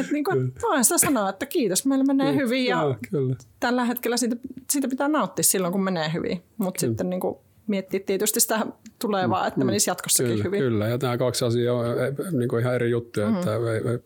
Että 0.00 0.12
niin 0.12 0.24
kuin, 0.24 0.54
voin 0.62 0.84
sitä 0.84 0.98
sanoa, 0.98 1.28
että 1.28 1.46
kiitos, 1.46 1.86
meillä 1.86 2.04
menee 2.04 2.32
mm. 2.32 2.38
hyvin 2.38 2.64
ja, 2.64 2.76
ja 2.76 2.94
kyllä. 3.10 3.36
tällä 3.60 3.84
hetkellä 3.84 4.16
siitä, 4.16 4.36
siitä 4.70 4.88
pitää 4.88 5.08
nauttia 5.08 5.42
silloin, 5.42 5.72
kun 5.72 5.84
menee 5.84 6.12
hyvin. 6.12 6.42
Mutta 6.56 6.80
sitten 6.80 7.10
niin 7.10 7.20
kuin, 7.20 7.36
miettiä 7.66 8.00
tietysti 8.06 8.40
sitä 8.40 8.66
tulevaa, 8.98 9.46
että 9.46 9.60
mm, 9.60 9.66
menisi 9.66 9.90
jatkossakin 9.90 10.32
kyllä, 10.32 10.44
hyvin. 10.44 10.60
Kyllä, 10.60 10.88
ja 10.88 10.98
nämä 11.02 11.18
kaksi 11.18 11.44
asiaa 11.44 11.76
on 11.76 11.84
niin 12.32 12.48
kuin 12.48 12.60
ihan 12.60 12.74
eri 12.74 12.90
juttuja, 12.90 13.28
mm. 13.28 13.36
että 13.36 13.50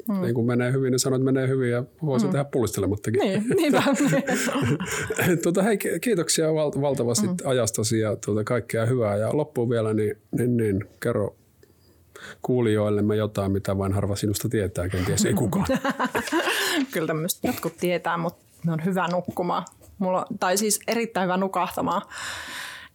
mm. 0.08 0.20
niin 0.20 0.34
kuin 0.34 0.46
menee 0.46 0.72
hyvin, 0.72 0.90
niin 0.90 0.98
sanoo, 0.98 1.16
että 1.16 1.24
menee 1.24 1.48
hyvin 1.48 1.70
ja 1.70 1.84
voisi 2.04 2.26
mm. 2.26 2.32
tehdä 2.32 2.44
pullistelemattakin. 2.44 3.20
Niin, 3.20 3.44
niinpä. 3.56 3.82
tuota, 5.42 5.62
hei, 5.62 5.78
kiitoksia 6.00 6.54
val- 6.54 6.80
valtavasti 6.80 7.26
mm. 7.26 7.36
ajastasi 7.44 7.98
ja 7.98 8.16
tuota, 8.16 8.44
kaikkea 8.44 8.86
hyvää. 8.86 9.16
Ja 9.16 9.36
loppuun 9.36 9.70
vielä, 9.70 9.94
niin, 9.94 10.16
niin, 10.38 10.56
niin 10.56 10.84
kerro 11.02 11.36
kuulijoillemme 12.42 13.16
jotain, 13.16 13.52
mitä 13.52 13.78
vain 13.78 13.92
harva 13.92 14.16
sinusta 14.16 14.48
tietää, 14.48 14.88
kenties 14.88 15.24
ei 15.24 15.34
kukaan. 15.34 15.66
Kyllä 16.92 17.06
tämmöistä 17.06 17.48
jotkut 17.48 17.76
tietää, 17.76 18.16
mutta 18.16 18.44
on 18.68 18.84
hyvä 18.84 19.08
nukkumaan. 19.08 19.64
Mulla, 19.98 20.26
tai 20.40 20.56
siis 20.56 20.80
erittäin 20.86 21.24
hyvä 21.24 21.36
nukahtamaan 21.36 22.02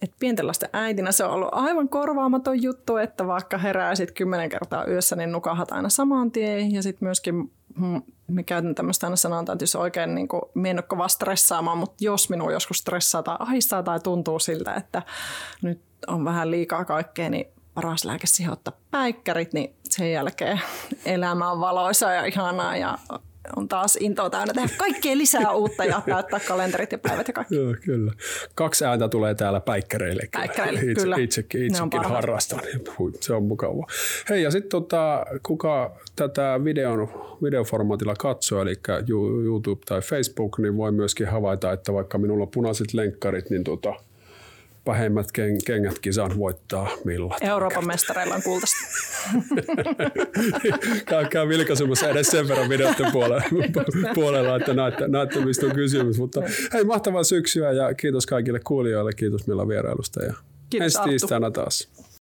että 0.01 0.15
pienten 0.19 0.47
lasten 0.47 0.69
äitinä 0.73 1.11
se 1.11 1.23
on 1.23 1.31
ollut 1.31 1.49
aivan 1.51 1.89
korvaamaton 1.89 2.61
juttu, 2.61 2.97
että 2.97 3.27
vaikka 3.27 3.57
heräisit 3.57 4.11
kymmenen 4.11 4.49
kertaa 4.49 4.85
yössä, 4.85 5.15
niin 5.15 5.31
nukahat 5.31 5.71
aina 5.71 5.89
saman 5.89 6.31
tien. 6.31 6.71
Ja 6.71 6.83
sitten 6.83 7.05
myöskin 7.05 7.51
mm, 7.77 8.01
me 8.27 8.43
käytän 8.43 8.75
tämmöistä 8.75 9.07
aina 9.07 9.15
sanotaan, 9.15 9.55
että 9.55 9.63
jos 9.63 9.75
oikein 9.75 10.15
niin 10.15 10.27
kuin, 10.27 10.41
kova 10.87 11.07
stressaamaan, 11.07 11.77
mutta 11.77 12.03
jos 12.03 12.29
minua 12.29 12.51
joskus 12.51 12.77
stressaa 12.77 13.23
tai 13.23 13.35
ahistaa 13.39 13.83
tai 13.83 13.99
tuntuu 13.99 14.39
siltä, 14.39 14.73
että 14.73 15.01
nyt 15.61 15.81
on 16.07 16.25
vähän 16.25 16.51
liikaa 16.51 16.85
kaikkea, 16.85 17.29
niin 17.29 17.45
paras 17.73 18.05
lääke 18.05 18.27
siihen 18.27 18.53
ottaa 18.53 18.77
päikkärit, 18.91 19.53
niin 19.53 19.75
sen 19.83 20.11
jälkeen 20.11 20.61
elämä 21.05 21.51
on 21.51 21.59
valoisa 21.59 22.11
ja 22.11 22.25
ihanaa 22.25 22.77
ja 22.77 22.97
on 23.55 23.67
taas 23.67 23.97
intoa 23.99 24.29
täynnä 24.29 24.53
tehdä 24.53 24.69
kaikkea 24.77 25.17
lisää 25.17 25.51
uutta 25.51 25.85
ja 25.85 26.01
täyttää 26.05 26.39
kalenterit 26.39 26.91
ja 26.91 26.97
päivät 26.97 27.27
ja 27.27 27.33
kaikki. 27.33 27.55
Joo, 27.55 27.75
kyllä. 27.85 28.13
Kaksi 28.55 28.85
ääntä 28.85 29.07
tulee 29.09 29.35
täällä 29.35 29.59
päikkäreille. 29.59 30.23
Päikkäreille, 30.31 30.79
Itse, 30.79 30.93
kyllä. 30.93 31.15
Itsekin, 31.19 31.65
itsekin 31.65 32.03
harrastan. 32.03 32.59
Hui, 32.99 33.11
se 33.19 33.33
on 33.33 33.43
mukavaa. 33.43 33.87
Hei, 34.29 34.43
ja 34.43 34.51
sitten 34.51 34.69
tota, 34.69 35.25
kuka 35.43 35.95
tätä 36.15 36.59
videon, 36.63 37.07
videoformaatilla 37.43 38.15
katsoo, 38.19 38.61
eli 38.61 38.75
YouTube 39.43 39.81
tai 39.85 40.01
Facebook, 40.01 40.59
niin 40.59 40.77
voi 40.77 40.91
myöskin 40.91 41.27
havaita, 41.27 41.71
että 41.71 41.93
vaikka 41.93 42.17
minulla 42.17 42.43
on 42.43 42.51
punaiset 42.51 42.93
lenkkarit, 42.93 43.49
niin 43.49 43.63
tota, 43.63 43.93
pahemmat 44.85 45.31
kengätkin 45.65 46.13
saan 46.13 46.37
voittaa 46.37 46.89
millat. 47.05 47.37
Euroopan 47.41 47.87
mestareilla 47.87 48.35
on 48.35 48.43
kultaista. 48.43 48.77
Käykää 51.09 51.47
vilkaisemassa 51.47 52.09
edes 52.09 52.27
sen 52.27 52.47
verran 52.47 52.69
videoiden 52.69 53.11
puolella, 53.11 53.43
puolella 54.15 54.55
että 54.55 54.73
näette, 54.73 55.07
näette, 55.07 55.45
mistä 55.45 55.65
on 55.65 55.75
kysymys. 55.75 56.17
Mutta 56.19 56.41
hei, 56.73 56.83
mahtavaa 56.83 57.23
syksyä 57.23 57.71
ja 57.71 57.93
kiitos 57.93 58.25
kaikille 58.25 58.59
kuulijoille. 58.59 59.11
Kiitos 59.13 59.47
Milla 59.47 59.67
vierailusta 59.67 60.23
ja 60.23 60.33
kiitos, 60.69 60.95
ensi 60.95 61.09
tiistaina 61.09 61.51
taas. 61.51 61.89